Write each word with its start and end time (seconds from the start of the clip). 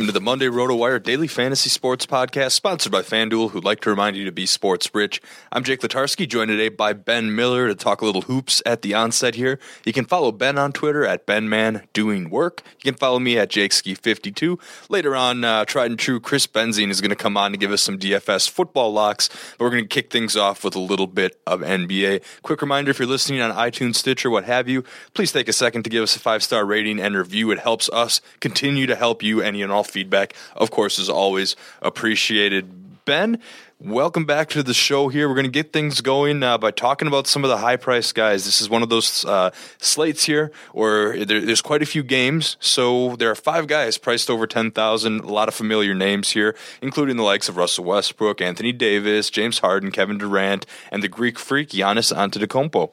Welcome 0.00 0.14
to 0.14 0.18
the 0.18 0.24
Monday 0.24 0.46
RotoWire 0.46 1.02
Daily 1.02 1.26
Fantasy 1.26 1.68
Sports 1.68 2.06
Podcast, 2.06 2.52
sponsored 2.52 2.90
by 2.90 3.02
FanDuel, 3.02 3.50
who'd 3.50 3.64
like 3.64 3.80
to 3.80 3.90
remind 3.90 4.16
you 4.16 4.24
to 4.24 4.32
be 4.32 4.46
sports 4.46 4.94
rich. 4.94 5.20
I'm 5.52 5.62
Jake 5.62 5.80
Latarski, 5.80 6.26
joined 6.26 6.48
today 6.48 6.70
by 6.70 6.94
Ben 6.94 7.36
Miller 7.36 7.68
to 7.68 7.74
talk 7.74 8.00
a 8.00 8.06
little 8.06 8.22
hoops 8.22 8.62
at 8.64 8.80
the 8.80 8.94
onset 8.94 9.34
here. 9.34 9.58
You 9.84 9.92
can 9.92 10.06
follow 10.06 10.32
Ben 10.32 10.56
on 10.56 10.72
Twitter 10.72 11.04
at 11.04 11.26
BenManDoingWork. 11.26 12.60
You 12.82 12.92
can 12.92 12.94
follow 12.94 13.18
me 13.18 13.36
at 13.36 13.50
JakeSki52. 13.50 14.58
Later 14.88 15.14
on, 15.14 15.44
uh, 15.44 15.66
tried 15.66 15.90
and 15.90 15.98
true 15.98 16.18
Chris 16.18 16.46
Benzine 16.46 16.88
is 16.88 17.02
going 17.02 17.10
to 17.10 17.14
come 17.14 17.36
on 17.36 17.50
to 17.52 17.58
give 17.58 17.70
us 17.70 17.82
some 17.82 17.98
DFS 17.98 18.48
football 18.48 18.94
locks, 18.94 19.28
but 19.58 19.66
we're 19.66 19.70
going 19.70 19.84
to 19.84 19.88
kick 19.88 20.10
things 20.10 20.34
off 20.34 20.64
with 20.64 20.74
a 20.74 20.80
little 20.80 21.08
bit 21.08 21.38
of 21.46 21.60
NBA. 21.60 22.22
Quick 22.42 22.62
reminder 22.62 22.90
if 22.90 22.98
you're 22.98 23.06
listening 23.06 23.42
on 23.42 23.54
iTunes, 23.54 23.96
Stitcher, 23.96 24.30
what 24.30 24.44
have 24.44 24.66
you, 24.66 24.82
please 25.12 25.30
take 25.30 25.46
a 25.46 25.52
second 25.52 25.82
to 25.82 25.90
give 25.90 26.02
us 26.02 26.16
a 26.16 26.20
five 26.20 26.42
star 26.42 26.64
rating 26.64 26.98
and 26.98 27.14
review. 27.14 27.50
It 27.50 27.58
helps 27.58 27.90
us 27.90 28.22
continue 28.40 28.86
to 28.86 28.96
help 28.96 29.22
you. 29.22 29.42
Any 29.42 29.60
and 29.60 29.70
all 29.70 29.84
feedback, 29.90 30.34
of 30.56 30.70
course, 30.70 30.98
is 30.98 31.08
always 31.08 31.56
appreciated. 31.82 33.04
Ben, 33.04 33.40
welcome 33.80 34.26
back 34.26 34.50
to 34.50 34.62
the 34.62 34.74
show 34.74 35.08
here. 35.08 35.28
We're 35.28 35.34
going 35.34 35.44
to 35.44 35.50
get 35.50 35.72
things 35.72 36.00
going 36.00 36.42
uh, 36.42 36.58
by 36.58 36.70
talking 36.70 37.08
about 37.08 37.26
some 37.26 37.44
of 37.44 37.50
the 37.50 37.56
high 37.56 37.76
price 37.76 38.12
guys. 38.12 38.44
This 38.44 38.60
is 38.60 38.68
one 38.68 38.82
of 38.82 38.88
those 38.88 39.24
uh, 39.24 39.50
slates 39.78 40.24
here 40.24 40.52
where 40.72 41.24
there, 41.24 41.40
there's 41.40 41.62
quite 41.62 41.82
a 41.82 41.86
few 41.86 42.02
games. 42.02 42.56
So 42.60 43.16
there 43.16 43.30
are 43.30 43.34
five 43.34 43.66
guys 43.66 43.96
priced 43.96 44.28
over 44.28 44.46
10,000. 44.46 45.20
A 45.20 45.26
lot 45.26 45.48
of 45.48 45.54
familiar 45.54 45.94
names 45.94 46.30
here, 46.30 46.54
including 46.82 47.16
the 47.16 47.22
likes 47.22 47.48
of 47.48 47.56
Russell 47.56 47.84
Westbrook, 47.84 48.40
Anthony 48.40 48.72
Davis, 48.72 49.30
James 49.30 49.60
Harden, 49.60 49.90
Kevin 49.90 50.18
Durant, 50.18 50.66
and 50.92 51.02
the 51.02 51.08
Greek 51.08 51.38
freak 51.38 51.70
Giannis 51.70 52.14
Antetokounmpo. 52.14 52.92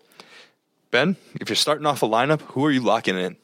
Ben, 0.90 1.18
if 1.40 1.50
you're 1.50 1.56
starting 1.56 1.86
off 1.86 2.02
a 2.02 2.08
lineup, 2.08 2.42
who 2.42 2.66
are 2.66 2.72
you 2.72 2.82
locking 2.82 3.18
in? 3.18 3.36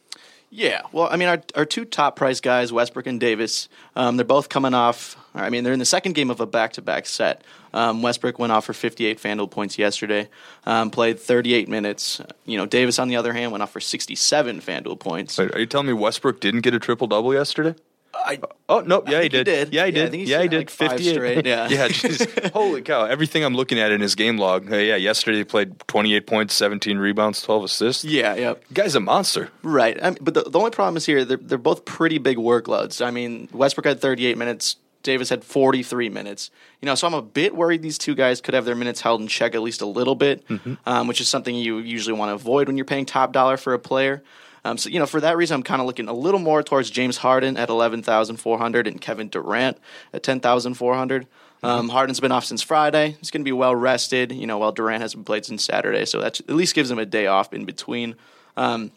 Yeah, 0.55 0.81
well, 0.91 1.07
I 1.09 1.15
mean, 1.15 1.29
our, 1.29 1.41
our 1.55 1.65
two 1.65 1.83
top 1.83 2.15
price 2.15 2.39
guys, 2.39 2.71
Westbrook 2.71 3.07
and 3.07 3.19
Davis, 3.19 3.69
um, 3.95 4.17
they're 4.17 4.23
both 4.23 4.49
coming 4.49 4.75
off. 4.75 5.17
I 5.33 5.49
mean, 5.49 5.63
they're 5.63 5.73
in 5.73 5.79
the 5.79 5.85
second 5.85 6.13
game 6.13 6.29
of 6.29 6.39
a 6.39 6.45
back 6.45 6.73
to 6.73 6.81
back 6.83 7.07
set. 7.07 7.41
Um, 7.73 8.03
Westbrook 8.03 8.37
went 8.37 8.51
off 8.51 8.65
for 8.65 8.73
58 8.73 9.19
FanDuel 9.19 9.49
points 9.49 9.79
yesterday, 9.79 10.29
um, 10.67 10.91
played 10.91 11.19
38 11.19 11.67
minutes. 11.69 12.21
You 12.45 12.57
know, 12.57 12.67
Davis, 12.67 12.99
on 12.99 13.07
the 13.07 13.15
other 13.15 13.33
hand, 13.33 13.51
went 13.51 13.63
off 13.63 13.71
for 13.71 13.79
67 13.79 14.61
FanDuel 14.61 14.99
points. 14.99 15.39
Wait, 15.39 15.55
are 15.55 15.59
you 15.59 15.65
telling 15.65 15.87
me 15.87 15.93
Westbrook 15.93 16.39
didn't 16.39 16.61
get 16.61 16.75
a 16.75 16.79
triple 16.79 17.07
double 17.07 17.33
yesterday? 17.33 17.73
I, 18.13 18.39
Oh 18.69 18.79
no! 18.81 19.03
Yeah, 19.07 19.21
he 19.21 19.29
did. 19.29 19.43
did. 19.45 19.73
Yeah, 19.73 19.85
he 19.87 19.91
Yeah, 19.91 20.05
did. 20.09 20.27
yeah, 20.29 20.41
he 20.43 20.47
did. 20.47 20.57
like 20.57 20.69
Fifty-eight. 20.69 21.13
straight, 21.15 21.45
yeah. 21.45 21.67
yeah. 21.67 21.87
Geez. 21.89 22.25
Holy 22.53 22.81
cow! 22.81 23.05
Everything 23.05 23.43
I'm 23.43 23.55
looking 23.55 23.79
at 23.79 23.91
in 23.91 24.01
his 24.01 24.15
game 24.15 24.37
log. 24.37 24.71
uh, 24.71 24.77
yeah, 24.77 24.95
yesterday 24.95 25.39
he 25.39 25.43
played 25.43 25.77
28 25.87 26.27
points, 26.27 26.53
17 26.53 26.97
rebounds, 26.97 27.41
12 27.41 27.63
assists. 27.65 28.05
yeah, 28.05 28.35
yeah. 28.35 28.53
guy's 28.73 28.95
a 28.95 28.99
monster. 28.99 29.49
Right. 29.63 29.97
I 30.01 30.11
mean, 30.11 30.19
but 30.21 30.33
the, 30.35 30.43
the 30.43 30.57
only 30.59 30.71
problem 30.71 30.95
is 30.97 31.05
here, 31.05 31.25
they're, 31.25 31.37
they're 31.37 31.57
both 31.57 31.85
pretty 31.85 32.17
big 32.19 32.37
workloads. 32.37 33.05
I 33.05 33.11
mean, 33.11 33.49
Westbrook 33.51 33.85
had 33.85 33.99
38 33.99 34.37
minutes, 34.37 34.77
Davis 35.01 35.29
had 35.29 35.43
43 35.43 36.09
minutes. 36.09 36.49
You 36.81 36.85
know, 36.85 36.95
so 36.95 37.07
I'm 37.07 37.13
a 37.13 37.21
bit 37.21 37.55
worried 37.55 37.81
these 37.81 37.97
two 37.97 38.15
guys 38.15 38.41
could 38.41 38.53
have 38.53 38.65
their 38.65 38.75
minutes 38.75 39.01
held 39.01 39.21
in 39.21 39.27
check 39.27 39.55
at 39.55 39.61
least 39.61 39.81
a 39.81 39.85
little 39.85 40.15
bit, 40.15 40.45
um, 40.85 41.07
which 41.07 41.19
is 41.21 41.27
something 41.29 41.53
you 41.55 41.79
usually 41.79 42.17
want 42.17 42.29
to 42.29 42.33
avoid 42.35 42.67
when 42.67 42.77
you're 42.77 42.85
paying 42.85 43.05
top 43.05 43.33
dollar 43.33 43.57
for 43.57 43.73
a 43.73 43.79
player. 43.79 44.23
Um, 44.65 44.77
so, 44.77 44.89
you 44.89 44.99
know, 44.99 45.05
for 45.05 45.19
that 45.19 45.35
reason, 45.37 45.55
I'm 45.55 45.63
kind 45.63 45.81
of 45.81 45.87
looking 45.87 46.07
a 46.07 46.13
little 46.13 46.39
more 46.39 46.63
towards 46.63 46.89
James 46.89 47.17
Harden 47.17 47.57
at 47.57 47.69
11,400 47.69 48.87
and 48.87 49.01
Kevin 49.01 49.27
Durant 49.29 49.77
at 50.13 50.23
10,400. 50.23 51.27
Um, 51.63 51.89
Harden's 51.89 52.19
been 52.19 52.31
off 52.31 52.43
since 52.43 52.61
Friday. 52.61 53.15
He's 53.19 53.31
going 53.31 53.41
to 53.41 53.45
be 53.45 53.53
well 53.53 53.75
rested, 53.75 54.33
you 54.33 54.45
know, 54.45 54.57
while 54.57 54.73
Durant 54.73 55.01
hasn't 55.01 55.25
played 55.25 55.45
since 55.45 55.63
Saturday. 55.63 56.05
So 56.05 56.19
that 56.19 56.39
at 56.41 56.49
least 56.49 56.75
gives 56.75 56.91
him 56.91 56.99
a 56.99 57.05
day 57.05 57.27
off 57.27 57.53
in 57.53 57.63
between. 57.63 58.15
Um, 58.57 58.91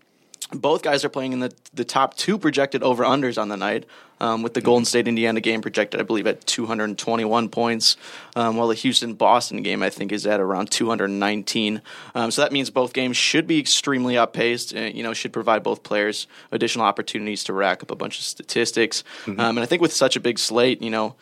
both 0.53 0.83
guys 0.83 1.05
are 1.05 1.09
playing 1.09 1.33
in 1.33 1.41
the 1.41 1.53
the 1.75 1.85
top 1.85 2.17
two 2.17 2.39
projected 2.39 2.83
over 2.83 3.05
unders 3.05 3.41
on 3.41 3.49
the 3.49 3.57
night. 3.57 3.85
Um, 4.19 4.43
with 4.43 4.55
the 4.55 4.63
Golden 4.63 4.87
State 4.87 5.09
Indiana 5.09 5.43
game 5.43 5.61
projected, 5.61 6.01
I 6.01 6.03
believe, 6.03 6.27
at 6.27 6.47
221 6.47 7.51
points, 7.51 7.99
um, 8.35 8.57
while 8.57 8.69
the 8.69 8.75
Houston 8.75 9.13
Boston 9.13 9.63
game, 9.63 9.83
I 9.83 9.91
think, 9.91 10.11
is 10.11 10.27
at 10.27 10.41
around 10.41 10.71
219. 10.71 11.83
Um, 12.15 12.31
so 12.31 12.41
that 12.41 12.51
means 12.51 12.71
both 12.71 12.95
games 12.95 13.19
should 13.19 13.47
be 13.47 13.59
extremely 13.59 14.17
uppaced. 14.17 14.75
Uh, 14.75 14.87
you 14.87 15.03
know, 15.03 15.13
should 15.13 15.35
provide 15.35 15.63
both 15.63 15.83
players 15.83 16.29
additional 16.51 16.87
opportunities 16.87 17.45
to 17.45 17.53
rack 17.53 17.83
up 17.83 17.91
a 17.91 17.95
bunch 17.95 18.19
of 18.19 18.25
statistics. 18.25 19.05
Um, 19.39 19.59
and 19.59 19.61
I 19.61 19.67
think 19.67 19.83
with 19.83 19.93
such 19.93 20.17
a 20.17 20.21
big 20.21 20.39
slate, 20.39 20.81
you 20.81 20.89
know, 20.91 21.15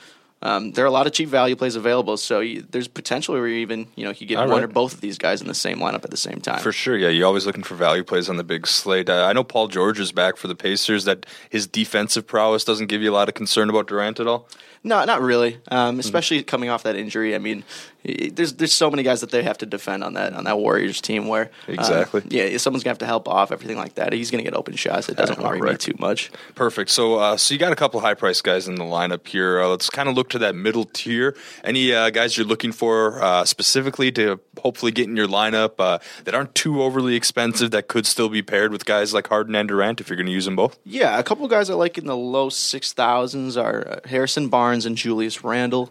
um, 0.44 0.72
there 0.72 0.84
are 0.84 0.88
a 0.88 0.90
lot 0.90 1.06
of 1.06 1.12
cheap 1.14 1.28
value 1.30 1.56
plays 1.56 1.74
available, 1.74 2.18
so 2.18 2.40
you, 2.40 2.64
there's 2.70 2.86
potential 2.86 3.34
where 3.34 3.48
you 3.48 3.56
even 3.56 3.86
you 3.96 4.04
know 4.04 4.12
you 4.16 4.26
get 4.26 4.36
All 4.36 4.46
one 4.46 4.58
right. 4.58 4.64
or 4.64 4.68
both 4.68 4.92
of 4.92 5.00
these 5.00 5.16
guys 5.16 5.40
in 5.40 5.48
the 5.48 5.54
same 5.54 5.78
lineup 5.78 6.04
at 6.04 6.10
the 6.10 6.18
same 6.18 6.40
time. 6.40 6.60
For 6.60 6.70
sure, 6.70 6.96
yeah. 6.96 7.08
You're 7.08 7.26
always 7.26 7.46
looking 7.46 7.62
for 7.62 7.74
value 7.74 8.04
plays 8.04 8.28
on 8.28 8.36
the 8.36 8.44
big 8.44 8.66
slate. 8.66 9.08
Uh, 9.08 9.24
I 9.24 9.32
know 9.32 9.42
Paul 9.42 9.68
George 9.68 9.98
is 9.98 10.12
back 10.12 10.36
for 10.36 10.46
the 10.46 10.54
Pacers. 10.54 11.04
That 11.06 11.24
his 11.48 11.66
defensive 11.66 12.26
prowess 12.26 12.62
doesn't 12.62 12.88
give 12.88 13.00
you 13.00 13.10
a 13.10 13.16
lot 13.16 13.28
of 13.28 13.34
concern 13.34 13.70
about 13.70 13.88
Durant 13.88 14.20
at 14.20 14.26
all. 14.26 14.46
No, 14.86 15.02
not 15.06 15.22
really. 15.22 15.52
Mm-hmm. 15.52 15.74
Um, 15.74 15.98
especially 15.98 16.42
coming 16.42 16.68
off 16.68 16.82
that 16.82 16.94
injury. 16.94 17.34
I 17.34 17.38
mean, 17.38 17.64
there's 18.04 18.52
there's 18.52 18.74
so 18.74 18.90
many 18.90 19.02
guys 19.02 19.22
that 19.22 19.30
they 19.30 19.42
have 19.42 19.56
to 19.58 19.66
defend 19.66 20.04
on 20.04 20.12
that 20.12 20.34
on 20.34 20.44
that 20.44 20.58
Warriors 20.58 21.00
team. 21.00 21.26
Where 21.26 21.50
uh, 21.66 21.72
Exactly. 21.72 22.22
yeah, 22.28 22.54
someone's 22.58 22.84
gonna 22.84 22.90
have 22.90 22.98
to 22.98 23.06
help 23.06 23.26
off 23.26 23.50
everything 23.50 23.78
like 23.78 23.94
that. 23.94 24.12
He's 24.12 24.30
gonna 24.30 24.42
get 24.42 24.54
open 24.54 24.76
shots. 24.76 25.08
It 25.08 25.16
doesn't 25.16 25.40
worry 25.40 25.62
me 25.62 25.76
too 25.78 25.94
much. 25.98 26.30
Perfect. 26.54 26.90
So, 26.90 27.14
uh, 27.14 27.38
so 27.38 27.54
you 27.54 27.58
got 27.58 27.72
a 27.72 27.76
couple 27.76 27.98
high 28.00 28.12
price 28.12 28.42
guys 28.42 28.68
in 28.68 28.74
the 28.74 28.84
lineup 28.84 29.26
here. 29.26 29.62
Uh, 29.62 29.68
let's 29.68 29.88
kind 29.88 30.06
of 30.06 30.16
look 30.16 30.28
to 30.34 30.38
that 30.40 30.54
middle 30.54 30.84
tier. 30.84 31.36
Any 31.64 31.92
uh, 31.92 32.10
guys 32.10 32.36
you're 32.36 32.46
looking 32.46 32.72
for 32.72 33.22
uh, 33.22 33.44
specifically 33.44 34.12
to 34.12 34.38
hopefully 34.60 34.92
get 34.92 35.08
in 35.08 35.16
your 35.16 35.26
lineup 35.26 35.74
uh, 35.78 35.98
that 36.24 36.34
aren't 36.34 36.54
too 36.54 36.82
overly 36.82 37.14
expensive 37.16 37.70
that 37.70 37.88
could 37.88 38.06
still 38.06 38.28
be 38.28 38.42
paired 38.42 38.70
with 38.70 38.84
guys 38.84 39.14
like 39.14 39.28
Harden 39.28 39.54
and 39.54 39.68
Durant 39.68 40.00
if 40.00 40.08
you're 40.08 40.16
going 40.16 40.26
to 40.26 40.32
use 40.32 40.44
them 40.44 40.56
both? 40.56 40.78
Yeah, 40.84 41.18
a 41.18 41.22
couple 41.22 41.48
guys 41.48 41.70
I 41.70 41.74
like 41.74 41.98
in 41.98 42.06
the 42.06 42.16
low 42.16 42.48
six 42.48 42.92
thousands 42.92 43.56
are 43.56 43.88
uh, 43.88 44.08
Harrison 44.08 44.48
Barnes 44.48 44.86
and 44.86 44.96
Julius 44.96 45.42
Randle. 45.42 45.90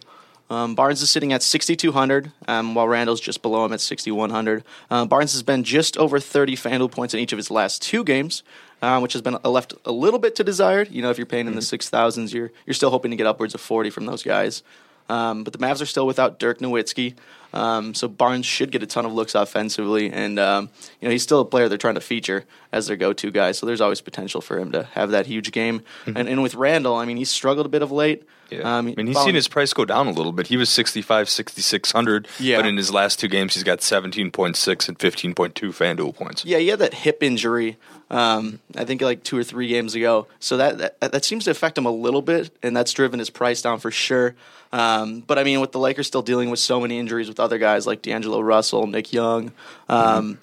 Um, 0.49 0.75
Barnes 0.75 1.01
is 1.01 1.09
sitting 1.09 1.33
at 1.33 1.41
6,200, 1.41 2.31
um, 2.47 2.75
while 2.75 2.87
Randle's 2.87 3.21
just 3.21 3.41
below 3.41 3.65
him 3.65 3.73
at 3.73 3.81
6,100. 3.81 4.63
Uh, 4.91 5.05
Barnes 5.05 5.31
has 5.33 5.41
been 5.41 5.63
just 5.63 5.97
over 5.97 6.19
30 6.19 6.55
FanDuel 6.55 6.91
points 6.91 7.13
in 7.13 7.19
each 7.19 7.31
of 7.31 7.37
his 7.37 7.49
last 7.49 7.81
two 7.81 8.03
games, 8.03 8.43
uh, 8.83 8.99
which 8.99 9.13
has 9.13 9.21
been 9.21 9.37
left 9.45 9.73
a 9.85 9.93
little 9.93 10.19
bit 10.19 10.35
to 10.35 10.43
desired. 10.43 10.91
You 10.91 11.01
know, 11.01 11.09
if 11.09 11.17
you're 11.17 11.25
paying 11.25 11.47
in 11.47 11.55
the 11.55 11.61
6,000s, 11.61 12.33
you're, 12.33 12.51
you're 12.65 12.73
still 12.73 12.89
hoping 12.89 13.11
to 13.11 13.17
get 13.17 13.25
upwards 13.25 13.55
of 13.55 13.61
40 13.61 13.89
from 13.89 14.05
those 14.05 14.23
guys. 14.23 14.61
Um, 15.07 15.45
but 15.45 15.53
the 15.53 15.59
Mavs 15.59 15.81
are 15.81 15.85
still 15.85 16.05
without 16.05 16.37
Dirk 16.37 16.59
Nowitzki. 16.59 17.15
Um, 17.53 17.93
so 17.93 18.07
Barnes 18.07 18.45
should 18.45 18.71
get 18.71 18.81
a 18.81 18.87
ton 18.87 19.05
of 19.05 19.13
looks 19.13 19.35
offensively, 19.35 20.11
and 20.11 20.39
um, 20.39 20.69
you 20.99 21.07
know 21.07 21.11
he's 21.11 21.23
still 21.23 21.39
a 21.39 21.45
player 21.45 21.69
they're 21.69 21.77
trying 21.77 21.95
to 21.95 22.01
feature 22.01 22.45
as 22.71 22.87
their 22.87 22.97
go-to 22.97 23.29
guy. 23.31 23.51
So 23.51 23.65
there's 23.65 23.81
always 23.81 24.01
potential 24.01 24.41
for 24.41 24.57
him 24.57 24.71
to 24.71 24.83
have 24.93 25.11
that 25.11 25.27
huge 25.27 25.51
game. 25.51 25.83
And, 26.07 26.27
and 26.27 26.41
with 26.41 26.55
Randle, 26.55 26.95
I 26.95 27.05
mean 27.05 27.17
he's 27.17 27.29
struggled 27.29 27.65
a 27.65 27.69
bit 27.69 27.81
of 27.83 27.91
late. 27.91 28.23
Um, 28.61 28.65
I 28.65 28.81
mean, 28.81 29.07
he's 29.07 29.15
following- 29.15 29.29
seen 29.29 29.35
his 29.35 29.47
price 29.47 29.73
go 29.73 29.83
down 29.83 30.05
a 30.05 30.11
little 30.11 30.31
bit. 30.31 30.45
He 30.45 30.57
was 30.57 30.69
65, 30.69 31.27
6,600, 31.27 32.27
Yeah. 32.39 32.57
but 32.57 32.67
in 32.67 32.77
his 32.77 32.91
last 32.91 33.19
two 33.19 33.27
games, 33.27 33.55
he's 33.55 33.63
got 33.63 33.79
17.6 33.79 34.87
and 34.87 34.99
15.2 34.99 35.71
FanDuel 35.71 36.15
points. 36.15 36.45
Yeah, 36.45 36.59
he 36.59 36.67
had 36.67 36.77
that 36.77 36.93
hip 36.93 37.23
injury. 37.23 37.77
Um, 38.11 38.59
I 38.77 38.85
think 38.85 39.01
like 39.01 39.23
two 39.23 39.37
or 39.37 39.43
three 39.43 39.67
games 39.69 39.95
ago. 39.95 40.27
So 40.39 40.57
that, 40.57 40.77
that 40.77 40.99
that 41.13 41.25
seems 41.25 41.45
to 41.45 41.51
affect 41.51 41.77
him 41.79 41.87
a 41.87 41.91
little 41.91 42.21
bit, 42.21 42.51
and 42.61 42.77
that's 42.77 42.91
driven 42.91 43.17
his 43.17 43.31
price 43.31 43.61
down 43.63 43.79
for 43.79 43.89
sure. 43.89 44.35
Um, 44.71 45.21
but 45.21 45.39
I 45.39 45.43
mean, 45.43 45.59
with 45.59 45.71
the 45.71 45.79
Lakers 45.79 46.05
still 46.07 46.21
dealing 46.21 46.51
with 46.51 46.59
so 46.59 46.79
many 46.79 46.99
injuries 46.99 47.27
with 47.27 47.39
other 47.43 47.57
guys 47.57 47.85
like 47.85 48.01
D'Angelo 48.01 48.39
Russell, 48.39 48.87
Nick 48.87 49.13
Young, 49.13 49.51
um, 49.89 50.39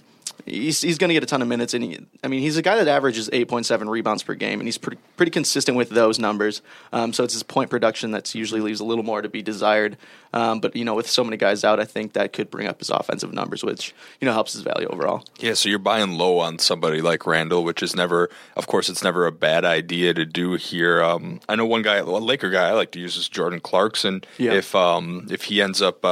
he's 0.47 0.81
he's 0.81 0.99
going 0.99 1.09
to 1.09 1.15
get 1.15 1.23
a 1.23 1.27
ton 1.27 1.43
of 1.43 1.49
minutes. 1.49 1.75
And 1.75 1.85
he, 1.85 1.99
I 2.23 2.29
mean, 2.29 2.41
he's 2.41 2.57
a 2.57 2.63
guy 2.63 2.77
that 2.77 2.89
averages 2.89 3.31
eight 3.33 3.49
point 3.49 3.67
seven 3.67 3.89
rebounds 3.89 4.23
per 4.23 4.35
game, 4.35 4.61
and 4.61 4.67
he's 4.67 4.79
pretty 4.79 5.01
pretty 5.17 5.31
consistent 5.31 5.77
with 5.77 5.91
those 5.91 6.19
numbers. 6.19 6.63
Um, 6.93 7.13
so 7.13 7.25
it's 7.25 7.35
his 7.35 7.43
point 7.43 7.71
production 7.71 8.13
that 8.13 8.35
usually 8.35 8.61
leaves 8.61 8.81
a 8.81 8.85
little 8.85 9.05
more 9.05 9.23
to 9.23 9.29
be 9.29 9.43
desired. 9.43 9.97
Um, 10.33 10.61
but 10.61 10.77
you 10.77 10.85
know, 10.85 10.95
with 10.95 11.09
so 11.09 11.25
many 11.25 11.37
guys 11.37 11.65
out, 11.65 11.81
I 11.81 11.85
think 11.85 12.13
that 12.13 12.33
could 12.33 12.51
bring 12.51 12.69
up 12.69 12.79
his 12.79 12.91
offensive 12.91 13.33
numbers, 13.33 13.65
which 13.65 13.95
you 14.21 14.27
know 14.27 14.33
helps 14.33 14.53
his 14.53 14.63
value 14.63 14.87
overall. 14.89 15.25
Yeah, 15.39 15.55
so 15.55 15.69
you're 15.69 15.79
buying 15.79 16.13
low 16.13 16.39
on 16.39 16.59
somebody 16.59 17.01
like 17.01 17.27
Randle, 17.27 17.65
which 17.65 17.83
is 17.83 17.97
never, 17.97 18.31
of 18.57 18.67
course, 18.67 18.89
it's 18.89 19.03
never 19.03 19.27
a 19.27 19.33
bad 19.33 19.65
idea 19.65 20.15
to 20.15 20.25
do 20.25 20.55
here. 20.55 21.03
Um, 21.03 21.41
I 21.49 21.57
know 21.57 21.67
one 21.67 21.83
guy, 21.83 21.97
a 21.97 22.05
Laker 22.05 22.51
guy, 22.51 22.69
I 22.69 22.73
like 22.73 22.93
to 22.93 23.01
use 23.01 23.17
is 23.17 23.29
Jordan 23.29 23.61
Clarkson. 23.61 24.23
Yeah. 24.39 24.53
If 24.53 24.75
um, 24.75 25.27
if 25.31 25.45
he 25.45 25.61
ends 25.61 25.83
up, 25.83 26.05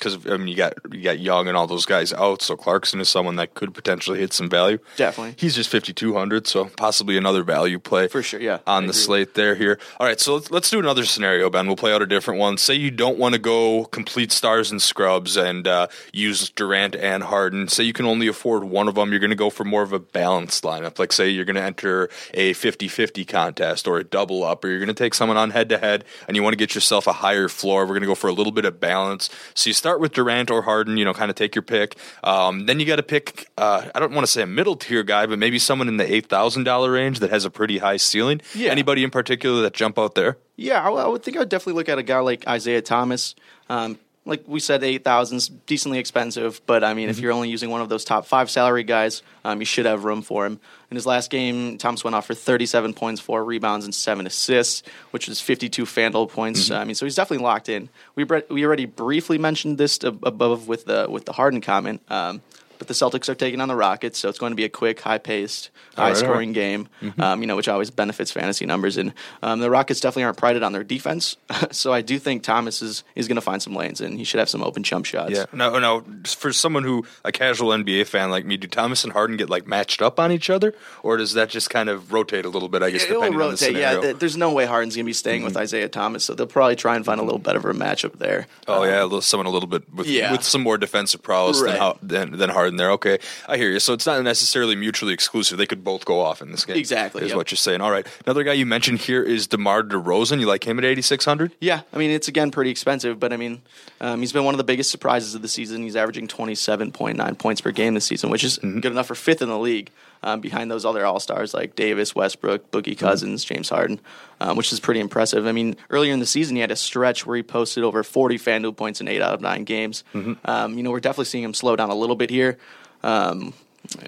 because 0.00 0.26
I 0.26 0.36
mean, 0.36 0.48
you 0.48 0.56
got 0.56 0.74
you 0.90 1.02
got 1.02 1.20
Young 1.20 1.46
and 1.46 1.56
all 1.56 1.66
those 1.66 1.86
guys 1.86 2.12
out, 2.12 2.42
so 2.42 2.56
Clarkson 2.56 3.00
is 3.00 3.08
someone 3.08 3.36
that 3.36 3.54
could 3.54 3.72
potentially 3.74 4.18
hit 4.18 4.32
some 4.32 4.48
value. 4.50 4.78
Definitely. 4.96 5.34
he's 5.38 5.54
just 5.54 5.70
5200, 5.70 6.46
so 6.46 6.64
possibly 6.76 7.16
another 7.16 7.42
value 7.42 7.78
play 7.78 8.08
For 8.08 8.22
sure, 8.22 8.40
yeah, 8.40 8.58
on 8.66 8.84
I 8.84 8.86
the 8.86 8.90
agree. 8.90 9.00
slate 9.00 9.34
there 9.34 9.54
here. 9.54 9.78
All 9.98 10.06
right, 10.06 10.18
so 10.20 10.34
let's, 10.34 10.50
let's 10.50 10.70
do 10.70 10.78
another 10.78 11.04
scenario, 11.04 11.48
Ben. 11.50 11.66
We'll 11.66 11.76
play 11.76 11.92
out 11.92 12.02
a 12.02 12.06
different 12.06 12.40
one. 12.40 12.56
Say 12.56 12.74
you 12.74 12.90
don't 12.90 13.18
want 13.18 13.34
to 13.34 13.40
go 13.40 13.84
complete 13.86 14.32
stars 14.32 14.70
and 14.70 14.80
scrubs 14.80 15.36
and 15.36 15.66
uh, 15.68 15.88
use 16.12 16.50
Durant 16.50 16.94
and 16.96 17.22
Harden. 17.24 17.68
Say 17.68 17.84
you 17.84 17.92
can 17.92 18.06
only 18.06 18.26
afford 18.28 18.64
one 18.64 18.88
of 18.88 18.94
them. 18.94 19.10
You're 19.10 19.20
going 19.20 19.30
to 19.30 19.36
go 19.36 19.50
for 19.50 19.64
more 19.64 19.82
of 19.82 19.92
a 19.92 19.98
balanced 19.98 20.64
lineup. 20.64 20.98
Like, 20.98 21.12
say 21.12 21.28
you're 21.28 21.44
going 21.44 21.56
to 21.56 21.62
enter 21.62 22.08
a 22.34 22.52
50 22.54 22.88
50 22.88 23.24
contest 23.24 23.86
or 23.88 23.98
a 23.98 24.04
double 24.04 24.44
up, 24.44 24.64
or 24.64 24.68
you're 24.68 24.78
going 24.78 24.88
to 24.88 24.94
take 24.94 25.14
someone 25.14 25.36
on 25.36 25.50
head 25.50 25.68
to 25.70 25.78
head 25.78 26.04
and 26.28 26.36
you 26.36 26.42
want 26.42 26.52
to 26.52 26.56
get 26.58 26.74
yourself 26.74 27.06
a 27.06 27.12
higher 27.12 27.48
floor. 27.48 27.82
We're 27.82 27.88
going 27.94 28.02
to 28.02 28.06
go 28.06 28.14
for 28.14 28.28
a 28.28 28.32
little 28.32 28.52
bit 28.52 28.64
of 28.64 28.78
balance. 28.80 29.28
So 29.54 29.68
you 29.70 29.74
start 29.74 29.89
with 29.98 30.12
Durant 30.12 30.50
or 30.50 30.62
Harden, 30.62 30.96
you 30.96 31.04
know, 31.04 31.14
kind 31.14 31.30
of 31.30 31.36
take 31.36 31.54
your 31.54 31.62
pick. 31.62 31.96
Um, 32.22 32.66
then 32.66 32.78
you 32.78 32.86
got 32.86 32.96
to 32.96 33.02
pick, 33.02 33.48
uh, 33.56 33.88
I 33.94 33.98
don't 33.98 34.12
want 34.12 34.26
to 34.26 34.30
say 34.30 34.42
a 34.42 34.46
middle 34.46 34.76
tier 34.76 35.02
guy, 35.02 35.26
but 35.26 35.38
maybe 35.38 35.58
someone 35.58 35.88
in 35.88 35.96
the 35.96 36.04
$8,000 36.04 36.92
range 36.92 37.20
that 37.20 37.30
has 37.30 37.44
a 37.44 37.50
pretty 37.50 37.78
high 37.78 37.96
ceiling. 37.96 38.42
Yeah. 38.54 38.70
Anybody 38.70 39.02
in 39.02 39.10
particular 39.10 39.62
that 39.62 39.72
jump 39.72 39.98
out 39.98 40.14
there? 40.14 40.36
Yeah, 40.56 40.86
I, 40.86 40.90
I 40.90 41.08
would 41.08 41.22
think 41.22 41.36
I 41.36 41.40
would 41.40 41.48
definitely 41.48 41.78
look 41.80 41.88
at 41.88 41.98
a 41.98 42.02
guy 42.02 42.20
like 42.20 42.46
Isaiah 42.46 42.82
Thomas. 42.82 43.34
Um, 43.68 43.98
like 44.30 44.44
we 44.46 44.60
said, 44.60 44.84
eight 44.84 45.02
thousand's 45.02 45.48
decently 45.48 45.98
expensive, 45.98 46.60
but 46.64 46.84
I 46.84 46.94
mean, 46.94 47.08
if 47.08 47.18
you're 47.18 47.32
only 47.32 47.50
using 47.50 47.68
one 47.68 47.80
of 47.80 47.88
those 47.88 48.04
top 48.04 48.26
five 48.26 48.48
salary 48.48 48.84
guys, 48.84 49.22
um, 49.44 49.58
you 49.58 49.64
should 49.64 49.86
have 49.86 50.04
room 50.04 50.22
for 50.22 50.46
him. 50.46 50.60
In 50.88 50.94
his 50.94 51.04
last 51.04 51.30
game, 51.30 51.78
Thomas 51.78 52.04
went 52.04 52.14
off 52.14 52.26
for 52.26 52.34
37 52.34 52.94
points, 52.94 53.20
four 53.20 53.44
rebounds, 53.44 53.84
and 53.84 53.94
seven 53.94 54.26
assists, 54.26 54.84
which 55.10 55.28
is 55.28 55.40
52 55.40 55.84
Fanduel 55.84 56.28
points. 56.28 56.70
I 56.70 56.84
mean, 56.84 56.94
so 56.94 57.06
he's 57.06 57.16
definitely 57.16 57.44
locked 57.44 57.68
in. 57.68 57.88
We 58.14 58.22
bre- 58.22 58.38
we 58.48 58.64
already 58.64 58.86
briefly 58.86 59.36
mentioned 59.36 59.78
this 59.78 59.98
above 60.04 60.68
with 60.68 60.84
the 60.84 61.08
with 61.10 61.24
the 61.24 61.32
Harden 61.32 61.60
comment. 61.60 62.00
Um, 62.08 62.40
but 62.80 62.88
the 62.88 62.94
Celtics 62.94 63.28
are 63.28 63.34
taking 63.36 63.60
on 63.60 63.68
the 63.68 63.76
Rockets, 63.76 64.18
so 64.18 64.28
it's 64.28 64.38
going 64.38 64.50
to 64.52 64.56
be 64.56 64.64
a 64.64 64.68
quick, 64.68 64.98
high-paced, 65.00 65.70
All 65.98 66.02
right, 66.04 66.08
all 66.08 66.14
high-scoring 66.14 66.48
right. 66.48 66.54
game. 66.54 66.88
Um, 67.18 67.42
you 67.42 67.46
know, 67.46 67.54
which 67.54 67.68
always 67.68 67.90
benefits 67.90 68.32
fantasy 68.32 68.64
numbers. 68.66 68.96
And 68.96 69.12
um, 69.42 69.60
the 69.60 69.68
Rockets 69.70 70.00
definitely 70.00 70.24
aren't 70.24 70.38
prided 70.38 70.62
on 70.62 70.72
their 70.72 70.82
defense, 70.82 71.36
so 71.70 71.92
I 71.92 72.00
do 72.00 72.18
think 72.18 72.42
Thomas 72.42 72.82
is 72.82 73.04
is 73.14 73.28
going 73.28 73.36
to 73.36 73.40
find 73.42 73.62
some 73.62 73.76
lanes, 73.76 74.00
and 74.00 74.18
he 74.18 74.24
should 74.24 74.40
have 74.40 74.48
some 74.48 74.62
open 74.62 74.82
jump 74.82 75.04
shots. 75.06 75.30
Yeah. 75.32 75.44
No, 75.52 75.78
no. 75.78 76.04
For 76.26 76.52
someone 76.52 76.82
who 76.82 77.04
a 77.24 77.30
casual 77.30 77.68
NBA 77.68 78.06
fan 78.06 78.30
like 78.30 78.44
me, 78.46 78.56
do 78.56 78.66
Thomas 78.66 79.04
and 79.04 79.12
Harden 79.12 79.36
get 79.36 79.50
like 79.50 79.66
matched 79.66 80.00
up 80.02 80.18
on 80.18 80.32
each 80.32 80.48
other, 80.50 80.74
or 81.02 81.18
does 81.18 81.34
that 81.34 81.50
just 81.50 81.68
kind 81.70 81.88
of 81.90 82.12
rotate 82.12 82.46
a 82.46 82.48
little 82.48 82.68
bit? 82.70 82.82
I 82.82 82.90
guess 82.90 83.04
It'll 83.04 83.16
depending 83.20 83.40
on 83.42 83.46
the 83.48 83.52
rotate. 83.52 83.76
Yeah, 83.76 84.00
th- 84.00 84.16
there's 84.18 84.36
no 84.38 84.52
way 84.52 84.64
Harden's 84.64 84.96
going 84.96 85.04
to 85.04 85.08
be 85.08 85.12
staying 85.12 85.42
with 85.44 85.56
Isaiah 85.56 85.88
Thomas, 85.90 86.24
so 86.24 86.34
they'll 86.34 86.46
probably 86.46 86.76
try 86.76 86.96
and 86.96 87.04
find 87.04 87.20
a 87.20 87.24
little 87.24 87.38
better 87.38 87.58
of 87.58 87.64
a 87.66 87.74
matchup 87.74 88.18
there. 88.18 88.46
Oh 88.66 88.84
yeah, 88.84 89.02
a 89.02 89.04
little, 89.04 89.20
someone 89.20 89.46
a 89.46 89.50
little 89.50 89.68
bit 89.68 89.92
with 89.92 90.06
Yeah. 90.06 90.32
with 90.32 90.42
some 90.44 90.62
more 90.62 90.78
defensive 90.78 91.22
prowess 91.22 91.60
Right. 91.60 91.76
how, 91.78 91.98
than 92.00 92.38
than 92.38 92.48
Harden 92.50 92.69
there. 92.76 92.90
Okay, 92.92 93.18
I 93.48 93.56
hear 93.56 93.70
you. 93.70 93.80
So 93.80 93.92
it's 93.92 94.06
not 94.06 94.22
necessarily 94.22 94.76
mutually 94.76 95.12
exclusive. 95.12 95.58
They 95.58 95.66
could 95.66 95.84
both 95.84 96.04
go 96.04 96.20
off 96.20 96.42
in 96.42 96.50
this 96.50 96.64
game. 96.64 96.76
Exactly, 96.76 97.22
is 97.22 97.28
yep. 97.28 97.36
what 97.36 97.50
you're 97.50 97.56
saying. 97.56 97.80
All 97.80 97.90
right, 97.90 98.06
another 98.26 98.44
guy 98.44 98.52
you 98.52 98.66
mentioned 98.66 98.98
here 98.98 99.22
is 99.22 99.46
DeMar 99.46 99.82
DeRozan. 99.82 100.40
You 100.40 100.46
like 100.46 100.66
him 100.66 100.78
at 100.78 100.84
8600? 100.84 101.52
Yeah, 101.60 101.82
I 101.92 101.98
mean 101.98 102.10
it's 102.10 102.28
again 102.28 102.50
pretty 102.50 102.70
expensive, 102.70 103.18
but 103.20 103.32
I 103.32 103.36
mean 103.36 103.62
um, 104.00 104.20
he's 104.20 104.32
been 104.32 104.44
one 104.44 104.54
of 104.54 104.58
the 104.58 104.64
biggest 104.64 104.90
surprises 104.90 105.34
of 105.34 105.42
the 105.42 105.48
season. 105.48 105.82
He's 105.82 105.96
averaging 105.96 106.28
twenty 106.28 106.54
seven 106.54 106.92
point 106.92 107.16
nine 107.16 107.34
points 107.34 107.60
per 107.60 107.70
game 107.70 107.94
this 107.94 108.06
season, 108.06 108.30
which 108.30 108.44
is 108.44 108.58
good 108.58 108.86
enough 108.86 109.06
for 109.06 109.14
fifth 109.14 109.42
in 109.42 109.48
the 109.48 109.58
league, 109.58 109.90
um, 110.22 110.40
behind 110.40 110.70
those 110.70 110.84
other 110.84 111.04
all 111.06 111.20
stars 111.20 111.54
like 111.54 111.74
Davis, 111.76 112.14
Westbrook, 112.14 112.70
Boogie 112.70 112.98
Cousins, 112.98 113.44
James 113.44 113.68
Harden, 113.68 114.00
um, 114.40 114.56
which 114.56 114.72
is 114.72 114.80
pretty 114.80 115.00
impressive. 115.00 115.46
I 115.46 115.52
mean 115.52 115.76
earlier 115.90 116.12
in 116.12 116.20
the 116.20 116.26
season 116.26 116.56
he 116.56 116.60
had 116.60 116.70
a 116.70 116.76
stretch 116.76 117.26
where 117.26 117.36
he 117.36 117.42
posted 117.42 117.84
over 117.84 118.02
forty 118.02 118.38
FanDuel 118.38 118.76
points 118.76 119.00
in 119.00 119.08
eight 119.08 119.22
out 119.22 119.34
of 119.34 119.40
nine 119.40 119.64
games. 119.64 120.04
Um, 120.44 120.76
you 120.76 120.82
know 120.82 120.90
we're 120.90 121.00
definitely 121.00 121.24
seeing 121.26 121.44
him 121.44 121.54
slow 121.54 121.76
down 121.76 121.90
a 121.90 121.94
little 121.94 122.16
bit 122.16 122.30
here. 122.30 122.58
Um, 123.02 123.54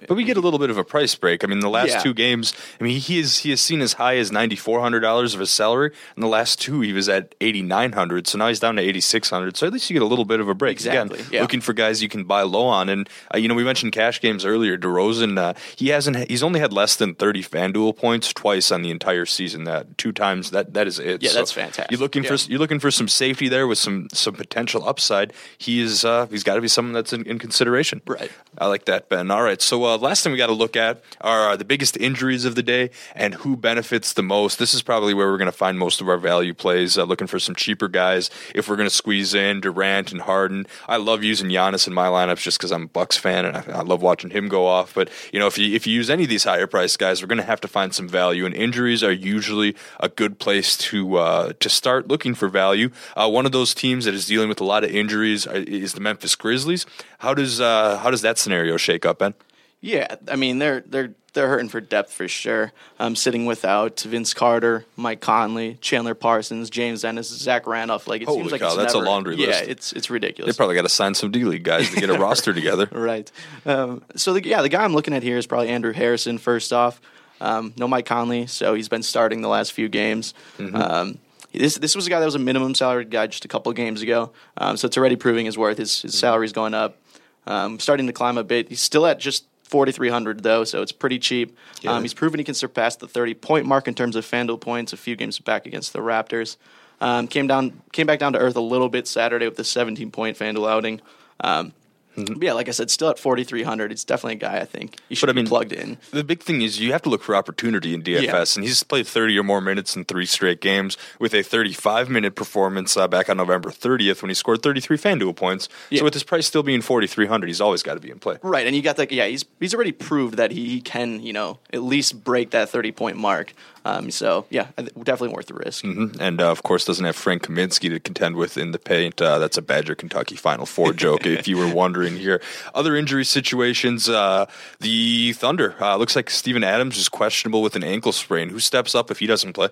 But 0.06 0.16
we 0.16 0.24
get 0.24 0.36
a 0.36 0.40
little 0.40 0.58
bit 0.58 0.70
of 0.70 0.76
a 0.76 0.84
price 0.84 1.14
break. 1.14 1.42
I 1.42 1.46
mean, 1.46 1.60
the 1.60 1.70
last 1.70 1.88
Yeah. 1.88 1.98
two 2.00 2.12
games, 2.14 2.52
I 2.80 2.84
mean, 2.84 3.00
he 3.00 3.18
is 3.18 3.38
he 3.38 3.50
has 3.50 3.60
seen 3.60 3.80
as 3.80 3.94
high 3.94 4.16
as 4.18 4.30
ninety 4.30 4.54
four 4.54 4.80
hundred 4.80 5.00
dollars 5.00 5.32
of 5.34 5.40
his 5.40 5.50
salary. 5.50 5.92
In 6.16 6.20
the 6.20 6.28
last 6.28 6.60
two, 6.60 6.80
he 6.82 6.92
was 6.92 7.08
at 7.08 7.34
eighty 7.40 7.62
nine 7.62 7.92
hundred. 7.92 8.26
So 8.26 8.38
now 8.38 8.48
he's 8.48 8.60
down 8.60 8.76
to 8.76 8.82
eighty 8.82 9.00
six 9.00 9.30
hundred. 9.30 9.56
So 9.56 9.66
at 9.66 9.72
least 9.72 9.88
you 9.90 9.94
get 9.94 10.02
a 10.02 10.06
little 10.06 10.24
bit 10.26 10.40
of 10.40 10.48
a 10.48 10.54
break. 10.54 10.72
Exactly, 10.72 11.20
Again, 11.20 11.28
yeah. 11.32 11.40
looking 11.40 11.60
for 11.62 11.72
guys 11.72 12.02
you 12.02 12.08
can 12.08 12.24
buy 12.24 12.42
low 12.42 12.66
on. 12.66 12.88
And 12.90 13.08
uh, 13.34 13.38
you 13.38 13.48
know, 13.48 13.54
we 13.54 13.64
mentioned 13.64 13.92
cash 13.92 14.20
games 14.20 14.44
earlier. 14.44 14.76
DeRozan, 14.76 15.38
uh, 15.38 15.54
he 15.76 15.88
hasn't 15.88 16.28
he's 16.30 16.42
only 16.42 16.60
had 16.60 16.72
less 16.72 16.96
than 16.96 17.14
thirty 17.14 17.42
FanDuel 17.42 17.96
points 17.96 18.32
twice 18.32 18.70
on 18.70 18.82
the 18.82 18.90
entire 18.90 19.24
season. 19.26 19.64
That 19.64 19.96
two 19.96 20.12
times. 20.12 20.50
That 20.50 20.74
that 20.74 20.86
is 20.86 20.98
it. 20.98 21.22
Yeah, 21.22 21.30
So 21.30 21.38
that's 21.38 21.52
fantastic. 21.52 21.90
You're 21.90 22.00
looking 22.00 22.24
for 22.24 22.34
you're 22.34 22.58
looking 22.60 22.78
for 22.78 22.90
some 22.90 23.08
safety 23.08 23.48
there 23.48 23.66
with 23.66 23.78
some 23.78 24.08
some 24.12 24.34
potential 24.34 24.86
upside. 24.86 25.32
He 25.56 25.80
is 25.80 26.04
uh, 26.04 26.26
he's 26.26 26.44
got 26.44 26.56
to 26.56 26.60
be 26.60 26.68
someone 26.68 26.92
that's 26.92 27.12
in, 27.14 27.24
in 27.24 27.38
consideration. 27.38 28.02
Right. 28.06 28.30
I 28.58 28.66
like 28.66 28.84
that, 28.84 29.08
Ben. 29.08 29.30
All 29.30 29.42
right. 29.42 29.61
So 29.62 29.84
uh, 29.84 29.96
last 29.96 30.22
thing 30.22 30.32
we 30.32 30.38
got 30.38 30.48
to 30.48 30.52
look 30.52 30.76
at 30.76 31.02
are 31.20 31.50
uh, 31.50 31.56
the 31.56 31.64
biggest 31.64 31.96
injuries 31.96 32.44
of 32.44 32.54
the 32.54 32.62
day 32.62 32.90
and 33.14 33.34
who 33.34 33.56
benefits 33.56 34.12
the 34.12 34.22
most. 34.22 34.58
This 34.58 34.74
is 34.74 34.82
probably 34.82 35.14
where 35.14 35.28
we're 35.28 35.38
going 35.38 35.46
to 35.46 35.52
find 35.56 35.78
most 35.78 36.00
of 36.00 36.08
our 36.08 36.18
value 36.18 36.54
plays. 36.54 36.98
Uh, 36.98 37.04
looking 37.04 37.26
for 37.26 37.38
some 37.38 37.54
cheaper 37.54 37.88
guys 37.88 38.30
if 38.54 38.68
we're 38.68 38.76
going 38.76 38.88
to 38.88 38.94
squeeze 38.94 39.34
in 39.34 39.60
Durant 39.60 40.12
and 40.12 40.22
Harden. 40.22 40.66
I 40.88 40.96
love 40.96 41.22
using 41.22 41.48
Giannis 41.48 41.86
in 41.86 41.94
my 41.94 42.06
lineups 42.06 42.42
just 42.42 42.58
because 42.58 42.72
I'm 42.72 42.84
a 42.84 42.88
Bucks 42.88 43.16
fan 43.16 43.44
and 43.44 43.56
I, 43.56 43.64
I, 43.72 43.82
love 43.82 44.02
watching 44.02 44.30
him 44.30 44.48
go 44.48 44.66
off. 44.66 44.94
But 44.94 45.10
you 45.32 45.38
know, 45.38 45.46
if 45.46 45.58
you 45.58 45.74
if 45.74 45.86
you 45.86 45.94
use 45.94 46.10
any 46.10 46.24
of 46.24 46.28
these 46.28 46.44
higher 46.44 46.66
priced 46.66 46.98
guys, 46.98 47.22
we're 47.22 47.28
going 47.28 47.38
to 47.38 47.44
have 47.44 47.60
to 47.62 47.68
find 47.68 47.94
some 47.94 48.08
value. 48.08 48.46
And 48.46 48.54
injuries 48.54 49.04
are 49.04 49.12
usually 49.12 49.76
a 50.00 50.08
good 50.08 50.38
place 50.38 50.76
to 50.78 51.16
uh, 51.16 51.52
to 51.60 51.68
start 51.68 52.08
looking 52.08 52.34
for 52.34 52.48
value. 52.48 52.90
Uh, 53.16 53.30
one 53.30 53.46
of 53.46 53.52
those 53.52 53.74
teams 53.74 54.04
that 54.04 54.14
is 54.14 54.26
dealing 54.26 54.48
with 54.48 54.60
a 54.60 54.64
lot 54.64 54.84
of 54.84 54.90
injuries 54.90 55.46
uh, 55.46 55.64
is 55.66 55.92
the 55.92 56.00
Memphis 56.00 56.34
Grizzlies. 56.34 56.86
How 57.18 57.34
does 57.34 57.58
how 57.60 58.10
does 58.10 58.22
that 58.22 58.38
scenario 58.38 58.76
shake 58.76 59.06
up, 59.06 59.18
Ben? 59.20 59.34
Yeah, 59.82 60.14
I 60.28 60.36
mean 60.36 60.58
they're 60.58 60.80
they're 60.80 61.14
they're 61.32 61.48
hurting 61.48 61.68
for 61.68 61.80
depth 61.80 62.12
for 62.12 62.28
sure. 62.28 62.72
Um, 63.00 63.16
sitting 63.16 63.46
without 63.46 64.00
Vince 64.00 64.32
Carter, 64.32 64.84
Mike 64.96 65.20
Conley, 65.20 65.76
Chandler 65.80 66.14
Parsons, 66.14 66.70
James 66.70 67.04
Ennis, 67.04 67.28
Zach 67.28 67.66
Randolph. 67.66 68.06
Like 68.06 68.22
it 68.22 68.28
Holy 68.28 68.42
seems 68.42 68.52
like 68.52 68.60
cow, 68.60 68.76
that's 68.76 68.94
never, 68.94 69.04
a 69.04 69.08
laundry 69.08 69.36
yeah, 69.36 69.48
list. 69.48 69.64
Yeah, 69.64 69.70
it's 69.70 69.92
it's 69.92 70.08
ridiculous. 70.08 70.54
They 70.54 70.56
probably 70.56 70.76
got 70.76 70.82
to 70.82 70.88
sign 70.88 71.14
some 71.14 71.32
D 71.32 71.44
League 71.44 71.64
guys 71.64 71.90
to 71.90 72.00
get 72.00 72.10
a 72.10 72.18
roster 72.18 72.52
together. 72.52 72.88
Right. 72.92 73.30
Um, 73.66 74.04
so 74.14 74.34
the, 74.34 74.46
yeah, 74.46 74.62
the 74.62 74.68
guy 74.68 74.84
I'm 74.84 74.94
looking 74.94 75.14
at 75.14 75.24
here 75.24 75.36
is 75.36 75.46
probably 75.46 75.68
Andrew 75.68 75.92
Harrison. 75.92 76.38
First 76.38 76.72
off, 76.72 77.00
um, 77.40 77.74
no 77.76 77.88
Mike 77.88 78.06
Conley, 78.06 78.46
so 78.46 78.74
he's 78.74 78.88
been 78.88 79.02
starting 79.02 79.40
the 79.40 79.48
last 79.48 79.72
few 79.72 79.88
games. 79.88 80.34
Mm-hmm. 80.58 80.76
Um, 80.76 81.18
this 81.52 81.76
this 81.76 81.96
was 81.96 82.06
a 82.06 82.10
guy 82.10 82.20
that 82.20 82.26
was 82.26 82.36
a 82.36 82.40
minimum 82.40 82.74
salary 82.74 83.04
guy 83.04 83.26
just 83.26 83.44
a 83.44 83.48
couple 83.48 83.70
of 83.70 83.76
games 83.76 84.00
ago, 84.00 84.32
um, 84.58 84.76
so 84.76 84.86
it's 84.86 84.96
already 84.96 85.16
proving 85.16 85.46
his 85.46 85.58
worth. 85.58 85.78
His 85.78 86.02
his 86.02 86.16
salary's 86.16 86.52
going 86.52 86.72
up, 86.72 86.98
um, 87.46 87.78
starting 87.80 88.06
to 88.06 88.12
climb 88.12 88.38
a 88.38 88.44
bit. 88.44 88.68
He's 88.68 88.80
still 88.80 89.06
at 89.06 89.18
just 89.18 89.44
4,300 89.72 90.42
though, 90.42 90.64
so 90.64 90.82
it's 90.82 90.92
pretty 90.92 91.18
cheap. 91.18 91.56
Yeah. 91.80 91.92
Um, 91.92 92.02
he's 92.02 92.12
proven 92.12 92.38
he 92.38 92.44
can 92.44 92.54
surpass 92.54 92.96
the 92.96 93.08
30 93.08 93.32
point 93.32 93.64
mark 93.64 93.88
in 93.88 93.94
terms 93.94 94.16
of 94.16 94.26
FanDuel 94.26 94.60
points 94.60 94.92
a 94.92 94.98
few 94.98 95.16
games 95.16 95.38
back 95.38 95.64
against 95.64 95.94
the 95.94 96.00
Raptors. 96.00 96.58
Um, 97.00 97.26
came 97.26 97.46
down, 97.46 97.80
came 97.90 98.06
back 98.06 98.18
down 98.18 98.34
to 98.34 98.38
earth 98.38 98.54
a 98.54 98.60
little 98.60 98.90
bit 98.90 99.08
Saturday 99.08 99.46
with 99.46 99.56
the 99.56 99.64
17 99.64 100.10
point 100.10 100.36
FanDuel 100.38 100.70
outing. 100.70 101.00
Um, 101.40 101.72
Mm-hmm. 102.16 102.42
yeah, 102.42 102.52
like 102.52 102.68
I 102.68 102.72
said, 102.72 102.90
still 102.90 103.08
at 103.08 103.18
4,300. 103.18 103.90
It's 103.92 104.04
definitely 104.04 104.34
a 104.34 104.36
guy 104.50 104.58
I 104.58 104.64
think 104.64 104.96
you 105.08 105.16
should 105.16 105.26
But 105.26 105.30
I 105.30 105.32
be 105.34 105.40
mean, 105.42 105.46
plugged 105.46 105.72
in. 105.72 105.98
The 106.10 106.24
big 106.24 106.42
thing 106.42 106.62
is 106.62 106.78
you 106.80 106.92
have 106.92 107.02
to 107.02 107.08
look 107.08 107.22
for 107.22 107.34
opportunity 107.34 107.94
in 107.94 108.02
DFS, 108.02 108.22
Yeah. 108.22 108.44
and 108.56 108.64
he's 108.64 108.82
played 108.82 109.06
30 109.06 109.38
or 109.38 109.42
more 109.42 109.60
minutes 109.60 109.96
in 109.96 110.04
three 110.04 110.26
straight 110.26 110.60
games 110.60 110.96
with 111.18 111.34
a 111.34 111.42
35 111.42 112.10
minute 112.10 112.34
performance 112.34 112.96
uh, 112.96 113.08
back 113.08 113.28
on 113.30 113.36
November 113.38 113.70
30th 113.70 114.22
when 114.22 114.28
he 114.30 114.34
scored 114.34 114.62
33 114.62 114.96
FanDuel 114.98 115.36
points. 115.36 115.68
Yeah. 115.90 115.98
So 116.00 116.04
with 116.04 116.14
his 116.14 116.22
price 116.24 116.46
still 116.46 116.62
being 116.62 116.82
4,300, 116.82 117.46
he's 117.46 117.60
always 117.60 117.82
got 117.82 117.94
to 117.94 118.00
be 118.00 118.10
in 118.10 118.18
play. 118.18 118.38
Right, 118.42 118.66
and 118.66 118.74
you 118.76 118.82
got 118.82 118.96
that. 118.96 119.10
Yeah, 119.12 119.26
he's 119.26 119.44
he's 119.60 119.74
already 119.74 119.92
proved 119.92 120.36
that 120.36 120.50
he, 120.50 120.68
he 120.68 120.80
can, 120.80 121.20
you 121.20 121.32
know, 121.32 121.58
at 121.72 121.82
least 121.82 122.22
break 122.24 122.50
that 122.50 122.68
30 122.68 122.92
point 122.92 123.16
mark. 123.16 123.52
Um, 123.84 124.12
so 124.12 124.46
yeah, 124.48 124.68
definitely 125.02 125.30
worth 125.34 125.46
the 125.46 125.54
risk. 125.54 125.84
Mhm. 125.84 126.16
And 126.20 126.40
uh, 126.40 126.50
of 126.52 126.62
course, 126.62 126.84
doesn't 126.84 127.04
have 127.04 127.16
Frank 127.16 127.42
Kaminsky 127.42 127.88
to 127.88 127.98
contend 127.98 128.36
with 128.36 128.56
in 128.56 128.70
the 128.70 128.78
paint. 128.78 129.20
Uh, 129.20 129.40
that's 129.40 129.56
a 129.58 129.62
Badger 129.62 129.96
Kentucky 129.96 130.36
Final 130.36 130.66
Four 130.66 130.92
joke, 130.92 131.26
if 131.26 131.48
you 131.48 131.56
were 131.56 131.66
wondering 131.72 132.01
here. 132.10 132.40
Other 132.74 132.96
injury 132.96 133.24
situations: 133.24 134.08
uh, 134.08 134.46
the 134.80 135.32
Thunder 135.34 135.74
uh, 135.80 135.96
looks 135.96 136.16
like 136.16 136.30
Steven 136.30 136.64
Adams 136.64 136.98
is 136.98 137.08
questionable 137.08 137.62
with 137.62 137.76
an 137.76 137.84
ankle 137.84 138.12
sprain. 138.12 138.48
Who 138.48 138.60
steps 138.60 138.94
up 138.94 139.10
if 139.10 139.18
he 139.18 139.26
doesn't 139.26 139.52
play? 139.52 139.68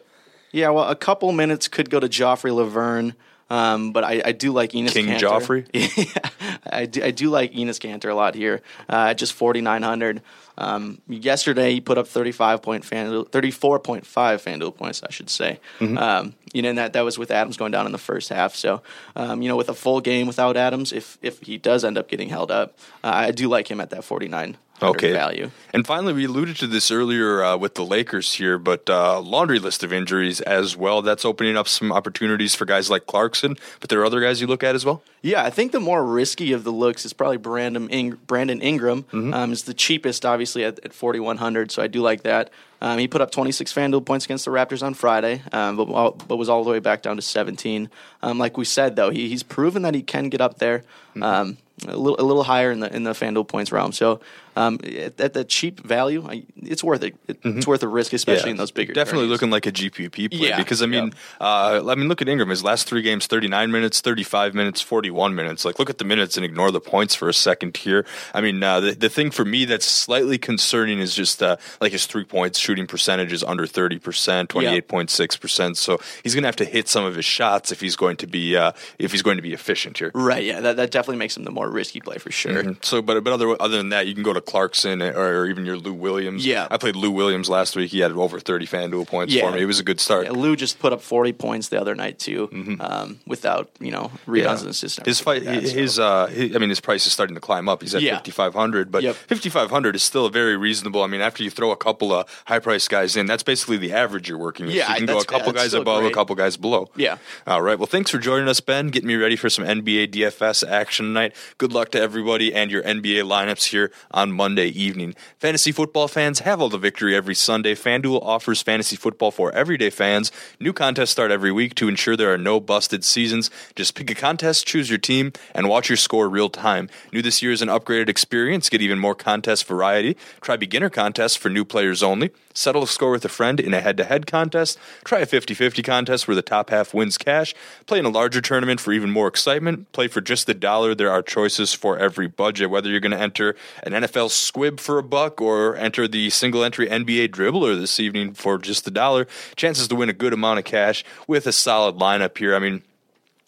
Yeah, 0.53 0.71
well, 0.71 0.89
a 0.89 0.97
couple 0.97 1.31
minutes 1.33 1.69
could 1.69 1.91
go 1.91 2.01
to 2.01 2.09
Joffrey 2.09 2.51
Lauvergne, 2.51 3.15
um, 3.51 3.93
but 3.93 4.05
I, 4.05 4.23
I 4.25 4.33
do 4.33 4.53
like 4.53 4.73
Enes 4.73 4.93
King 4.93 5.07
Kanter. 5.07 5.21
Joffrey? 5.21 5.67
yeah, 5.73 6.51
I 6.71 6.87
do, 6.87 7.05
I 7.05 7.11
do 7.11 7.31
like 7.31 7.53
Enes 7.53 7.79
Kanter 7.79 8.11
a 8.11 8.15
lot 8.15 8.35
here. 8.35 8.63
Uh, 8.89 9.15
just 9.15 9.33
4,900. 9.33 10.23
Um, 10.61 11.01
yesterday, 11.09 11.73
he 11.73 11.81
put 11.81 11.99
up 11.99 12.07
35 12.07 12.63
point 12.63 12.85
FanDuel, 12.85 13.31
34.5 13.31 14.03
FanDuel 14.05 14.77
points, 14.77 15.03
I 15.03 15.11
should 15.11 15.31
say. 15.31 15.59
Mm-hmm. 15.79 15.99
Um, 15.99 16.35
you 16.53 16.63
know, 16.63 16.69
and 16.71 16.79
that, 16.79 16.93
that 16.93 17.03
was 17.03 17.19
with 17.19 17.31
Adams 17.31 17.57
going 17.57 17.73
down 17.73 17.87
in 17.87 17.93
the 17.93 17.99
first 17.99 18.29
half. 18.29 18.55
So, 18.55 18.83
um, 19.17 19.41
you 19.43 19.49
know, 19.49 19.57
with 19.57 19.69
a 19.69 19.75
full 19.75 20.01
game 20.01 20.27
without 20.27 20.57
Adams, 20.57 20.93
if 20.93 21.19
if 21.23 21.41
he 21.41 21.57
does 21.59 21.85
end 21.85 21.97
up 21.97 22.09
getting 22.09 22.29
held 22.29 22.51
up, 22.51 22.77
uh, 23.03 23.13
I 23.13 23.31
do 23.31 23.49
like 23.49 23.71
him 23.71 23.81
at 23.81 23.91
that 23.91 24.05
49 24.05 24.57
Okay. 24.83 25.13
value. 25.13 25.51
And 25.75 25.87
finally, 25.87 26.13
we 26.15 26.25
alluded 26.25 26.57
to 26.57 26.67
this 26.67 26.91
earlier 26.91 27.45
uh, 27.45 27.57
with 27.57 27.75
the 27.75 27.85
Lakers 27.85 28.33
here, 28.35 28.57
but 28.59 28.89
uh, 28.89 29.21
laundry 29.21 29.59
list 29.59 29.85
of 29.85 29.93
injuries 29.93 30.41
as 30.41 30.75
well. 30.77 31.03
That's 31.03 31.25
opening 31.25 31.57
up 31.57 31.69
some 31.69 31.93
opportunities 31.93 32.55
for 32.55 32.65
guys 32.65 32.89
like 32.89 33.07
Clarkson. 33.07 33.57
But 33.81 33.91
there 33.91 34.01
are 34.01 34.07
other 34.07 34.21
guys 34.21 34.41
you 34.41 34.47
look 34.47 34.65
at 34.65 34.75
as 34.75 34.85
well. 34.85 35.03
Yeah, 35.23 35.45
I 35.45 35.51
think 35.51 35.73
the 35.73 35.81
more 35.81 36.03
risky 36.03 36.53
of 36.53 36.65
the 36.65 36.73
looks 36.73 37.05
is 37.05 37.13
probably 37.13 37.37
Brandon, 37.37 37.91
Ing- 37.91 38.19
Brandon 38.27 38.63
Ingram. 38.63 39.03
Mm-hmm. 39.05 39.35
Um, 39.35 39.53
is 39.53 39.65
the 39.65 39.75
cheapest, 39.75 40.25
obviously, 40.25 40.50
at, 40.57 40.79
at 40.85 40.93
4,100, 40.93 41.71
so 41.71 41.83
I 41.83 41.87
do 41.87 42.01
like 42.01 42.23
that. 42.23 42.51
Um, 42.83 42.99
he 42.99 43.09
put 43.09 43.21
up 43.21 43.31
26 43.31 43.73
FanDuel 43.73 44.05
points 44.07 44.25
against 44.25 44.45
the 44.45 44.51
Raptors 44.51 44.83
on 44.83 44.95
Friday, 44.95 45.43
um, 45.53 45.77
but, 45.77 45.89
all- 45.89 46.13
but 46.13 46.37
was 46.37 46.49
all 46.49 46.65
the 46.65 46.71
way 46.71 46.79
back 46.79 47.03
down 47.03 47.17
to 47.17 47.23
17. 47.23 47.91
Um, 48.23 48.39
like 48.39 48.57
we 48.57 48.65
said, 48.65 48.97
though, 48.97 49.11
he, 49.11 49.29
he's 49.29 49.43
proven 49.43 49.83
that 49.83 49.95
he 49.95 50.03
can 50.03 50.29
get 50.29 50.41
up 50.41 50.59
there. 50.59 50.81
Mm-hmm. 51.11 51.23
Um, 51.23 51.59
a 51.89 51.97
little, 51.97 52.21
a 52.21 52.27
little 52.27 52.43
higher 52.43 52.71
in 52.71 52.81
the 52.81 52.95
in 52.95 53.05
the 53.05 53.13
FanDuel 53.13 53.49
points 53.49 53.73
realm. 53.73 53.93
So 53.93 54.21
um, 54.57 54.79
at, 54.85 55.21
at 55.21 55.33
the 55.33 55.45
cheap 55.45 55.81
value, 55.81 56.27
I, 56.29 56.45
it's 56.57 56.83
worth 56.85 57.03
it. 57.03 57.15
it 57.29 57.39
It's 57.45 57.67
worth 57.67 57.81
the 57.81 57.89
risk, 57.89 58.13
especially 58.13 58.51
in 58.51 58.57
those 58.57 58.71
bigger. 58.71 58.93
Games. 58.93 58.97
Definitely 58.97 59.29
tourneys. 59.29 59.31
looking 59.33 59.51
like 59.51 59.67
a 59.67 59.73
GPP 59.73 60.31
play 60.31 60.49
Yeah, 60.49 60.59
because 60.59 60.83
I 60.83 60.87
mean, 60.87 61.13
uh, 61.41 61.83
I 61.87 61.95
mean, 61.95 62.09
look 62.09 62.21
at 62.23 62.29
Ingram. 62.29 62.49
His 62.51 62.65
last 62.65 62.87
three 62.87 63.03
games: 63.03 63.27
thirty-nine 63.27 63.71
minutes, 63.71 64.01
thirty-five 64.01 64.55
minutes, 64.55 64.81
forty-one 64.81 65.35
minutes. 65.35 65.65
Like, 65.65 65.79
look 65.79 65.91
at 65.91 65.99
the 65.99 66.05
minutes 66.05 66.37
and 66.37 66.45
ignore 66.45 66.71
the 66.71 66.81
points 66.81 67.15
for 67.15 67.29
a 67.29 67.35
second 67.35 67.77
here. 67.77 68.05
I 68.35 68.41
mean, 68.41 68.63
uh, 68.63 68.81
the 68.81 68.93
the 68.93 69.09
thing 69.09 69.31
for 69.31 69.45
me 69.45 69.65
that's 69.65 69.87
slightly 69.87 70.39
concerning 70.39 70.99
is 70.99 71.15
just 71.15 71.43
uh, 71.43 71.57
like 71.81 71.93
his 71.93 72.07
three 72.07 72.25
points 72.25 72.59
shooting 72.59 72.87
percentage 72.87 73.33
is 73.33 73.45
under 73.45 73.67
thirty 73.67 73.99
percent, 73.99 74.51
twenty-eight 74.51 74.89
point 74.89 75.11
six 75.11 75.37
percent. 75.37 75.77
So 75.77 76.01
he's 76.23 76.35
going 76.35 76.43
to 76.43 76.49
have 76.49 76.57
to 76.57 76.65
hit 76.65 76.89
some 76.89 77.05
of 77.05 77.15
his 77.15 77.25
shots 77.25 77.73
if 77.73 77.81
he's 77.81 77.97
going 77.97 78.17
to 78.19 78.27
be 78.27 78.57
uh, 78.57 78.73
if 78.99 79.13
he's 79.13 79.23
going 79.23 79.37
to 79.37 79.43
be 79.43 79.53
efficient 79.53 79.99
here. 79.99 80.11
Right, 80.15 80.45
yeah, 80.45 80.61
that, 80.61 80.77
that 80.77 80.91
definitely 80.91 81.19
makes 81.19 81.37
him 81.37 81.45
the 81.45 81.51
more 81.51 81.71
risky 81.71 82.01
play 82.01 82.19
for 82.19 82.31
sure. 82.31 82.63
Mhm. 82.63 82.85
So, 82.85 83.03
but 83.03 83.23
but 83.23 83.33
other 83.33 83.61
other 83.61 83.77
than 83.77 83.91
that, 83.91 84.07
you 84.07 84.15
can 84.15 84.23
go 84.23 84.33
to 84.33 84.40
Clarkson 84.41 85.03
or, 85.03 85.47
even 85.47 85.65
your 85.65 85.77
Lou 85.77 85.93
Williams. 85.93 86.45
Yeah. 86.47 86.67
I 86.71 86.77
played 86.77 86.97
Lou 86.97 87.11
Williams 87.11 87.49
last 87.49 87.77
week. 87.77 87.91
He 87.91 88.01
had 88.01 88.13
over 88.13 88.39
thirty 88.41 88.67
FanDuel 88.67 89.07
points 89.07 89.33
Yeah. 89.35 89.49
for 89.49 89.55
me. 89.57 89.63
It 89.63 89.67
was 89.67 89.81
a 89.81 89.83
good 89.83 90.01
start. 90.01 90.27
Yeah, 90.27 90.33
Lou 90.33 90.57
just 90.57 90.79
put 90.79 90.93
up 90.93 91.01
40 91.03 91.33
points 91.33 91.69
the 91.69 91.81
other 91.81 91.95
night 91.95 92.19
too, 92.19 92.49
um, 92.81 93.19
without 93.27 93.71
you 93.81 93.91
know 93.91 94.11
rebounds 94.27 94.63
and 94.63 94.71
assists. 94.71 94.99
His 95.05 95.21
fight, 95.21 95.45
like 95.45 95.61
that, 95.63 95.69
so. 95.69 95.75
his, 95.77 95.99
uh, 95.99 96.27
his, 96.27 96.55
I 96.55 96.59
mean, 96.59 96.69
his 96.69 96.81
price 96.81 97.07
is 97.07 97.13
starting 97.13 97.35
to 97.35 97.41
climb 97.41 97.69
up. 97.69 97.83
He's 97.83 97.95
at 97.95 98.03
Yeah. 98.03 98.17
fifty 98.17 98.31
five 98.31 98.55
hundred, 98.55 98.91
but 98.93 99.03
Yep. 99.03 99.17
fifty 99.17 99.49
five 99.49 99.71
hundred 99.71 99.97
is 99.97 100.03
still 100.03 100.27
a 100.27 100.31
very 100.31 100.57
reasonable. 100.57 101.03
I 101.03 101.07
mean, 101.07 101.21
after 101.21 101.43
you 101.43 101.51
throw 101.51 101.71
a 101.71 101.77
couple 101.77 102.13
of 102.13 102.27
high 102.47 102.59
price 102.59 102.87
guys 102.89 103.17
in, 103.17 103.27
that's 103.27 103.43
basically 103.43 103.77
the 103.77 103.93
average 103.93 104.29
you're 104.29 104.39
working 104.39 104.67
with. 104.67 104.75
Yeah, 104.75 104.91
you 104.91 104.97
can 104.99 105.07
go 105.07 105.19
a 105.19 105.25
couple 105.25 105.49
yeah, 105.49 105.61
guys 105.61 105.75
above, 105.75 106.05
a 106.05 106.11
couple 106.11 106.35
guys 106.37 106.57
below. 106.57 106.91
Yeah. 106.97 107.19
All 107.47 107.63
right. 107.63 107.79
Well, 107.79 107.87
thanks 107.87 108.11
for 108.11 108.19
joining 108.19 108.49
us, 108.49 108.61
Ben. 108.61 108.89
Getting 108.89 109.09
me 109.09 109.17
ready 109.17 109.37
for 109.37 109.49
some 109.51 109.65
NBA 109.65 110.09
DFS 110.09 110.63
action 110.69 111.07
tonight. 111.07 111.35
Good 111.59 111.73
luck 111.73 111.91
to 111.93 112.01
everybody 112.01 112.53
and 112.55 112.71
your 112.71 112.83
NBA 112.83 113.23
lineups 113.25 113.65
here 113.71 113.91
on 114.11 114.30
Monday 114.33 114.69
evening. 114.69 115.15
Fantasy 115.39 115.73
football 115.73 116.09
fans 116.09 116.41
have 116.41 116.61
all 116.61 116.69
the 116.69 116.79
victory 116.79 117.15
every 117.15 117.35
Sunday. 117.35 117.75
FanDuel 117.75 118.23
offers 118.23 118.63
fantasy 118.63 118.97
football 118.97 119.31
for 119.31 119.53
everyday 119.53 119.91
fans. 119.91 120.31
New 120.59 120.73
contests 120.73 121.11
start 121.11 121.31
every 121.31 121.53
week 121.53 121.75
to 121.77 121.89
ensure 121.89 122.17
there 122.17 122.33
are 122.33 122.39
no 122.39 122.61
busted 122.61 123.05
seasons. 123.05 123.51
Just 123.75 123.95
pick 123.95 124.11
a 124.11 124.15
contest, 124.15 124.67
choose 124.67 124.91
your 124.91 124.99
team, 124.99 125.33
and 125.55 125.69
watch 125.69 125.89
your 125.89 125.97
score 125.97 126.29
real 126.29 126.51
time. 126.51 126.89
New 127.13 127.23
this 127.23 127.43
year 127.43 127.53
is 127.53 127.63
an 127.63 127.69
upgraded 127.69 128.09
experience. 128.09 128.69
Get 128.69 128.83
even 128.83 128.99
more 128.99 129.15
contest 129.15 129.65
variety. 129.67 130.17
Try 130.41 130.57
beginner 130.57 130.91
contests 130.91 131.37
for 131.37 131.49
new 131.49 131.65
players 131.65 132.03
only. 132.03 132.31
Settle 132.53 132.83
a 132.83 132.87
score 132.87 133.13
with 133.13 133.25
a 133.25 133.29
friend 133.29 133.59
in 133.59 133.73
a 133.73 133.81
head 133.81 133.97
to 133.97 134.05
head 134.05 134.27
contest. 134.27 134.77
Try 135.05 135.21
a 135.21 135.27
50 135.27 135.55
50 135.55 135.83
contest 135.83 136.27
where 136.27 136.35
the 136.35 136.43
top 136.43 136.71
half 136.71 136.93
wins 136.93 137.17
cash. 137.17 137.55
Play 137.87 138.01
in 138.01 138.05
a 138.05 138.11
larger 138.11 138.43
tournament 138.43 138.81
for 138.81 138.93
even 138.93 139.11
more 139.11 139.29
excitement. 139.29 139.91
Play 139.93 140.09
for 140.09 140.21
just 140.21 140.47
the 140.47 140.53
dollar. 140.53 140.95
There 140.95 141.11
are 141.11 141.23
choices 141.23 141.73
for 141.73 141.97
every 141.99 142.27
budget. 142.27 142.69
Whether 142.69 142.91
you're 142.91 143.01
going 143.01 143.13
to 143.13 143.21
enter 143.21 143.57
an 143.83 143.93
NFL 143.93 144.20
squib 144.29 144.81
for 144.81 144.99
a 144.99 145.03
buck 145.03 145.41
or 145.41 145.77
enter 145.77 146.07
the 146.07 146.31
single 146.31 146.63
entry 146.63 146.89
NBA 146.89 147.29
dribbler 147.29 147.79
this 147.79 147.99
evening 148.01 148.35
for 148.35 148.59
just 148.59 148.87
a 148.87 148.91
dollar, 148.91 149.27
chances 149.57 149.89
to 149.89 149.95
win 149.95 150.09
a 150.09 150.15
good 150.15 150.33
amount 150.33 150.59
of 150.59 150.65
cash 150.65 151.05
with 151.27 151.47
a 151.47 151.53
solid 151.53 151.97
lineup 151.97 152.37
here. 152.37 152.55
I 152.55 152.59
mean, 152.59 152.83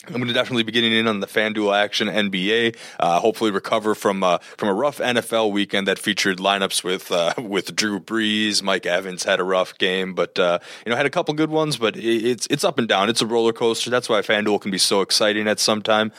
I'm 0.09 0.15
going 0.15 0.27
to 0.27 0.33
definitely 0.33 0.65
be 0.65 0.73
getting 0.73 0.93
in 0.93 1.07
on 1.07 1.21
the 1.21 1.29
FanDuel 1.29 1.77
action 1.77 2.09
NBA. 2.09 2.77
Uh, 2.99 3.21
hopefully, 3.21 3.53
recover 3.53 3.95
from 3.95 4.25
uh, 4.25 4.39
from 4.57 4.69
a 4.69 4.75
rough 4.75 4.99
NFL 4.99 5.53
weekend 5.53 5.87
that 5.87 5.99
featured 5.99 6.39
lineups 6.39 6.83
with 6.83 7.13
uh, 7.13 7.35
with 7.39 7.77
Drew 7.77 8.01
Brees. 8.01 8.63
Mike 8.65 8.85
Evans 8.85 9.23
had 9.23 9.39
a 9.39 9.45
rough 9.45 9.79
game, 9.79 10.15
but 10.15 10.39
uh, 10.41 10.59
you 10.85 10.91
know 10.91 10.97
had 10.97 11.07
a 11.07 11.11
couple 11.11 11.35
good 11.35 11.51
ones. 11.51 11.77
But 11.77 11.97
it's 11.97 12.49
it's 12.51 12.65
up 12.65 12.79
and 12.81 12.89
down. 12.89 13.11
It's 13.11 13.23
a 13.23 13.27
roller 13.27 13.53
coaster. 13.53 13.91
That's 13.91 14.09
why 14.09 14.21
FanDuel 14.23 14.61
can 14.61 14.73
be 14.73 14.79
so 14.79 15.03
exciting 15.03 15.47
at 15.47 15.61
some 15.61 15.83
time. 15.83 16.11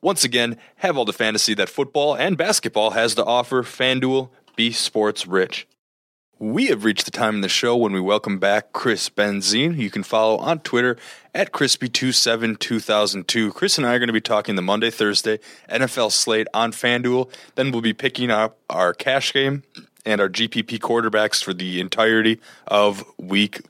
Once 0.00 0.24
again, 0.24 0.56
have 0.76 0.96
all 0.96 1.04
the 1.04 1.12
fantasy 1.12 1.54
that 1.54 1.68
football 1.68 2.14
and 2.14 2.36
basketball 2.36 2.90
has 2.90 3.14
to 3.14 3.24
offer. 3.24 3.62
FanDuel, 3.62 4.30
be 4.56 4.72
sports 4.72 5.26
rich. 5.26 5.66
We 6.40 6.66
have 6.66 6.84
reached 6.84 7.04
the 7.04 7.10
time 7.10 7.34
in 7.34 7.40
the 7.40 7.48
show 7.48 7.76
when 7.76 7.92
we 7.92 8.00
welcome 8.00 8.38
back 8.38 8.72
Chris 8.72 9.10
Benzine, 9.10 9.76
you 9.76 9.90
can 9.90 10.04
follow 10.04 10.36
on 10.36 10.60
Twitter 10.60 10.96
at 11.34 11.50
crispy272002. 11.50 13.52
Chris 13.52 13.76
and 13.76 13.84
I 13.84 13.94
are 13.94 13.98
going 13.98 14.06
to 14.06 14.12
be 14.12 14.20
talking 14.20 14.54
the 14.54 14.62
Monday, 14.62 14.90
Thursday 14.90 15.40
NFL 15.68 16.12
slate 16.12 16.46
on 16.54 16.70
FanDuel. 16.70 17.28
Then 17.56 17.72
we'll 17.72 17.82
be 17.82 17.92
picking 17.92 18.30
up 18.30 18.56
our 18.70 18.94
cash 18.94 19.32
game 19.32 19.64
and 20.06 20.20
our 20.20 20.28
GPP 20.28 20.78
quarterbacks 20.78 21.42
for 21.42 21.52
the 21.52 21.80
entirety 21.80 22.38
of 22.68 23.04
week 23.18 23.60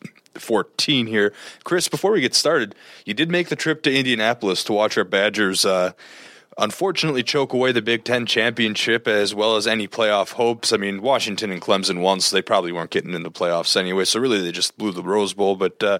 14 0.40 1.06
here. 1.06 1.32
Chris, 1.64 1.88
before 1.88 2.12
we 2.12 2.20
get 2.20 2.34
started, 2.34 2.74
you 3.04 3.14
did 3.14 3.30
make 3.30 3.48
the 3.48 3.56
trip 3.56 3.82
to 3.82 3.94
Indianapolis 3.94 4.64
to 4.64 4.72
watch 4.72 4.96
our 4.98 5.04
Badgers. 5.04 5.64
Uh, 5.64 5.92
unfortunately 6.58 7.22
choke 7.22 7.52
away 7.52 7.72
the 7.72 7.80
Big 7.80 8.04
Ten 8.04 8.26
championship 8.26 9.08
as 9.08 9.34
well 9.34 9.56
as 9.56 9.66
any 9.66 9.88
playoff 9.88 10.32
hopes. 10.32 10.72
I 10.72 10.76
mean, 10.76 11.00
Washington 11.00 11.50
and 11.50 11.62
Clemson 11.62 12.00
won, 12.00 12.20
so 12.20 12.34
they 12.34 12.42
probably 12.42 12.72
weren't 12.72 12.90
getting 12.90 13.14
in 13.14 13.22
the 13.22 13.30
playoffs 13.30 13.76
anyway. 13.76 14.04
So 14.04 14.20
really, 14.20 14.40
they 14.40 14.52
just 14.52 14.76
blew 14.76 14.92
the 14.92 15.02
Rose 15.02 15.32
Bowl. 15.32 15.56
But 15.56 15.82
uh, 15.82 15.98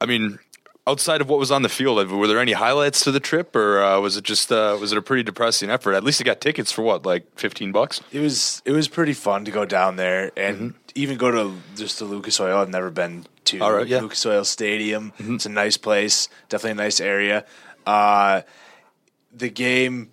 I 0.00 0.06
mean, 0.06 0.38
outside 0.86 1.20
of 1.20 1.28
what 1.28 1.38
was 1.38 1.50
on 1.50 1.62
the 1.62 1.68
field, 1.68 2.10
were 2.10 2.26
there 2.26 2.40
any 2.40 2.52
highlights 2.52 3.04
to 3.04 3.12
the 3.12 3.20
trip, 3.20 3.54
or 3.54 3.82
uh, 3.82 4.00
was 4.00 4.16
it 4.16 4.24
just 4.24 4.50
uh, 4.50 4.76
was 4.80 4.92
it 4.92 4.98
a 4.98 5.02
pretty 5.02 5.22
depressing 5.22 5.70
effort? 5.70 5.94
At 5.94 6.02
least 6.02 6.18
you 6.18 6.24
got 6.24 6.40
tickets 6.40 6.72
for 6.72 6.82
what, 6.82 7.04
like 7.04 7.26
fifteen 7.38 7.70
bucks. 7.72 8.00
It 8.12 8.20
was 8.20 8.62
it 8.64 8.72
was 8.72 8.88
pretty 8.88 9.14
fun 9.14 9.44
to 9.44 9.50
go 9.50 9.64
down 9.64 9.96
there 9.96 10.32
and 10.36 10.56
mm-hmm. 10.56 10.78
even 10.94 11.18
go 11.18 11.30
to 11.30 11.56
just 11.76 11.98
the 11.98 12.04
Lucas 12.06 12.40
Oil. 12.40 12.58
I've 12.58 12.70
never 12.70 12.90
been 12.90 13.26
to 13.46 13.58
right, 13.60 13.86
yeah. 13.86 14.00
Lucas 14.00 14.24
Oil 14.26 14.44
Stadium. 14.44 15.12
Mm-hmm. 15.18 15.36
It's 15.36 15.46
a 15.46 15.50
nice 15.50 15.76
place, 15.76 16.28
definitely 16.48 16.82
a 16.82 16.84
nice 16.84 17.00
area. 17.00 17.44
Uh, 17.86 18.42
the 19.32 19.48
game 19.48 20.10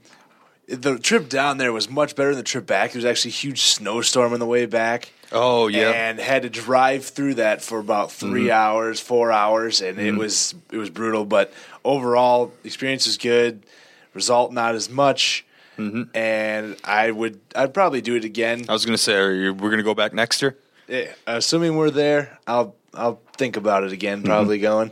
the 0.71 0.97
trip 0.97 1.29
down 1.29 1.57
there 1.57 1.73
was 1.73 1.89
much 1.89 2.15
better 2.15 2.29
than 2.29 2.37
the 2.37 2.43
trip 2.43 2.65
back. 2.65 2.91
There 2.91 2.99
was 2.99 3.05
actually 3.05 3.29
a 3.29 3.33
huge 3.33 3.61
snowstorm 3.61 4.33
on 4.33 4.39
the 4.39 4.45
way 4.45 4.65
back. 4.65 5.11
Oh 5.31 5.67
yeah, 5.67 5.91
and 5.91 6.19
had 6.19 6.41
to 6.41 6.49
drive 6.49 7.05
through 7.05 7.35
that 7.35 7.61
for 7.61 7.79
about 7.79 8.11
3 8.11 8.41
mm-hmm. 8.41 8.51
hours, 8.51 8.99
four 8.99 9.31
hours, 9.31 9.81
and 9.81 9.97
mm-hmm. 9.97 10.07
it 10.07 10.15
was 10.17 10.55
it 10.71 10.77
was 10.77 10.89
brutal. 10.89 11.25
But 11.25 11.53
overall, 11.85 12.51
experience 12.63 13.07
is 13.07 13.17
good. 13.17 13.65
Result 14.13 14.51
not 14.51 14.75
as 14.75 14.89
much. 14.89 15.45
Mm-hmm. 15.77 16.15
And 16.15 16.75
I 16.83 17.11
would 17.11 17.39
I'd 17.55 17.73
probably 17.73 18.01
do 18.01 18.15
it 18.15 18.25
again. 18.25 18.65
I 18.67 18.73
was 18.73 18.85
going 18.85 18.95
to 18.95 19.01
say, 19.01 19.13
you, 19.37 19.53
we're 19.53 19.69
going 19.69 19.77
to 19.77 19.83
go 19.83 19.95
back 19.95 20.13
next 20.13 20.41
year. 20.41 20.57
Yeah, 20.87 21.13
assuming 21.25 21.77
we're 21.77 21.91
there, 21.91 22.37
I'll 22.45 22.75
I'll 22.93 23.21
think 23.37 23.57
about 23.57 23.83
it 23.83 23.91
again. 23.91 24.23
Probably 24.23 24.57
mm-hmm. 24.57 24.63
going. 24.63 24.91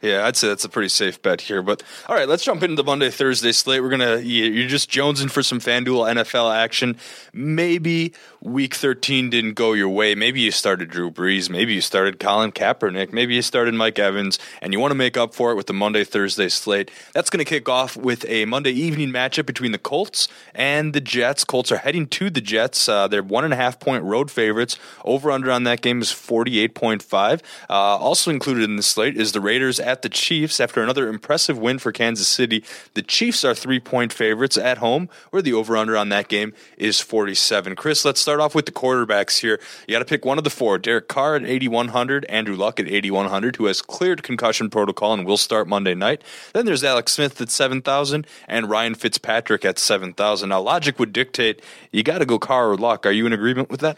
Yeah, 0.00 0.26
I'd 0.26 0.36
say 0.36 0.48
that's 0.48 0.64
a 0.64 0.68
pretty 0.68 0.88
safe 0.88 1.20
bet 1.22 1.40
here. 1.40 1.60
But 1.60 1.82
all 2.08 2.14
right, 2.14 2.28
let's 2.28 2.44
jump 2.44 2.62
into 2.62 2.76
the 2.76 2.84
Monday 2.84 3.10
Thursday 3.10 3.52
slate. 3.52 3.82
We're 3.82 3.90
gonna 3.90 4.18
you're 4.18 4.68
just 4.68 4.90
jonesing 4.90 5.30
for 5.30 5.42
some 5.42 5.58
FanDuel 5.58 6.14
NFL 6.14 6.54
action. 6.54 6.96
Maybe 7.32 8.12
Week 8.40 8.72
13 8.72 9.30
didn't 9.30 9.54
go 9.54 9.72
your 9.72 9.88
way. 9.88 10.14
Maybe 10.14 10.40
you 10.40 10.52
started 10.52 10.90
Drew 10.90 11.10
Brees. 11.10 11.50
Maybe 11.50 11.74
you 11.74 11.80
started 11.80 12.20
Colin 12.20 12.52
Kaepernick. 12.52 13.12
Maybe 13.12 13.34
you 13.34 13.42
started 13.42 13.74
Mike 13.74 13.98
Evans, 13.98 14.38
and 14.62 14.72
you 14.72 14.78
want 14.78 14.92
to 14.92 14.94
make 14.94 15.16
up 15.16 15.34
for 15.34 15.50
it 15.50 15.56
with 15.56 15.66
the 15.66 15.72
Monday 15.72 16.04
Thursday 16.04 16.48
slate. 16.48 16.88
That's 17.12 17.30
going 17.30 17.44
to 17.44 17.48
kick 17.48 17.68
off 17.68 17.96
with 17.96 18.24
a 18.28 18.44
Monday 18.44 18.70
evening 18.70 19.10
matchup 19.10 19.44
between 19.44 19.72
the 19.72 19.78
Colts 19.78 20.28
and 20.54 20.92
the 20.92 21.00
Jets. 21.00 21.42
Colts 21.42 21.72
are 21.72 21.78
heading 21.78 22.06
to 22.06 22.30
the 22.30 22.40
Jets. 22.40 22.88
Uh, 22.88 23.08
they're 23.08 23.24
one 23.24 23.42
and 23.42 23.52
a 23.52 23.56
half 23.56 23.80
point 23.80 24.04
road 24.04 24.30
favorites. 24.30 24.78
Over 25.04 25.32
under 25.32 25.50
on 25.50 25.64
that 25.64 25.80
game 25.80 26.00
is 26.00 26.12
48.5. 26.12 27.42
Uh, 27.68 27.72
also 27.72 28.30
included 28.30 28.62
in 28.62 28.76
the 28.76 28.84
slate 28.84 29.16
is 29.16 29.32
the 29.32 29.40
Raiders 29.40 29.80
at 29.80 30.02
the 30.02 30.08
Chiefs 30.08 30.60
after 30.60 30.80
another 30.80 31.08
impressive 31.08 31.58
win 31.58 31.80
for 31.80 31.90
Kansas 31.90 32.28
City. 32.28 32.62
The 32.94 33.02
Chiefs 33.02 33.44
are 33.44 33.54
three 33.54 33.80
point 33.80 34.12
favorites 34.12 34.56
at 34.56 34.78
home, 34.78 35.08
where 35.30 35.42
the 35.42 35.54
over 35.54 35.76
under 35.76 35.96
on 35.96 36.08
that 36.10 36.28
game 36.28 36.52
is 36.76 37.00
47. 37.00 37.74
Chris, 37.74 38.04
let's 38.04 38.27
start 38.28 38.40
off 38.40 38.54
with 38.54 38.66
the 38.66 38.72
quarterbacks 38.72 39.38
here. 39.38 39.58
You 39.86 39.94
got 39.94 40.00
to 40.00 40.04
pick 40.04 40.22
one 40.22 40.36
of 40.36 40.44
the 40.44 40.50
four 40.50 40.76
Derek 40.76 41.08
Carr 41.08 41.36
at 41.36 41.46
8,100, 41.46 42.26
Andrew 42.26 42.56
Luck 42.56 42.78
at 42.78 42.86
8,100, 42.86 43.56
who 43.56 43.64
has 43.64 43.80
cleared 43.80 44.22
concussion 44.22 44.68
protocol 44.68 45.14
and 45.14 45.24
will 45.24 45.38
start 45.38 45.66
Monday 45.66 45.94
night. 45.94 46.20
Then 46.52 46.66
there's 46.66 46.84
Alex 46.84 47.12
Smith 47.12 47.40
at 47.40 47.48
7,000 47.48 48.26
and 48.46 48.68
Ryan 48.68 48.94
Fitzpatrick 48.94 49.64
at 49.64 49.78
7,000. 49.78 50.50
Now, 50.50 50.60
logic 50.60 50.98
would 50.98 51.14
dictate 51.14 51.62
you 51.90 52.02
got 52.02 52.18
to 52.18 52.26
go 52.26 52.38
Carr 52.38 52.70
or 52.70 52.76
Luck. 52.76 53.06
Are 53.06 53.12
you 53.12 53.24
in 53.24 53.32
agreement 53.32 53.70
with 53.70 53.80
that? 53.80 53.96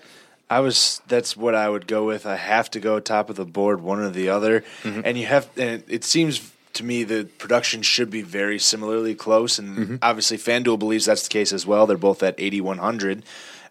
I 0.48 0.60
was. 0.60 1.02
That's 1.08 1.36
what 1.36 1.56
I 1.56 1.68
would 1.68 1.88
go 1.88 2.06
with. 2.06 2.24
I 2.24 2.36
have 2.36 2.70
to 2.72 2.80
go 2.80 3.00
top 3.00 3.30
of 3.30 3.36
the 3.36 3.44
board, 3.44 3.80
one 3.80 3.98
or 3.98 4.10
the 4.10 4.28
other. 4.28 4.62
Mm-hmm. 4.82 5.00
And 5.04 5.18
you 5.18 5.26
have. 5.26 5.48
And 5.56 5.84
it 5.86 6.02
seems 6.02 6.52
to 6.72 6.84
me 6.84 7.04
the 7.04 7.24
production 7.38 7.82
should 7.82 8.10
be 8.10 8.22
very 8.22 8.58
similarly 8.58 9.14
close. 9.14 9.60
And 9.60 9.78
mm-hmm. 9.78 9.96
obviously, 10.02 10.38
FanDuel 10.38 10.78
believes 10.78 11.06
that's 11.06 11.22
the 11.22 11.30
case 11.30 11.52
as 11.52 11.66
well. 11.66 11.86
They're 11.86 11.96
both 11.96 12.24
at 12.24 12.34
eighty 12.38 12.60
one 12.60 12.78
hundred. 12.78 13.22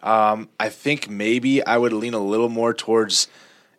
Um, 0.02 0.50
I 0.60 0.70
think 0.70 1.10
maybe 1.10 1.66
I 1.66 1.78
would 1.78 1.94
lean 1.94 2.14
a 2.14 2.20
little 2.20 2.50
more 2.50 2.74
towards 2.74 3.28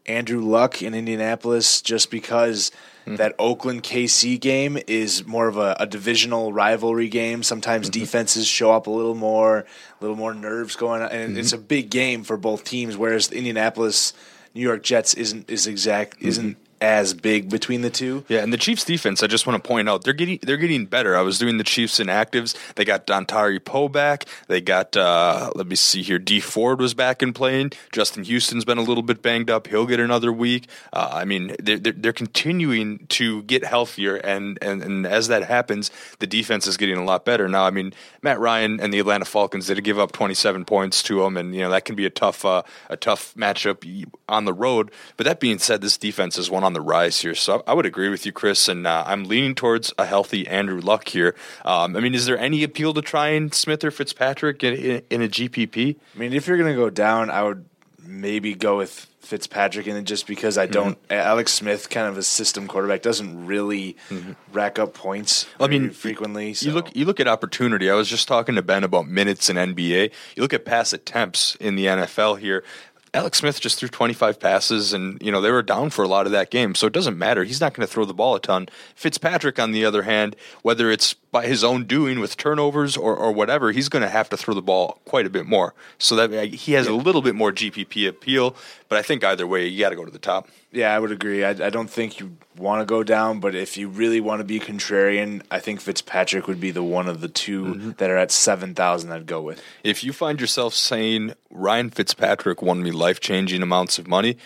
Andrew 0.07 0.41
Luck 0.41 0.83
in 0.83 0.95
Indianapolis, 0.95 1.81
just 1.81 2.11
because 2.11 2.71
Mm-hmm. 3.07 3.17
That 3.17 3.35
Oakland 3.39 3.83
KC 3.83 4.39
game 4.39 4.79
is 4.87 5.27
more 5.27 5.49
of 5.49 5.57
a, 5.57 5.75
a 5.81 5.87
divisional 5.87 6.53
rivalry 6.53 7.09
game. 7.09 7.43
Sometimes 7.43 7.89
mm-hmm. 7.89 8.01
defenses 8.01 8.47
show 8.47 8.73
up 8.73 8.87
a 8.87 8.91
little 8.91 9.15
more, 9.15 9.59
a 9.59 9.65
little 10.01 10.17
more 10.17 10.35
nerves 10.35 10.77
going 10.77 11.03
on, 11.03 11.11
and 11.11 11.31
mm-hmm. 11.31 11.41
it's 11.41 11.53
a 11.53 11.59
big 11.59 11.91
game 11.91 12.25
for 12.25 12.37
both 12.37 12.63
teams. 12.63 12.97
Whereas 12.97 13.33
Indianapolis 13.33 14.13
New 14.55 14.61
York 14.61 14.83
Jets 14.83 15.15
isn't 15.15 15.49
is 15.49 15.67
exact 15.67 16.21
isn't 16.21 16.57
as 16.81 17.13
big 17.13 17.51
between 17.51 17.83
the 17.83 17.91
two. 17.91 18.25
Yeah, 18.29 18.43
and 18.43 18.53
the 18.53 18.57
Chiefs 18.57 18.85
defense, 18.85 19.23
I 19.23 19.27
just 19.27 19.47
want 19.47 19.63
to 19.63 19.69
point 19.69 19.89
out, 19.89 20.05
they're 20.05 20.15
getting 20.15 20.39
they're 20.43 20.57
getting 20.57 20.87
better. 20.87 21.17
I 21.17 21.23
was 21.23 21.39
doing 21.39 21.59
the 21.59 21.65
Chiefs 21.65 21.99
inactives. 21.99 22.57
They 22.75 22.85
got 22.85 23.07
Dontari 23.07 23.63
Poe 23.63 23.89
back. 23.89 24.25
They 24.49 24.61
got 24.61 24.97
uh, 24.97 25.51
let 25.55 25.67
me 25.67 25.77
see 25.77 26.03
here. 26.03 26.19
Dee 26.19 26.41
Ford 26.41 26.81
was 26.81 26.95
back 26.95 27.23
and 27.23 27.35
playing. 27.35 27.73
Justin 27.93 28.25
Houston's 28.25 28.65
been 28.65 28.79
a 28.79 28.83
little 28.83 29.03
bit 29.03 29.21
banged 29.21 29.51
up. 29.51 29.67
He'll 29.67 29.87
get 29.87 30.01
another 30.01 30.33
week. 30.33 30.69
Uh, 30.93 31.11
I 31.13 31.25
mean, 31.25 31.55
they're, 31.59 31.79
they're, 31.79 31.93
they're 31.93 32.13
continuing 32.13 33.07
to 33.09 33.43
get 33.43 33.65
healthier, 33.65 34.17
and, 34.17 34.59
and 34.63 34.83
and 34.83 35.07
as 35.07 35.29
that 35.29 35.45
happens, 35.45 35.91
the 36.19 36.27
defense 36.27 36.67
is 36.67 36.77
getting 36.77 36.97
a 36.97 37.05
lot 37.05 37.25
better. 37.25 37.49
Now, 37.49 37.65
I 37.65 37.71
mean, 37.71 37.93
Matt 38.23 38.39
Ryan 38.39 38.81
and 38.81 38.93
the 38.93 39.01
Atlanta 39.01 39.27
Falcons 39.27 39.67
did 39.67 39.83
give 39.85 39.99
up 39.99 40.13
27 40.13 40.65
points 40.65 41.03
to 41.05 41.21
them, 41.21 41.37
and 41.37 41.55
you 41.55 41.61
know 41.61 41.71
that 41.71 41.85
can 41.85 41.95
be 41.95 42.07
a 42.07 42.11
tough 42.11 42.45
uh, 42.45 42.63
a 42.89 42.97
tough 42.97 43.35
matchup 43.35 44.07
on 44.29 44.47
the 44.47 44.55
road. 44.55 44.91
But 45.17 45.27
that 45.27 45.41
being 45.41 45.59
said, 45.59 45.83
this 45.83 45.99
defense 45.99 46.39
is 46.39 46.51
one 46.51 46.65
on 46.71 46.75
the 46.75 46.81
rise 46.81 47.21
here. 47.21 47.35
So 47.35 47.63
I 47.67 47.75
would 47.75 47.87
agree 47.87 48.09
with 48.09 48.25
you, 48.25 48.33
Chris, 48.33 48.69
and 48.69 48.87
uh, 48.87 49.05
I'm 49.07 49.25
leaning 49.25 49.55
towards 49.55 49.93
a 49.99 50.07
healthy 50.07 50.47
Andrew 50.47 50.81
Luck 50.81 51.09
here. 51.09 51.35
Um, 51.65 51.97
I 51.97 52.01
mean, 52.01 52.15
is 52.15 52.27
there 52.27 52.39
any 52.39 52.63
appeal 52.63 52.95
to 52.95 53.03
trying 53.03 53.51
Smith 53.53 53.85
or 53.85 53.91
Fitzpatrick 53.91 54.63
in, 54.63 54.75
in, 54.75 55.03
in 55.11 55.23
a 55.23 55.29
GPP? 55.29 55.97
I 56.15 56.19
mean, 56.19 56.33
if 56.33 56.47
you're 56.47 56.57
going 56.57 56.73
to 56.73 56.81
go 56.81 56.91
down, 56.91 57.31
I 57.31 57.43
would 57.43 57.65
maybe 58.03 58.55
go 58.55 58.79
with 58.79 59.07
Fitzpatrick 59.21 59.87
in 59.87 59.97
it 59.97 60.03
just 60.03 60.27
because 60.27 60.59
I 60.59 60.67
don't. 60.67 61.01
Mm-hmm. 61.05 61.13
Alex 61.13 61.53
Smith, 61.53 61.89
kind 61.91 62.09
of 62.09 62.19
a 62.19 62.23
system 62.23 62.67
quarterback, 62.67 63.03
doesn't 63.03 63.47
really 63.47 63.97
mm-hmm. 64.09 64.33
rack 64.53 64.79
up 64.79 64.95
points. 64.95 65.47
I 65.61 65.69
mean, 65.69 65.91
frequently. 65.91 66.55
So. 66.55 66.67
You 66.67 66.73
look, 66.73 66.97
you 66.97 67.05
look 67.05 67.21
at 67.21 67.29
opportunity. 67.29 67.91
I 67.91 67.95
was 67.95 68.09
just 68.09 68.27
talking 68.27 68.57
to 68.57 68.63
Ben 68.63 68.83
about 68.83 69.07
minutes 69.07 69.49
in 69.49 69.57
NBA. 69.57 70.11
You 70.35 70.43
look 70.43 70.53
at 70.53 70.65
pass 70.65 70.93
attempts 70.93 71.55
in 71.57 71.77
the 71.77 71.87
NFL 71.87 72.41
here. 72.41 72.65
Alex 73.13 73.39
Smith 73.39 73.61
just 73.61 73.79
threw 73.79 73.89
25 73.89 74.39
passes, 74.39 74.93
and 74.93 75.21
you 75.23 75.33
know 75.33 75.41
they 75.41 75.51
were 75.51 75.63
down 75.63 75.91
for 75.91 76.05
a 76.05 76.09
lot 76.09 76.27
of 76.27 76.33
that 76.33 76.51
game, 76.51 76.75
so 76.75 76.87
it 76.87 76.93
doesn't 76.93 77.19
matter. 77.19 77.45
He's 77.45 77.61
not 77.61 77.75
going 77.75 77.87
to 77.87 77.93
throw 77.93 78.05
the 78.05 78.15
ball 78.15 78.37
a 78.37 78.41
ton. 78.41 78.69
Fitzpatrick, 78.95 79.59
on 79.59 79.73
the 79.73 79.85
other 79.85 80.03
hand, 80.03 80.37
whether 80.63 80.91
it's 80.91 81.15
by 81.33 81.47
his 81.47 81.63
own 81.63 81.85
doing 81.85 82.19
with 82.19 82.37
turnovers 82.37 82.97
or, 82.97 83.17
or 83.17 83.33
whatever, 83.33 83.73
he's 83.73 83.89
going 83.89 84.03
to 84.03 84.09
have 84.09 84.29
to 84.31 84.37
throw 84.37 84.55
the 84.55 84.63
ball 84.63 85.01
quite 85.05 85.27
a 85.27 85.31
bit 85.31 85.47
more. 85.47 85.75
So 85.99 86.17
that 86.17 86.55
he 86.55 86.73
has 86.73 86.87
yeah. 86.87 86.93
a 86.93 86.97
little 86.97 87.23
bit 87.23 87.35
more 87.35 87.53
GPP 87.53 88.09
appeal. 88.09 88.57
But 88.89 88.99
I 88.99 89.03
think 89.03 89.23
either 89.23 89.47
way, 89.47 89.67
you 89.67 89.81
got 89.81 89.91
to 89.91 89.97
go 89.97 90.05
to 90.05 90.11
the 90.11 90.19
top. 90.19 90.49
Yeah, 90.73 90.95
I 90.95 90.99
would 90.99 91.13
agree. 91.13 91.45
I, 91.45 91.51
I 91.51 91.71
don't 91.71 91.91
think 91.91 92.21
you 92.21 92.37
want 92.57 92.81
to 92.81 92.85
go 92.85 93.03
down, 93.03 93.41
but 93.41 93.55
if 93.55 93.77
you 93.77 93.89
really 93.89 94.21
want 94.21 94.41
to 94.41 94.45
be 94.45 94.61
contrarian, 94.61 95.43
I 95.51 95.61
think 95.61 95.81
Fitzpatrick 95.81 96.47
would 96.47 96.61
be 96.61 96.71
the 96.71 96.83
one 96.83 97.09
of 97.09 97.21
the 97.21 97.29
2 97.29 97.65
mm-hmm. 97.65 97.91
that 97.99 98.11
are 98.11 98.17
at 98.17 98.31
seven 98.31 98.75
thousand. 98.75 99.13
I'd 99.13 99.27
go 99.27 99.41
with. 99.41 99.63
If 99.85 100.05
you 100.05 100.13
find 100.13 100.41
yourself 100.41 100.75
saying 100.75 101.35
Ryan 101.51 101.91
Fitzpatrick 101.91 102.63
won 102.63 102.83
me 102.83 102.91
life 102.91 103.21
changing 103.21 103.63
amounts 103.63 103.99
of 103.99 104.07
money. 104.07 104.37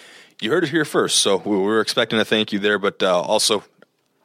You 0.41 0.51
heard 0.51 0.65
it 0.65 0.71
here 0.71 0.85
first, 0.85 1.21
so 1.21 1.37
we 1.37 1.57
were 1.57 1.81
expecting 1.81 2.19
a 2.19 2.25
thank 2.25 2.53
you 2.53 2.59
there, 2.59 2.79
but 2.79 3.03
uh, 3.03 3.21
also 3.21 3.63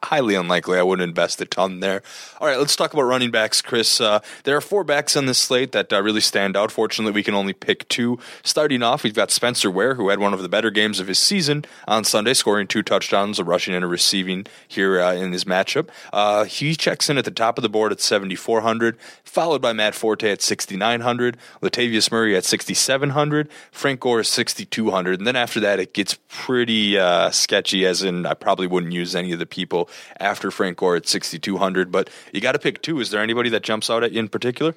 highly 0.04 0.34
unlikely. 0.34 0.78
I 0.78 0.82
wouldn't 0.82 1.06
invest 1.06 1.40
a 1.40 1.46
ton 1.46 1.80
there. 1.80 2.02
All 2.40 2.48
right, 2.48 2.58
let's 2.58 2.74
talk 2.74 2.92
about 2.92 3.02
running 3.02 3.30
backs, 3.30 3.60
Chris. 3.60 4.00
Uh, 4.00 4.20
there 4.44 4.56
are 4.56 4.60
four 4.60 4.82
backs 4.82 5.16
on 5.16 5.26
this 5.26 5.38
slate 5.38 5.72
that 5.72 5.92
uh, 5.92 6.02
really 6.02 6.20
stand 6.20 6.56
out. 6.56 6.72
Fortunately, 6.72 7.12
we 7.12 7.22
can 7.22 7.34
only 7.34 7.52
pick 7.52 7.86
two. 7.88 8.18
Starting 8.42 8.82
off, 8.82 9.02
we've 9.02 9.14
got 9.14 9.30
Spencer 9.30 9.70
Ware, 9.70 9.94
who 9.94 10.08
had 10.08 10.18
one 10.18 10.32
of 10.32 10.42
the 10.42 10.48
better 10.48 10.70
games 10.70 11.00
of 11.00 11.08
his 11.08 11.18
season 11.18 11.64
on 11.86 12.04
Sunday, 12.04 12.32
scoring 12.32 12.66
two 12.66 12.82
touchdowns, 12.82 13.38
a 13.38 13.44
rushing 13.44 13.74
and 13.74 13.84
a 13.84 13.88
receiving 13.88 14.46
here 14.66 15.00
uh, 15.00 15.12
in 15.12 15.32
his 15.32 15.44
matchup. 15.44 15.88
Uh, 16.12 16.44
he 16.44 16.74
checks 16.74 17.10
in 17.10 17.18
at 17.18 17.24
the 17.24 17.30
top 17.30 17.58
of 17.58 17.62
the 17.62 17.68
board 17.68 17.92
at 17.92 18.00
7,400, 18.00 18.98
followed 19.22 19.60
by 19.60 19.72
Matt 19.74 19.94
Forte 19.94 20.30
at 20.30 20.40
6,900, 20.40 21.36
Latavius 21.62 22.10
Murray 22.10 22.36
at 22.36 22.44
6,700, 22.44 23.50
Frank 23.70 24.00
Gore 24.00 24.24
6,200, 24.24 25.20
and 25.20 25.26
then 25.26 25.36
after 25.36 25.60
that, 25.60 25.78
it 25.78 25.92
gets 25.92 26.18
pretty 26.28 26.98
uh, 26.98 27.30
sketchy. 27.30 27.84
As 27.84 28.02
in, 28.02 28.24
I 28.24 28.34
probably 28.34 28.66
wouldn't 28.66 28.92
use 28.92 29.14
any 29.14 29.32
of 29.32 29.38
the 29.38 29.46
people 29.46 29.89
after 30.18 30.50
Frank 30.50 30.78
Gore 30.78 30.96
at 30.96 31.08
6,200. 31.08 31.90
But 31.90 32.10
you 32.32 32.40
got 32.40 32.52
to 32.52 32.58
pick 32.58 32.82
two. 32.82 33.00
Is 33.00 33.10
there 33.10 33.22
anybody 33.22 33.50
that 33.50 33.62
jumps 33.62 33.90
out 33.90 34.04
at 34.04 34.12
you 34.12 34.20
in 34.20 34.28
particular? 34.28 34.74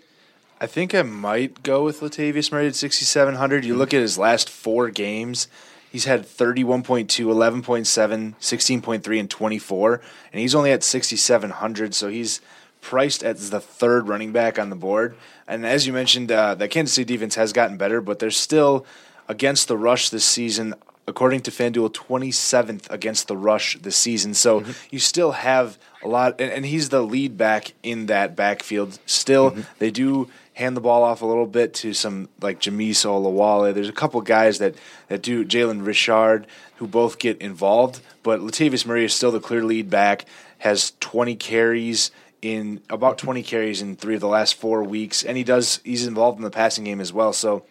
I 0.62 0.68
think 0.68 0.96
I 0.96 1.02
might 1.02 1.62
go 1.64 1.84
with 1.84 2.00
Latavius 2.00 2.52
Murray 2.52 2.68
at 2.68 2.76
6,700. 2.76 3.66
You 3.66 3.76
look 3.76 3.94
at 3.94 4.00
his 4.00 4.18
last 4.18 4.50
four 4.50 4.90
games, 4.90 5.48
he's 5.92 6.06
had 6.06 6.24
31.2, 6.24 7.08
11.7, 7.08 8.36
16.3, 8.40 9.20
and 9.20 9.30
24, 9.30 10.02
and 10.32 10.40
he's 10.40 10.56
only 10.56 10.72
at 10.72 10.84
6,700, 10.84 11.94
so 11.94 12.08
he's 12.08 12.40
priced 12.80 13.24
as 13.24 13.50
the 13.50 13.60
third 13.60 14.08
running 14.08 14.32
back 14.32 14.58
on 14.58 14.70
the 14.70 14.76
board. 14.76 15.16
And 15.48 15.66
as 15.66 15.86
you 15.86 15.94
mentioned, 15.94 16.32
uh, 16.32 16.56
the 16.56 16.68
Kansas 16.68 16.96
City 16.96 17.14
defense 17.14 17.36
has 17.36 17.52
gotten 17.52 17.78
better, 17.78 18.00
but 18.00 18.20
they're 18.20 18.32
still 18.32 18.86
against 19.28 19.68
the 19.68 19.78
rush 19.78 20.10
this 20.10 20.26
season. 20.26 20.76
According 21.06 21.42
to 21.42 21.52
FanDuel, 21.52 21.94
27th 21.94 22.90
against 22.90 23.28
the 23.28 23.36
rush 23.36 23.78
this 23.80 23.96
season. 23.96 24.34
So 24.34 24.62
mm-hmm. 24.62 24.72
you 24.90 25.00
still 25.00 25.34
have 25.34 25.78
a 26.02 26.08
lot, 26.08 26.40
and, 26.40 26.52
and, 26.52 26.66
he's 26.66 26.90
the 26.90 27.02
lead 27.02 27.38
back 27.38 27.74
in 27.84 28.06
that 28.06 28.36
backfield. 28.36 29.00
Still, 29.06 29.52
mm-hmm. 29.52 29.62
they 29.80 29.92
do 29.92 30.30
hand 30.54 30.78
the 30.78 30.82
ball 30.82 31.04
off 31.04 31.22
a 31.22 31.26
little 31.26 31.48
bit 31.48 31.74
to 31.74 31.94
some 31.94 32.30
like 32.42 32.62
Jamize 32.62 33.06
Olawale. 33.06 33.74
There's 33.74 33.90
a 33.90 33.94
couple 33.94 34.22
guys 34.22 34.60
that, 34.60 34.76
that 35.08 35.22
do 35.22 35.44
Jalen 35.44 35.86
Richard 35.86 36.48
who 36.78 36.88
both 36.88 37.20
get 37.20 37.42
involved, 37.42 38.02
but 38.24 38.40
Latavius 38.40 38.86
Murray 38.86 39.06
is 39.06 39.14
still 39.14 39.32
the 39.32 39.40
clear 39.40 39.64
lead 39.64 39.90
back, 39.90 40.26
has 40.60 40.94
20 41.00 41.36
carries 41.36 42.12
in 42.42 42.82
about 42.90 43.18
20 43.18 43.42
carries 43.42 43.82
in 43.82 43.96
three 43.96 44.16
of 44.16 44.22
the 44.22 44.28
last 44.28 44.56
four 44.56 44.84
weeks, 44.84 45.24
and 45.24 45.38
he 45.38 45.44
does 45.44 45.80
he's 45.84 46.06
involved 46.06 46.38
in 46.38 46.44
the 46.44 46.52
passing 46.52 46.84
game 46.84 47.00
as 47.00 47.14
well. 47.14 47.32
So, 47.32 47.66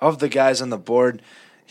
of 0.00 0.18
the 0.18 0.28
guys 0.28 0.60
on 0.60 0.68
the 0.68 0.76
board, 0.76 1.22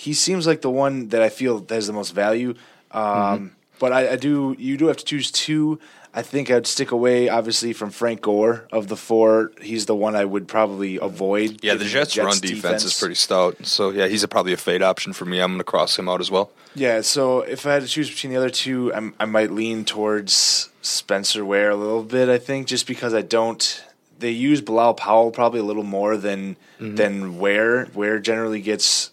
he 0.01 0.13
seems 0.13 0.47
like 0.47 0.61
the 0.61 0.69
one 0.69 1.09
that 1.09 1.21
I 1.21 1.29
feel 1.29 1.63
has 1.69 1.85
the 1.85 1.93
most 1.93 2.11
value. 2.11 2.55
Um, 2.89 3.03
mm-hmm. 3.05 3.47
But 3.79 3.93
I, 3.93 4.11
I, 4.13 4.15
do 4.15 4.55
you 4.57 4.75
do 4.77 4.87
have 4.87 4.97
to 4.97 5.05
choose 5.05 5.31
two. 5.31 5.79
I 6.13 6.23
think 6.23 6.51
I'd 6.51 6.67
stick 6.67 6.91
away, 6.91 7.29
obviously, 7.29 7.71
from 7.71 7.89
Frank 7.89 8.21
Gore 8.21 8.67
of 8.71 8.87
the 8.87 8.97
four. 8.97 9.51
He's 9.61 9.85
the 9.85 9.95
one 9.95 10.15
I 10.15 10.25
would 10.25 10.47
probably 10.47 10.97
avoid. 10.97 11.63
Yeah, 11.63 11.75
the 11.75 11.85
Jets, 11.85 12.13
Jets 12.13 12.25
run 12.25 12.39
defense, 12.39 12.61
defense, 12.61 12.83
is 12.83 12.99
pretty 12.99 13.15
stout. 13.15 13.65
So, 13.65 13.91
yeah, 13.91 14.07
he's 14.07 14.21
a, 14.23 14.27
probably 14.27 14.51
a 14.51 14.57
fade 14.57 14.81
option 14.81 15.13
for 15.13 15.23
me. 15.23 15.39
I'm 15.39 15.51
going 15.51 15.59
to 15.59 15.63
cross 15.63 15.97
him 15.97 16.09
out 16.09 16.19
as 16.19 16.29
well. 16.29 16.51
Yeah, 16.75 16.99
so 16.99 17.41
if 17.41 17.65
I 17.65 17.73
had 17.73 17.83
to 17.83 17.87
choose 17.87 18.09
between 18.09 18.33
the 18.33 18.37
other 18.37 18.49
two, 18.49 18.93
I'm, 18.93 19.13
i 19.19 19.25
might 19.25 19.51
lean 19.51 19.85
towards 19.85 20.69
Spencer 20.81 21.45
Ware 21.45 21.69
a 21.69 21.77
little 21.77 22.03
bit, 22.03 22.27
I 22.27 22.39
think, 22.39 22.67
just 22.67 22.87
because 22.87 23.13
I 23.13 23.21
don't. 23.21 23.83
They 24.19 24.31
use 24.31 24.59
Bilal 24.59 24.95
Powell 24.95 25.31
probably 25.31 25.61
a 25.61 25.63
little 25.63 25.83
more 25.83 26.17
than 26.17 26.57
mm-hmm. 26.77 26.95
than 26.95 27.39
Ware. 27.39 27.87
Ware 27.93 28.19
generally 28.19 28.61
gets, 28.61 29.11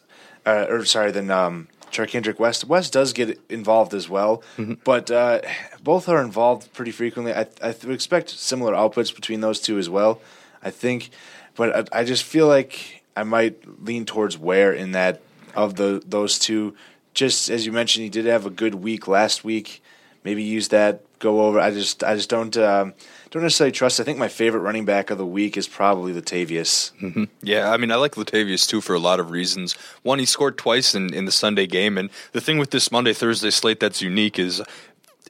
uh, 0.48 0.66
or 0.68 0.84
sorry, 0.84 1.10
than 1.10 1.30
um, 1.30 1.68
Charcandrick 1.90 2.38
West. 2.38 2.64
West 2.64 2.92
does 2.92 3.12
get 3.12 3.38
involved 3.48 3.94
as 3.94 4.08
well, 4.08 4.42
mm-hmm. 4.56 4.74
but 4.84 5.10
uh, 5.10 5.40
both 5.82 6.08
are 6.08 6.22
involved 6.22 6.72
pretty 6.72 6.90
frequently. 6.90 7.32
I, 7.32 7.46
I 7.62 7.68
would 7.68 7.90
expect 7.90 8.30
similar 8.30 8.72
outputs 8.72 9.14
between 9.14 9.40
those 9.40 9.60
two 9.60 9.78
as 9.78 9.88
well. 9.88 10.20
I 10.62 10.70
think, 10.70 11.10
but 11.54 11.92
I, 11.94 12.00
I 12.00 12.04
just 12.04 12.24
feel 12.24 12.46
like 12.46 13.02
I 13.16 13.22
might 13.22 13.84
lean 13.84 14.04
towards 14.04 14.36
Ware 14.36 14.72
in 14.72 14.92
that 14.92 15.20
of 15.54 15.76
the 15.76 16.02
those 16.04 16.38
two. 16.38 16.74
Just 17.14 17.50
as 17.50 17.66
you 17.66 17.72
mentioned, 17.72 18.04
he 18.04 18.10
did 18.10 18.26
have 18.26 18.46
a 18.46 18.50
good 18.50 18.76
week 18.76 19.08
last 19.08 19.44
week. 19.44 19.82
Maybe 20.24 20.42
use 20.42 20.68
that. 20.68 21.02
Go 21.18 21.42
over. 21.42 21.58
I 21.58 21.70
just 21.70 22.04
I 22.04 22.14
just 22.14 22.28
don't. 22.28 22.56
Um, 22.56 22.94
don't 23.30 23.42
necessarily 23.42 23.72
trust. 23.72 24.00
I 24.00 24.04
think 24.04 24.18
my 24.18 24.28
favorite 24.28 24.60
running 24.60 24.84
back 24.86 25.10
of 25.10 25.18
the 25.18 25.26
week 25.26 25.56
is 25.56 25.68
probably 25.68 26.14
Latavius. 26.14 26.92
Mm-hmm. 27.02 27.24
Yeah, 27.42 27.70
I 27.70 27.76
mean, 27.76 27.92
I 27.92 27.96
like 27.96 28.14
Latavius 28.14 28.66
too 28.66 28.80
for 28.80 28.94
a 28.94 28.98
lot 28.98 29.20
of 29.20 29.30
reasons. 29.30 29.74
One, 30.02 30.18
he 30.18 30.24
scored 30.24 30.56
twice 30.56 30.94
in, 30.94 31.12
in 31.12 31.26
the 31.26 31.32
Sunday 31.32 31.66
game, 31.66 31.98
and 31.98 32.08
the 32.32 32.40
thing 32.40 32.58
with 32.58 32.70
this 32.70 32.90
Monday 32.90 33.12
Thursday 33.12 33.50
slate 33.50 33.80
that's 33.80 34.00
unique 34.00 34.38
is 34.38 34.60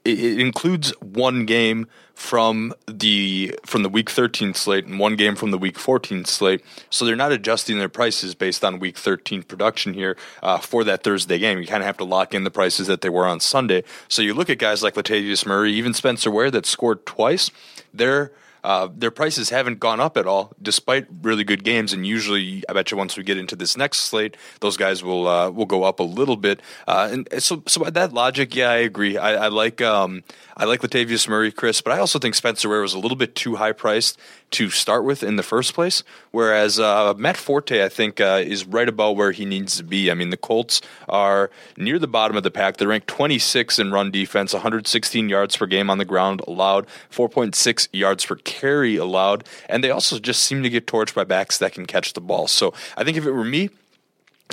it, 0.04 0.18
it 0.18 0.40
includes 0.40 0.90
one 1.00 1.44
game 1.44 1.88
from 2.18 2.74
the 2.88 3.54
from 3.64 3.84
the 3.84 3.88
week 3.88 4.10
13 4.10 4.52
slate 4.52 4.84
and 4.86 4.98
one 4.98 5.14
game 5.14 5.36
from 5.36 5.52
the 5.52 5.56
week 5.56 5.78
14 5.78 6.24
slate. 6.24 6.64
So 6.90 7.04
they're 7.04 7.14
not 7.14 7.30
adjusting 7.30 7.78
their 7.78 7.88
prices 7.88 8.34
based 8.34 8.64
on 8.64 8.80
week 8.80 8.98
13 8.98 9.44
production 9.44 9.94
here 9.94 10.16
uh, 10.42 10.58
for 10.58 10.82
that 10.82 11.04
Thursday 11.04 11.38
game. 11.38 11.60
You 11.60 11.66
kind 11.68 11.80
of 11.80 11.86
have 11.86 11.96
to 11.98 12.04
lock 12.04 12.34
in 12.34 12.42
the 12.42 12.50
prices 12.50 12.88
that 12.88 13.02
they 13.02 13.08
were 13.08 13.24
on 13.24 13.38
Sunday. 13.38 13.84
So 14.08 14.20
you 14.20 14.34
look 14.34 14.50
at 14.50 14.58
guys 14.58 14.82
like 14.82 14.94
Latavius 14.94 15.46
Murray, 15.46 15.72
even 15.74 15.94
Spencer 15.94 16.28
Ware 16.28 16.50
that 16.50 16.66
scored 16.66 17.06
twice. 17.06 17.52
They're 17.94 18.32
uh, 18.64 18.88
their 18.94 19.10
prices 19.10 19.50
haven't 19.50 19.78
gone 19.78 20.00
up 20.00 20.16
at 20.16 20.26
all, 20.26 20.52
despite 20.60 21.06
really 21.22 21.44
good 21.44 21.64
games. 21.64 21.92
And 21.92 22.06
usually, 22.06 22.62
I 22.68 22.72
bet 22.72 22.90
you 22.90 22.96
once 22.96 23.16
we 23.16 23.22
get 23.22 23.38
into 23.38 23.56
this 23.56 23.76
next 23.76 23.98
slate, 24.00 24.36
those 24.60 24.76
guys 24.76 25.02
will 25.02 25.26
uh, 25.28 25.50
will 25.50 25.66
go 25.66 25.84
up 25.84 26.00
a 26.00 26.04
little 26.04 26.36
bit. 26.36 26.60
Uh, 26.86 27.08
and 27.12 27.42
so, 27.42 27.62
so 27.66 27.82
by 27.82 27.90
that 27.90 28.12
logic, 28.12 28.54
yeah, 28.54 28.70
I 28.70 28.76
agree. 28.76 29.16
I, 29.16 29.46
I 29.46 29.48
like 29.48 29.80
um, 29.80 30.22
I 30.56 30.64
like 30.64 30.80
Latavius 30.80 31.28
Murray, 31.28 31.52
Chris, 31.52 31.80
but 31.80 31.92
I 31.92 31.98
also 31.98 32.18
think 32.18 32.34
Spencer 32.34 32.68
Ware 32.68 32.82
was 32.82 32.94
a 32.94 32.98
little 32.98 33.16
bit 33.16 33.36
too 33.36 33.56
high 33.56 33.72
priced 33.72 34.18
to 34.50 34.70
start 34.70 35.04
with 35.04 35.22
in 35.22 35.36
the 35.36 35.42
first 35.42 35.74
place. 35.74 36.02
Whereas 36.30 36.80
uh, 36.80 37.14
Matt 37.16 37.36
Forte, 37.36 37.84
I 37.84 37.88
think, 37.88 38.20
uh, 38.20 38.42
is 38.44 38.64
right 38.64 38.88
about 38.88 39.16
where 39.16 39.32
he 39.32 39.44
needs 39.44 39.76
to 39.76 39.84
be. 39.84 40.10
I 40.10 40.14
mean, 40.14 40.30
the 40.30 40.36
Colts 40.36 40.80
are 41.08 41.50
near 41.76 41.98
the 41.98 42.08
bottom 42.08 42.36
of 42.36 42.42
the 42.42 42.50
pack. 42.50 42.76
They're 42.76 42.88
ranked 42.88 43.08
26 43.08 43.78
in 43.78 43.92
run 43.92 44.10
defense, 44.10 44.52
116 44.52 45.28
yards 45.28 45.56
per 45.56 45.66
game 45.66 45.90
on 45.90 45.98
the 45.98 46.04
ground 46.04 46.42
allowed, 46.48 46.86
4.6 47.10 47.88
yards 47.92 48.24
per 48.24 48.36
carry 48.48 48.96
allowed, 48.96 49.44
and 49.68 49.84
they 49.84 49.90
also 49.90 50.18
just 50.18 50.42
seem 50.42 50.62
to 50.62 50.70
get 50.70 50.86
torched 50.86 51.14
by 51.14 51.24
backs 51.24 51.58
that 51.58 51.72
can 51.72 51.84
catch 51.84 52.14
the 52.14 52.20
ball. 52.20 52.48
So 52.48 52.72
I 52.96 53.04
think 53.04 53.16
if 53.18 53.26
it 53.26 53.32
were 53.32 53.44
me, 53.44 53.68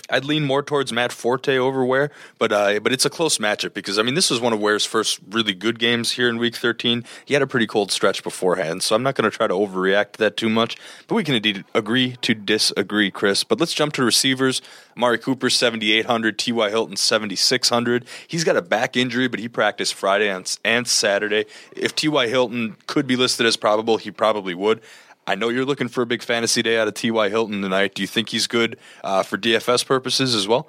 I'd 0.10 0.26
lean 0.26 0.44
more 0.44 0.62
towards 0.62 0.94
Matt 0.94 1.12
Forte 1.12 1.58
over 1.58 1.84
Ware, 1.84 2.12
but 2.38 2.52
uh, 2.52 2.80
but 2.80 2.92
it's 2.92 3.06
a 3.06 3.10
close 3.10 3.38
matchup 3.38 3.74
because 3.74 3.98
I 3.98 4.04
mean 4.04 4.14
this 4.14 4.30
was 4.30 4.40
one 4.40 4.54
of 4.54 4.60
Ware's 4.60 4.86
first 4.86 5.20
really 5.30 5.54
good 5.54 5.80
games 5.80 6.12
here 6.12 6.30
in 6.30 6.38
Week 6.38 6.56
13. 6.56 7.04
He 7.26 7.34
had 7.34 7.42
a 7.42 7.48
pretty 7.48 7.66
cold 7.66 7.92
stretch 7.92 8.22
beforehand, 8.22 8.84
so 8.84 8.96
I'm 8.96 9.04
not 9.04 9.16
going 9.16 9.30
to 9.30 9.36
try 9.36 9.48
to 9.48 9.54
overreact 9.54 10.14
to 10.14 10.20
that 10.20 10.38
too 10.38 10.50
much. 10.50 10.78
But 11.08 11.16
we 11.16 11.24
can 11.24 11.34
indeed 11.34 11.64
agree 11.74 12.18
to 12.22 12.34
disagree, 12.34 13.10
Chris. 13.10 13.44
But 13.44 13.60
let's 13.60 13.74
jump 13.74 13.94
to 13.94 14.04
receivers. 14.04 14.62
Amari 14.96 15.18
Cooper 15.18 15.50
7,800, 15.50 16.38
T.Y. 16.38 16.70
Hilton 16.70 16.96
7,600. 16.96 18.06
He's 18.28 18.44
got 18.44 18.56
a 18.56 18.62
back 18.62 18.96
injury, 18.96 19.28
but 19.28 19.40
he 19.40 19.50
practiced 19.50 19.94
Friday 19.94 20.30
and 20.64 20.88
Saturday. 20.88 21.46
If 21.76 21.96
T.Y. 21.96 22.28
Hilton 22.28 22.78
could 22.88 23.08
be 23.08 23.16
listed 23.16 23.46
as 23.46 23.58
probable, 23.58 23.98
he 23.98 24.12
probably 24.12 24.54
would. 24.54 24.82
I 25.28 25.36
know 25.36 25.50
you're 25.50 25.66
looking 25.66 25.88
for 25.88 26.02
a 26.02 26.06
big 26.06 26.22
fantasy 26.22 26.62
day 26.62 26.78
out 26.78 26.88
of 26.88 26.94
T.Y. 26.94 27.30
Hilton 27.30 27.62
tonight. 27.62 27.96
Do 27.96 28.04
you 28.04 28.08
think 28.08 28.30
he's 28.30 28.48
good 28.48 28.78
uh, 29.04 29.24
for 29.24 29.38
DFS 29.38 29.86
purposes 29.86 30.36
as 30.36 30.48
well? 30.48 30.68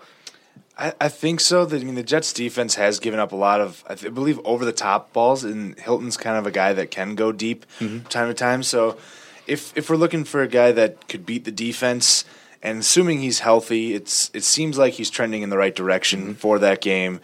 I, 0.79 0.92
I 1.01 1.09
think 1.09 1.40
so. 1.40 1.66
I 1.66 1.79
mean, 1.79 1.95
the 1.95 2.03
Jets' 2.03 2.33
defense 2.33 2.75
has 2.75 2.99
given 2.99 3.21
up 3.21 3.33
a 3.33 3.37
lot 3.37 3.61
of, 3.61 3.85
I, 3.88 3.95
th- 3.95 4.11
I 4.11 4.14
believe, 4.14 4.40
over 4.45 4.64
the 4.64 4.73
top 4.73 5.12
balls, 5.12 5.45
and 5.45 5.79
Hilton's 5.79 6.16
kind 6.16 6.37
of 6.37 6.47
a 6.47 6.51
guy 6.51 6.73
that 6.73 6.90
can 6.90 7.14
go 7.14 7.33
deep 7.33 7.66
mm-hmm. 7.81 8.07
time 8.09 8.29
to 8.29 8.35
time. 8.35 8.62
So, 8.62 8.99
if 9.47 9.77
if 9.77 9.88
we're 9.88 9.97
looking 9.97 10.25
for 10.25 10.42
a 10.42 10.49
guy 10.49 10.73
that 10.73 11.09
could 11.09 11.25
beat 11.25 11.45
the 11.45 11.53
defense, 11.53 12.25
and 12.62 12.81
assuming 12.81 13.21
he's 13.21 13.40
healthy, 13.40 13.95
it's 13.95 14.31
it 14.35 14.45
seems 14.45 14.77
like 14.77 14.95
he's 14.95 15.09
trending 15.09 15.42
in 15.42 15.51
the 15.51 15.57
right 15.57 15.75
direction 15.75 16.21
mm-hmm. 16.21 16.33
for 16.33 16.59
that 16.59 16.81
game. 16.81 17.21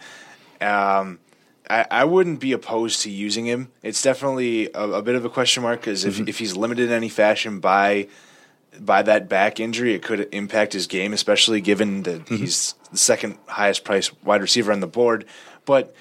Um, 0.61 1.19
I, 1.69 1.85
I 1.89 2.03
wouldn't 2.03 2.39
be 2.39 2.51
opposed 2.51 3.01
to 3.01 3.09
using 3.09 3.45
him. 3.45 3.71
It's 3.81 4.01
definitely 4.01 4.69
a, 4.73 4.83
a 4.83 5.01
bit 5.01 5.15
of 5.15 5.25
a 5.25 5.29
question 5.29 5.63
mark 5.63 5.81
because 5.81 6.05
if, 6.05 6.15
mm-hmm. 6.15 6.27
if 6.27 6.39
he's 6.39 6.55
limited 6.57 6.87
in 6.87 6.91
any 6.91 7.09
fashion 7.09 7.59
by 7.59 8.07
by 8.79 9.03
that 9.03 9.29
back 9.29 9.59
injury, 9.59 9.93
it 9.93 10.01
could 10.01 10.27
impact 10.33 10.73
his 10.73 10.87
game, 10.87 11.13
especially 11.13 11.61
given 11.61 12.03
that 12.03 12.25
mm-hmm. 12.25 12.37
he's 12.37 12.73
the 12.91 12.97
second 12.97 13.37
highest 13.45 13.83
priced 13.83 14.23
wide 14.23 14.41
receiver 14.41 14.71
on 14.71 14.79
the 14.79 14.87
board. 14.87 15.25
But 15.65 15.95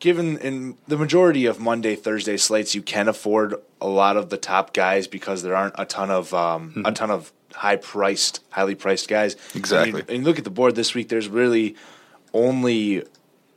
given 0.00 0.38
in 0.38 0.76
the 0.86 0.98
majority 0.98 1.46
of 1.46 1.58
Monday, 1.58 1.96
Thursday 1.96 2.36
slates, 2.36 2.74
you 2.74 2.82
can 2.82 3.08
afford 3.08 3.54
a 3.80 3.88
lot 3.88 4.16
of 4.16 4.28
the 4.30 4.36
top 4.36 4.74
guys 4.74 5.06
because 5.06 5.42
there 5.42 5.56
aren't 5.56 5.74
a 5.78 5.84
ton 5.84 6.10
of 6.10 6.32
um, 6.34 6.70
mm-hmm. 6.70 6.82
a 6.84 6.92
ton 6.92 7.10
of 7.10 7.32
high 7.54 7.76
priced, 7.76 8.40
highly 8.50 8.74
priced 8.74 9.08
guys. 9.08 9.36
Exactly. 9.54 9.92
I 9.92 9.94
mean, 9.94 10.04
and 10.08 10.18
you 10.18 10.24
look 10.24 10.38
at 10.38 10.44
the 10.44 10.50
board 10.50 10.74
this 10.74 10.94
week. 10.94 11.08
There's 11.08 11.28
really 11.28 11.76
only 12.34 13.04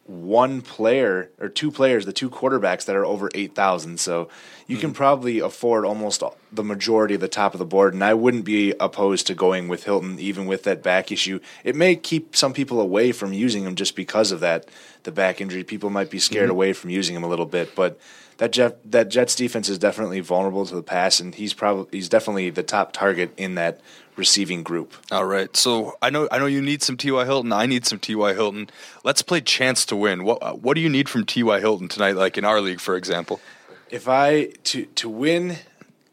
one 0.09 0.61
player 0.63 1.29
or 1.39 1.49
two 1.49 1.69
players, 1.69 2.05
the 2.07 2.11
two 2.11 2.31
quarterbacks 2.31 2.85
that 2.85 2.95
are 2.95 3.05
over 3.05 3.29
8,000. 3.35 3.99
So 3.99 4.27
you 4.65 4.77
mm 4.77 4.79
can 4.79 4.89
hmm. 4.89 4.95
probably 4.95 5.39
afford 5.39 5.85
almost 5.85 6.23
the 6.51 6.63
majority 6.63 7.15
of 7.15 7.21
the 7.21 7.27
top 7.27 7.53
of 7.53 7.59
the 7.59 7.65
board. 7.65 7.93
And 7.93 8.03
I 8.03 8.13
wouldn't 8.13 8.45
be 8.45 8.73
opposed 8.79 9.27
to 9.27 9.35
going 9.35 9.67
with 9.67 9.83
Hilton, 9.83 10.17
even 10.19 10.47
with 10.47 10.63
that 10.63 10.81
back 10.81 11.11
issue. 11.11 11.39
It 11.63 11.75
may 11.75 11.95
keep 11.95 12.35
some 12.35 12.53
people 12.53 12.81
away 12.81 13.11
from 13.11 13.33
using 13.33 13.63
him 13.63 13.75
just 13.75 13.95
because 13.95 14.31
of 14.31 14.39
that, 14.39 14.67
the 15.03 15.11
back 15.11 15.41
injury. 15.41 15.63
People 15.63 15.89
might 15.89 16.09
be 16.09 16.19
scared 16.19 16.45
mm-hmm. 16.45 16.51
away 16.51 16.73
from 16.73 16.89
using 16.89 17.15
him 17.15 17.23
a 17.23 17.27
little 17.27 17.45
bit. 17.45 17.75
But 17.75 17.99
that 18.39 18.51
Jeff, 18.51 18.73
that 18.85 19.09
Jets 19.09 19.35
defense 19.35 19.69
is 19.69 19.77
definitely 19.77 20.21
vulnerable 20.21 20.65
to 20.65 20.73
the 20.73 20.81
pass, 20.81 21.19
and 21.19 21.35
he's 21.35 21.53
probably 21.53 21.87
he's 21.91 22.09
definitely 22.09 22.49
the 22.49 22.63
top 22.63 22.93
target 22.93 23.31
in 23.37 23.55
that 23.55 23.79
receiving 24.15 24.63
group. 24.63 24.93
All 25.11 25.25
right. 25.25 25.55
So 25.55 25.97
I 26.01 26.09
know 26.09 26.27
I 26.31 26.39
know 26.39 26.45
you 26.45 26.61
need 26.61 26.81
some 26.81 26.97
T.Y. 26.97 27.23
Hilton. 27.25 27.53
I 27.53 27.65
need 27.65 27.85
some 27.85 27.99
T.Y. 27.99 28.33
Hilton. 28.33 28.69
Let's 29.03 29.21
play 29.21 29.41
chance 29.41 29.85
to 29.87 29.95
win. 29.95 30.23
What 30.23 30.61
what 30.61 30.75
do 30.75 30.81
you 30.81 30.89
need 30.89 31.09
from 31.09 31.25
T.Y. 31.25 31.59
Hilton 31.59 31.89
tonight, 31.89 32.15
like 32.15 32.37
in 32.37 32.45
our 32.45 32.61
league, 32.61 32.79
for 32.79 32.95
example? 32.95 33.41
If 33.89 34.07
I 34.07 34.45
to 34.65 34.85
to 34.85 35.09
win 35.09 35.57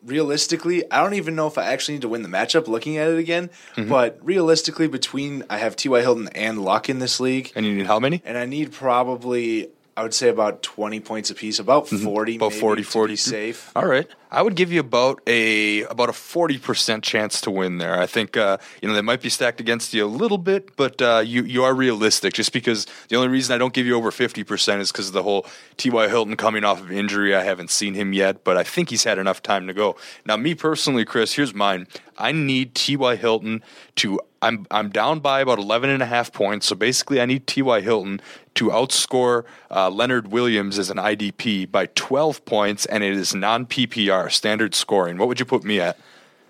realistically, 0.05 0.91
I 0.91 1.03
don't 1.03 1.15
even 1.15 1.37
know 1.37 1.47
if 1.47 1.59
I 1.59 1.67
actually 1.67 1.95
need 1.95 2.03
to 2.03 2.09
win 2.09 2.23
the 2.23 2.29
matchup 2.29 2.67
looking 2.67 2.97
at 2.97 3.09
it 3.09 3.19
again. 3.19 3.51
Mm-hmm. 3.77 3.89
But 3.89 4.19
realistically, 4.21 4.89
between 4.89 5.45
I 5.49 5.59
have 5.59 5.77
T.Y. 5.77 6.01
Hilton 6.01 6.29
and 6.35 6.61
Luck 6.61 6.89
in 6.89 6.99
this 6.99 7.21
league. 7.21 7.53
And 7.55 7.65
you 7.65 7.75
need 7.77 7.87
how 7.87 8.01
many? 8.01 8.21
And 8.25 8.37
I 8.37 8.47
need 8.47 8.73
probably 8.73 9.71
I 9.97 10.03
would 10.03 10.13
say 10.13 10.29
about 10.29 10.63
20 10.63 11.01
points 11.01 11.31
apiece, 11.31 11.59
about 11.59 11.87
mm-hmm. 11.87 12.05
40 12.05 12.37
about 12.37 12.53
40, 12.53 12.83
40. 12.83 13.17
safe. 13.17 13.73
All 13.75 13.87
right. 13.87 14.07
I 14.37 14.42
would 14.42 14.55
give 14.55 14.70
you 14.70 14.81
about 14.81 15.22
a 15.27 15.85
about 15.85 16.11
a 16.11 16.12
forty 16.12 16.59
percent 16.59 17.03
chance 17.03 17.40
to 17.40 17.51
win 17.51 17.79
there. 17.79 17.99
I 17.99 18.05
think 18.05 18.37
uh, 18.37 18.59
you 18.83 18.88
know 18.88 18.94
they 18.94 19.01
might 19.01 19.22
be 19.22 19.31
stacked 19.31 19.61
against 19.61 19.94
you 19.94 20.05
a 20.05 20.07
little 20.07 20.37
bit, 20.37 20.77
but 20.77 21.01
uh, 21.01 21.22
you 21.25 21.42
you 21.44 21.64
are 21.64 21.72
realistic. 21.72 22.35
Just 22.35 22.53
because 22.53 22.87
the 23.09 23.16
only 23.16 23.29
reason 23.29 23.55
I 23.55 23.59
don't 23.59 23.72
give 23.72 23.87
you 23.87 23.96
over 23.96 24.11
fifty 24.11 24.44
percent 24.44 24.83
is 24.83 24.92
because 24.92 25.07
of 25.07 25.14
the 25.14 25.22
whole 25.22 25.46
T.Y. 25.79 26.09
Hilton 26.09 26.37
coming 26.37 26.64
off 26.64 26.83
of 26.83 26.92
injury. 26.92 27.35
I 27.35 27.44
haven't 27.44 27.70
seen 27.70 27.94
him 27.94 28.12
yet, 28.12 28.44
but 28.44 28.59
I 28.59 28.62
think 28.62 28.90
he's 28.90 29.05
had 29.05 29.18
enough 29.18 29.42
time 29.42 29.66
to 29.68 29.72
go. 29.72 29.96
Now, 30.27 30.37
me 30.37 30.55
personally, 30.55 31.07
Chris, 31.07 31.33
here's 31.33 31.55
mine. 31.55 31.87
I 32.18 32.33
need 32.33 32.75
T.Y. 32.75 33.16
Hilton 33.16 33.62
to. 33.96 34.20
I'm 34.42 34.66
I'm 34.70 34.90
down 34.90 35.20
by 35.20 35.40
about 35.40 35.59
11 35.59 35.88
and 35.88 36.03
a 36.03 36.07
half 36.07 36.31
points. 36.31 36.66
So 36.66 36.77
basically, 36.77 37.22
I 37.22 37.27
need 37.27 37.46
T.Y. 37.46 37.81
Hilton 37.81 38.20
to 38.57 38.68
outscore 38.68 39.44
uh, 39.70 39.88
Leonard 39.90 40.33
Williams 40.33 40.79
as 40.79 40.90
an 40.90 40.96
IDP 40.96 41.70
by 41.70 41.87
12 41.94 42.44
points, 42.44 42.87
and 42.87 43.05
it 43.05 43.12
is 43.12 43.35
non 43.35 43.66
PPR 43.66 44.26
standard 44.31 44.75
scoring. 44.75 45.19
What 45.19 45.29
would 45.29 45.39
you 45.41 45.47
put 45.47 45.65
me 45.65 45.81
at? 45.81 45.99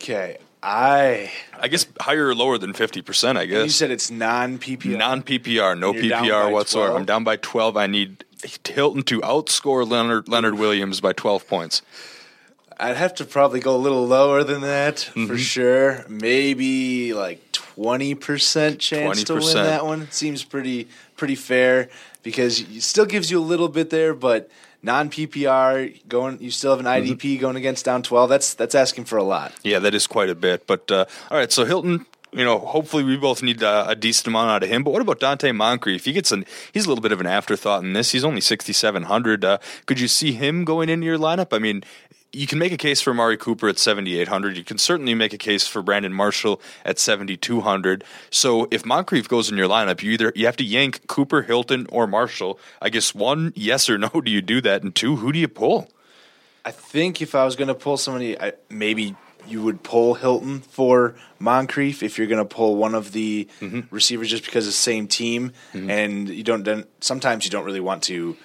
Okay, 0.00 0.38
I 0.62 1.30
I 1.58 1.68
guess 1.68 1.86
higher 2.00 2.28
or 2.28 2.34
lower 2.34 2.58
than 2.58 2.72
50%, 2.72 3.36
I 3.36 3.46
guess 3.46 3.64
you 3.64 3.70
said 3.70 3.90
it's 3.90 4.10
non 4.10 4.58
PPR. 4.58 4.96
Non 4.98 5.22
PPR, 5.22 5.78
no 5.78 5.92
PPR 5.92 6.50
whatsoever. 6.52 6.88
12? 6.88 7.00
I'm 7.00 7.06
down 7.06 7.24
by 7.24 7.36
12. 7.36 7.76
I 7.76 7.86
need 7.86 8.24
Hilton 8.68 9.02
to 9.04 9.20
outscore 9.20 9.88
Leonard 9.88 10.28
Leonard 10.28 10.54
Williams 10.58 11.00
by 11.00 11.12
12 11.12 11.46
points. 11.48 11.82
I'd 12.78 12.96
have 12.96 13.14
to 13.14 13.24
probably 13.24 13.60
go 13.60 13.74
a 13.74 13.78
little 13.78 14.06
lower 14.06 14.44
than 14.44 14.60
that 14.60 14.96
Mm-hmm. 14.96 15.26
for 15.26 15.38
sure. 15.38 16.04
Maybe 16.10 17.14
like 17.14 17.40
twenty 17.52 18.14
percent 18.14 18.78
chance 18.80 19.24
to 19.24 19.34
win 19.36 19.54
that 19.54 19.86
one. 19.86 20.10
Seems 20.10 20.44
pretty 20.44 20.88
pretty 21.16 21.36
fair 21.36 21.88
because 22.22 22.60
it 22.60 22.82
still 22.82 23.06
gives 23.06 23.30
you 23.30 23.38
a 23.38 23.40
little 23.40 23.68
bit 23.68 23.88
there, 23.88 24.12
but 24.12 24.50
non 24.82 25.10
PPR 25.10 26.06
going. 26.08 26.40
You 26.40 26.50
still 26.50 26.70
have 26.76 26.80
an 26.80 26.86
Mm-hmm. 26.86 27.12
IDP 27.12 27.40
going 27.40 27.56
against 27.56 27.84
down 27.84 28.02
twelve. 28.02 28.28
That's 28.30 28.54
that's 28.54 28.74
asking 28.74 29.04
for 29.04 29.16
a 29.16 29.22
lot. 29.24 29.52
Yeah, 29.62 29.78
that 29.80 29.94
is 29.94 30.06
quite 30.06 30.30
a 30.30 30.34
bit. 30.34 30.66
But 30.66 30.90
uh, 30.90 31.04
all 31.30 31.38
right, 31.38 31.50
so 31.52 31.64
Hilton, 31.64 32.06
you 32.32 32.44
know, 32.44 32.58
hopefully 32.58 33.02
we 33.04 33.16
both 33.16 33.42
need 33.42 33.62
uh, 33.62 33.86
a 33.88 33.94
decent 33.96 34.26
amount 34.28 34.50
out 34.50 34.62
of 34.62 34.68
him. 34.68 34.82
But 34.84 34.90
what 34.92 35.02
about 35.02 35.20
Donte 35.20 35.54
Moncrief? 35.54 36.04
He 36.04 36.12
gets 36.12 36.32
an 36.32 36.44
he's 36.72 36.86
a 36.86 36.88
little 36.88 37.02
bit 37.02 37.12
of 37.12 37.20
an 37.20 37.26
afterthought 37.26 37.82
in 37.82 37.92
this. 37.92 38.12
He's 38.12 38.24
only 38.24 38.40
sixty 38.40 38.72
seven 38.72 39.04
hundred. 39.04 39.44
Uh, 39.44 39.58
could 39.86 39.98
you 40.00 40.08
see 40.08 40.32
him 40.32 40.64
going 40.64 40.88
into 40.88 41.06
your 41.06 41.18
lineup? 41.18 41.52
I 41.52 41.58
mean. 41.58 41.82
You 42.32 42.46
can 42.46 42.58
make 42.58 42.72
a 42.72 42.76
case 42.76 43.00
for 43.00 43.14
Mari 43.14 43.36
Cooper 43.38 43.68
at 43.68 43.78
7,800. 43.78 44.56
You 44.58 44.64
can 44.64 44.76
certainly 44.78 45.14
make 45.14 45.32
a 45.32 45.38
case 45.38 45.66
for 45.66 45.80
Brandon 45.80 46.12
Marshall 46.12 46.60
at 46.84 46.98
7,200. 46.98 48.04
So 48.30 48.68
if 48.70 48.84
Moncrief 48.84 49.26
goes 49.28 49.50
in 49.50 49.56
your 49.56 49.68
lineup, 49.68 50.02
you 50.02 50.12
either 50.12 50.32
you 50.34 50.44
have 50.46 50.56
to 50.58 50.64
yank 50.64 51.06
Cooper, 51.06 51.42
Hilton, 51.42 51.86
or 51.90 52.06
Marshall. 52.06 52.58
I 52.82 52.90
guess 52.90 53.14
one, 53.14 53.52
yes 53.56 53.88
or 53.88 53.96
no, 53.96 54.08
do 54.24 54.30
you 54.30 54.42
do 54.42 54.60
that? 54.60 54.82
And 54.82 54.94
two, 54.94 55.16
who 55.16 55.32
do 55.32 55.38
you 55.38 55.48
pull? 55.48 55.88
I 56.64 56.72
think 56.72 57.22
if 57.22 57.34
I 57.34 57.44
was 57.44 57.56
going 57.56 57.68
to 57.68 57.74
pull 57.74 57.96
somebody, 57.96 58.38
I, 58.38 58.52
maybe 58.68 59.14
you 59.46 59.62
would 59.62 59.82
pull 59.84 60.14
Hilton 60.14 60.60
for 60.60 61.14
Moncrief 61.38 62.02
if 62.02 62.18
you're 62.18 62.26
going 62.26 62.46
to 62.46 62.54
pull 62.54 62.74
one 62.76 62.94
of 62.96 63.12
the 63.12 63.48
Mm-hmm. 63.60 63.94
receivers 63.94 64.28
just 64.28 64.44
because 64.44 64.66
it's 64.66 64.76
the 64.76 64.82
same 64.82 65.06
team, 65.06 65.52
and 65.72 66.28
you 66.28 66.42
don't. 66.42 66.64
Then 66.64 66.84
sometimes 67.00 67.44
you 67.44 67.50
don't 67.52 67.64
really 67.64 67.80
want 67.80 68.02
to 68.04 68.36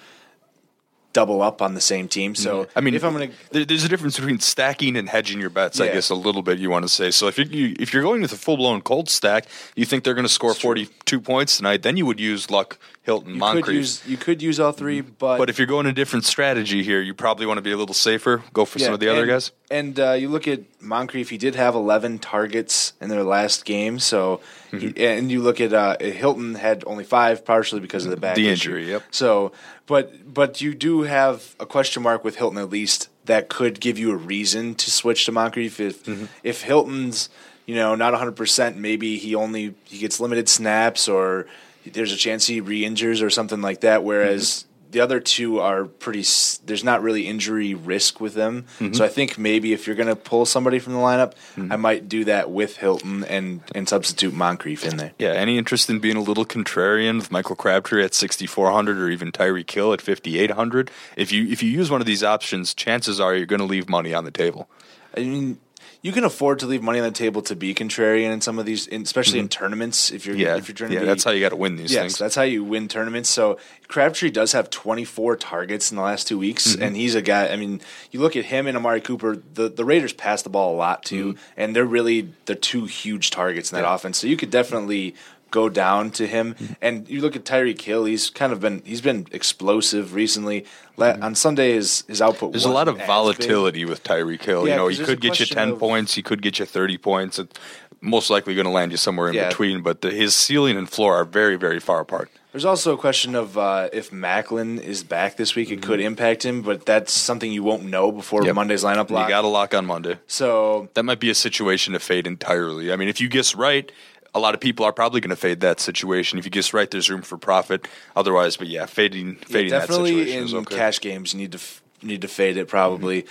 double 1.12 1.42
up 1.42 1.60
on 1.62 1.74
the 1.74 1.80
same 1.80 2.08
team. 2.08 2.34
So 2.34 2.52
Mm-hmm. 2.64 2.78
I 2.78 2.80
mean, 2.82 2.94
if 2.94 3.04
I'm 3.04 3.12
going 3.14 3.30
to 3.30 3.36
there, 3.52 3.64
there's 3.64 3.84
a 3.84 3.88
difference 3.88 4.16
between 4.18 4.40
stacking 4.40 4.96
and 4.96 5.08
hedging 5.08 5.40
your 5.40 5.50
bets. 5.50 5.80
I 5.80 5.86
guess 5.88 6.10
a 6.10 6.14
little 6.14 6.42
bit 6.42 6.58
you 6.58 6.70
want 6.70 6.84
to 6.84 6.88
say. 6.88 7.10
So 7.10 7.26
if 7.28 7.38
you, 7.38 7.44
you 7.46 7.76
if 7.80 7.92
you're 7.92 8.02
going 8.02 8.22
with 8.22 8.32
a 8.32 8.36
full 8.36 8.56
blown 8.56 8.80
cold 8.82 9.08
stack, 9.08 9.46
you 9.76 9.84
think 9.84 10.04
they're 10.04 10.14
going 10.14 10.26
to 10.26 10.32
score 10.32 10.54
42 10.54 11.20
points 11.20 11.56
tonight, 11.56 11.82
then 11.82 11.96
you 11.96 12.06
would 12.06 12.20
use 12.20 12.50
Luck, 12.50 12.78
Hilton, 13.02 13.34
you 13.34 13.38
Moncrief. 13.40 13.64
could 13.64 13.74
use 13.74 14.02
you 14.06 14.16
could 14.16 14.42
use 14.42 14.60
all 14.60 14.72
three, 14.72 15.00
but 15.00 15.38
but 15.38 15.48
if 15.50 15.58
you're 15.58 15.66
going 15.66 15.86
a 15.86 15.92
different 15.92 16.24
strategy 16.24 16.82
here, 16.82 17.00
you 17.00 17.14
probably 17.14 17.46
want 17.46 17.58
to 17.58 17.62
be 17.62 17.72
a 17.72 17.76
little 17.76 17.94
safer. 17.94 18.42
Go 18.52 18.64
for 18.64 18.78
some 18.78 18.94
of 18.94 19.00
the 19.00 19.08
other 19.08 19.26
guys. 19.26 19.50
And 19.70 19.98
uh, 19.98 20.12
you 20.12 20.28
look 20.28 20.46
at 20.46 20.60
Moncrief; 20.82 21.30
he 21.30 21.38
did 21.38 21.54
have 21.54 21.74
11 21.74 22.18
targets 22.18 22.92
in 23.00 23.08
their 23.08 23.24
last 23.24 23.64
game. 23.64 23.98
So, 23.98 24.40
Mm-hmm. 24.72 24.96
he, 24.96 25.06
and 25.06 25.30
you 25.30 25.42
look 25.42 25.60
at 25.60 25.74
uh, 25.74 25.98
Hilton 26.00 26.54
had 26.54 26.82
only 26.86 27.04
five, 27.04 27.44
partially 27.44 27.80
because 27.80 28.06
of 28.06 28.10
the 28.10 28.16
back 28.16 28.36
The 28.36 28.48
issue. 28.48 28.70
injury, 28.70 28.90
yep. 28.90 29.02
So, 29.10 29.52
but 29.86 30.32
but 30.32 30.60
you 30.60 30.74
do 30.74 31.02
have 31.02 31.54
a 31.60 31.66
question 31.66 32.02
mark 32.02 32.24
with 32.24 32.36
Hilton 32.36 32.58
at 32.58 32.70
least 32.70 33.08
that 33.24 33.48
could 33.48 33.80
give 33.80 33.98
you 33.98 34.10
a 34.12 34.16
reason 34.16 34.74
to 34.76 34.90
switch 34.90 35.24
to 35.26 35.32
Moncrief 35.32 35.78
if 35.80 36.04
Mm-hmm. 36.04 36.24
if 36.42 36.62
Hilton's 36.62 37.28
you 37.66 37.74
know 37.74 37.94
not 37.94 38.12
100, 38.12 38.32
percent 38.32 38.76
maybe 38.76 39.16
he 39.18 39.34
only 39.34 39.74
he 39.84 39.98
gets 39.98 40.18
limited 40.20 40.48
snaps 40.48 41.08
or 41.08 41.46
there's 41.86 42.12
a 42.12 42.16
chance 42.16 42.46
he 42.46 42.60
re-injures 42.60 43.22
or 43.22 43.30
something 43.30 43.60
like 43.60 43.80
that. 43.80 44.02
Whereas 44.04 44.64
Mm-hmm. 44.64 44.71
The 44.92 45.00
other 45.00 45.20
two 45.20 45.58
are 45.58 45.84
pretty. 45.86 46.22
There's 46.64 46.84
not 46.84 47.02
really 47.02 47.26
injury 47.26 47.74
risk 47.74 48.20
with 48.20 48.34
them, 48.34 48.66
Mm-hmm. 48.78 48.92
so 48.94 49.04
I 49.04 49.08
think 49.08 49.38
maybe 49.38 49.72
if 49.72 49.86
you're 49.86 49.96
going 49.96 50.08
to 50.08 50.16
pull 50.16 50.44
somebody 50.46 50.78
from 50.78 50.92
the 50.92 50.98
lineup, 51.00 51.32
I 51.56 51.76
might 51.76 52.08
do 52.08 52.24
that 52.26 52.50
with 52.50 52.76
Hilton 52.76 53.24
and 53.24 53.62
and 53.74 53.88
substitute 53.88 54.32
Moncrief 54.34 54.84
in 54.84 54.98
there. 54.98 55.12
Yeah, 55.18 55.30
any 55.32 55.58
interest 55.58 55.90
in 55.90 55.98
being 55.98 56.16
a 56.16 56.22
little 56.22 56.44
contrarian 56.44 57.16
with 57.16 57.30
Michael 57.32 57.56
Crabtree 57.56 58.04
at 58.04 58.14
6400 58.14 58.98
or 58.98 59.08
even 59.10 59.32
Tyreek 59.32 59.70
Hill 59.70 59.92
at 59.92 60.00
5800? 60.00 60.90
If 61.16 61.32
you 61.32 61.48
if 61.48 61.62
you 61.62 61.70
use 61.70 61.90
one 61.90 62.00
of 62.00 62.06
these 62.06 62.22
options, 62.22 62.74
chances 62.74 63.18
are 63.18 63.34
you're 63.34 63.46
going 63.46 63.60
to 63.60 63.66
leave 63.66 63.88
money 63.88 64.14
on 64.14 64.24
the 64.24 64.30
table. 64.30 64.68
I 65.16 65.20
mean, 65.20 65.58
you 66.02 66.10
can 66.10 66.24
afford 66.24 66.58
to 66.58 66.66
leave 66.66 66.82
money 66.82 66.98
on 66.98 67.04
the 67.04 67.12
table 67.12 67.40
to 67.42 67.54
be 67.54 67.74
contrarian 67.74 68.32
in 68.32 68.40
some 68.40 68.58
of 68.58 68.66
these, 68.66 68.88
in- 68.88 69.02
especially 69.02 69.38
in 69.38 69.48
tournaments. 69.48 70.10
If 70.10 70.26
you're 70.26 70.34
Mm-hmm. 70.34 70.42
Yeah, 70.42 70.56
if 70.56 70.66
you're 70.68 70.74
trying 70.74 70.90
to 70.90 70.94
yeah, 70.96 71.00
be, 71.02 71.06
that's 71.06 71.22
how 71.22 71.30
you 71.30 71.40
got 71.40 71.50
to 71.50 71.56
win 71.56 71.76
these 71.76 71.92
yes, 71.92 72.00
things. 72.02 72.18
that's 72.18 72.34
how 72.34 72.42
you 72.42 72.64
win 72.64 72.88
tournaments. 72.88 73.28
So 73.30 73.58
Crabtree 73.86 74.30
does 74.30 74.50
have 74.52 74.68
24 74.70 75.36
targets 75.36 75.90
in 75.92 75.96
the 75.96 76.02
last 76.02 76.26
two 76.26 76.38
weeks, 76.38 76.66
Mm-hmm. 76.72 76.82
and 76.82 76.96
he's 76.96 77.14
a 77.14 77.22
guy. 77.22 77.48
I 77.48 77.56
mean, 77.56 77.80
you 78.10 78.18
look 78.20 78.34
at 78.36 78.46
him 78.46 78.66
and 78.66 78.76
Amari 78.76 79.00
Cooper. 79.00 79.36
The 79.54 79.68
the 79.68 79.84
Raiders 79.84 80.12
pass 80.12 80.42
the 80.42 80.50
ball 80.50 80.74
a 80.74 80.76
lot 80.76 81.04
too, 81.04 81.34
Mm-hmm. 81.34 81.60
and 81.60 81.76
they're 81.76 81.84
really 81.84 82.32
the 82.46 82.56
two 82.56 82.86
huge 82.86 83.30
targets 83.30 83.70
in 83.70 83.76
that 83.76 83.84
Yeah. 83.84 83.94
offense. 83.94 84.18
So 84.18 84.26
you 84.26 84.36
could 84.36 84.50
definitely 84.50 85.14
go 85.52 85.68
down 85.68 86.10
to 86.18 86.26
him. 86.26 86.54
Mm-hmm. 86.54 86.72
And 86.82 87.08
you 87.08 87.20
look 87.20 87.36
at 87.36 87.44
Tyreek 87.44 87.80
Hill; 87.80 88.04
he's 88.06 88.28
kind 88.30 88.52
of 88.52 88.58
been 88.58 88.82
he's 88.84 89.00
been 89.00 89.26
explosive 89.30 90.14
recently. 90.14 90.64
La- 90.96 91.16
On 91.22 91.34
Sunday, 91.36 91.74
his 91.74 92.02
his 92.08 92.20
output 92.20 92.48
Mm-hmm. 92.48 92.52
There's 92.52 92.64
a 92.64 92.70
lot 92.70 92.88
of 92.88 92.96
as 92.96 93.00
big. 93.02 93.06
volatility 93.06 93.84
with 93.84 94.02
Tyreek 94.02 94.42
Hill. 94.42 94.66
Yeah, 94.66 94.72
you 94.74 94.78
know, 94.80 94.88
he 94.88 94.98
could 95.04 95.20
get 95.20 95.38
you 95.38 95.46
10 95.46 95.68
of- 95.70 95.78
points, 95.78 96.14
he 96.14 96.22
could 96.22 96.42
get 96.42 96.58
you 96.58 96.64
30 96.66 96.98
points. 96.98 97.38
It's 97.38 97.56
most 98.00 98.30
likely 98.30 98.54
going 98.56 98.64
to 98.66 98.72
land 98.72 98.90
you 98.90 98.96
somewhere 98.98 99.28
in 99.28 99.34
Yeah. 99.34 99.48
between, 99.48 99.80
but 99.82 100.00
the, 100.00 100.10
his 100.10 100.34
ceiling 100.34 100.76
and 100.76 100.90
floor 100.90 101.14
are 101.14 101.24
very, 101.24 101.54
very 101.56 101.78
far 101.78 102.00
apart. 102.00 102.28
There's 102.50 102.64
also 102.66 102.92
a 102.92 102.98
question 102.98 103.34
of 103.36 103.56
uh, 103.56 103.88
if 103.94 104.10
Maclin 104.10 104.78
is 104.82 105.02
back 105.04 105.36
this 105.38 105.54
week, 105.54 105.70
it 105.70 105.80
could 105.80 106.00
impact 106.00 106.44
him, 106.44 106.60
but 106.62 106.84
that's 106.84 107.12
something 107.12 107.50
you 107.50 107.62
won't 107.62 107.84
know 107.84 108.10
before 108.12 108.40
Mm-hmm. 108.40 108.46
Yep. 108.48 108.54
Monday's 108.56 108.84
lineup 108.84 109.08
You 109.08 109.16
got 109.28 109.42
to 109.42 109.46
lock 109.48 109.72
on 109.72 109.86
Monday. 109.86 110.18
so 110.26 110.88
That 110.94 111.04
might 111.04 111.20
be 111.20 111.30
a 111.30 111.34
situation 111.34 111.94
to 111.94 112.00
fade 112.00 112.26
entirely. 112.26 112.92
I 112.92 112.96
mean, 112.96 113.08
if 113.08 113.20
you 113.22 113.28
guess 113.30 113.54
right, 113.54 113.90
a 114.34 114.38
lot 114.40 114.54
of 114.54 114.60
people 114.60 114.84
are 114.86 114.92
probably 114.92 115.20
going 115.20 115.30
to 115.30 115.36
fade 115.36 115.60
that 115.60 115.78
situation. 115.80 116.38
If 116.38 116.44
you 116.44 116.50
guess 116.50 116.72
right, 116.72 116.90
there's 116.90 117.10
room 117.10 117.22
for 117.22 117.36
profit. 117.36 117.86
Otherwise, 118.16 118.56
but 118.56 118.66
yeah, 118.68 118.86
fading, 118.86 119.36
yeah, 119.40 119.46
fading 119.46 119.70
that 119.70 119.80
definitely 119.80 120.12
situation 120.24 120.38
in 120.38 120.44
is 120.44 120.54
okay. 120.54 120.76
cash 120.76 121.00
games, 121.00 121.34
you 121.34 121.40
need 121.40 121.52
to 121.52 121.58
f- 121.58 121.82
need 122.02 122.22
to 122.22 122.28
fade 122.28 122.56
it 122.56 122.66
probably. 122.68 123.26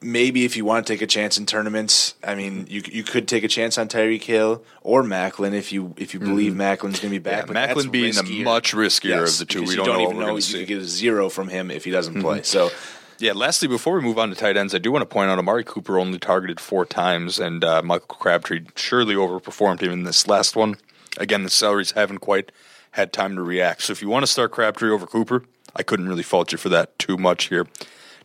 Maybe 0.00 0.44
if 0.44 0.56
you 0.56 0.64
want 0.64 0.84
to 0.84 0.92
take 0.92 1.00
a 1.00 1.06
chance 1.06 1.38
in 1.38 1.46
tournaments, 1.46 2.14
I 2.24 2.34
mean, 2.34 2.66
you 2.68 2.82
you 2.90 3.04
could 3.04 3.28
take 3.28 3.44
a 3.44 3.48
chance 3.48 3.78
on 3.78 3.86
Tyreek 3.88 4.22
Hill 4.24 4.64
or 4.82 5.02
Maclin 5.04 5.54
if 5.54 5.72
you 5.72 5.94
if 5.96 6.12
you 6.12 6.18
believe 6.18 6.54
Maclin's 6.54 6.98
going 6.98 7.02
to 7.02 7.08
be 7.10 7.18
back. 7.18 7.46
Mm-hmm. 7.46 7.54
Yeah, 7.56 7.74
Maclin 7.74 7.90
being 7.92 8.12
riskier. 8.12 8.26
the 8.26 8.42
much 8.44 8.72
riskier 8.74 9.04
Yes, 9.10 9.34
of 9.40 9.46
the 9.46 9.52
two. 9.52 9.62
We 9.62 9.70
you 9.70 9.76
don't, 9.76 9.86
know 9.86 10.02
even 10.02 10.18
know 10.18 10.34
you 10.34 10.40
see. 10.40 10.58
could 10.58 10.68
get 10.68 10.78
a 10.78 10.84
zero 10.84 11.28
from 11.28 11.48
him 11.48 11.70
if 11.70 11.84
he 11.84 11.92
doesn't 11.92 12.14
Mm-hmm. 12.14 12.22
play. 12.22 12.42
So 12.42 12.70
Yeah, 13.18 13.32
lastly, 13.32 13.68
before 13.68 13.94
we 13.94 14.02
move 14.02 14.18
on 14.18 14.30
to 14.30 14.34
tight 14.34 14.56
ends, 14.56 14.74
I 14.74 14.78
do 14.78 14.90
want 14.90 15.02
to 15.02 15.06
point 15.06 15.30
out 15.30 15.38
Amari 15.38 15.64
Cooper 15.64 15.98
only 15.98 16.18
targeted 16.18 16.58
four 16.58 16.84
times, 16.84 17.38
and 17.38 17.62
uh, 17.62 17.80
Michael 17.82 18.16
Crabtree 18.16 18.62
surely 18.74 19.14
overperformed 19.14 19.80
him 19.80 19.92
in 19.92 20.02
this 20.02 20.26
last 20.26 20.56
one. 20.56 20.76
Again, 21.18 21.44
the 21.44 21.50
salaries 21.50 21.92
haven't 21.92 22.18
quite 22.18 22.50
had 22.92 23.12
time 23.12 23.36
to 23.36 23.42
react. 23.42 23.82
So 23.82 23.92
if 23.92 24.02
you 24.02 24.08
want 24.08 24.24
to 24.24 24.32
start 24.32 24.50
Crabtree 24.50 24.90
over 24.90 25.06
Cooper, 25.06 25.44
I 25.76 25.82
couldn't 25.82 26.08
really 26.08 26.22
fault 26.22 26.52
you 26.52 26.58
for 26.58 26.68
that 26.70 26.98
too 26.98 27.16
much 27.16 27.44
here. 27.44 27.66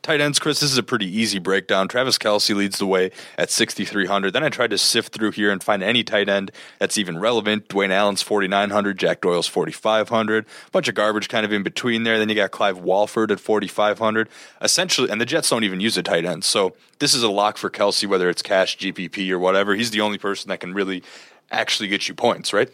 Tight 0.08 0.22
ends, 0.22 0.40
Chris, 0.40 0.62
this 0.62 0.72
is 0.72 0.78
a 0.78 0.84
pretty 0.84 1.06
easy 1.06 1.38
breakdown. 1.38 1.90
Travis 1.90 2.18
Kelce 2.18 2.56
leads 2.56 2.80
the 2.80 2.86
way 2.86 3.12
at 3.38 3.52
6,300. 3.52 4.32
Then 4.32 4.42
I 4.42 4.48
tried 4.48 4.70
to 4.70 4.78
sift 4.78 5.14
through 5.14 5.32
here 5.32 5.52
and 5.52 5.62
find 5.62 5.84
any 5.84 6.02
tight 6.02 6.30
end 6.30 6.50
that's 6.80 6.98
even 6.98 7.20
relevant. 7.20 7.68
Dwayne 7.68 7.90
Allen's 7.90 8.22
4,900, 8.22 8.98
Jack 8.98 9.20
Doyle's 9.20 9.48
4,500. 9.48 10.46
A 10.46 10.72
bunch 10.72 10.88
of 10.88 10.96
garbage 10.96 11.28
kind 11.28 11.46
of 11.46 11.52
in 11.52 11.62
between 11.62 12.04
there. 12.04 12.18
Then 12.18 12.30
you 12.30 12.36
got 12.36 12.52
Clive 12.52 12.78
Walford 12.78 13.32
at 13.32 13.42
4,500. 13.42 14.30
Essentially, 14.62 15.10
and 15.10 15.20
the 15.20 15.26
Jets 15.26 15.50
don't 15.50 15.66
even 15.66 15.82
use 15.82 15.98
a 15.98 16.04
tight 16.04 16.24
end. 16.24 16.46
So 16.46 16.74
this 17.00 17.14
is 17.14 17.22
a 17.22 17.30
lock 17.30 17.58
for 17.58 17.70
Kelce, 17.70 18.08
whether 18.08 18.30
it's 18.30 18.42
cash, 18.42 18.78
GPP, 18.78 19.30
or 19.32 19.40
whatever. 19.40 19.76
He's 19.76 19.92
the 19.92 20.00
only 20.00 20.18
person 20.18 20.48
that 20.48 20.62
can 20.62 20.74
really 20.74 21.04
actually 21.52 21.90
get 21.90 22.08
you 22.08 22.14
points, 22.14 22.54
right? 22.54 22.70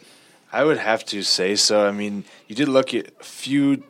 I 0.52 0.62
would 0.62 0.78
have 0.78 1.04
to 1.06 1.24
say 1.24 1.56
so. 1.56 1.84
I 1.84 1.90
mean, 1.90 2.22
you 2.46 2.54
did 2.54 2.68
look 2.68 2.94
at 2.94 3.08
a 3.08 3.24
few 3.24 3.82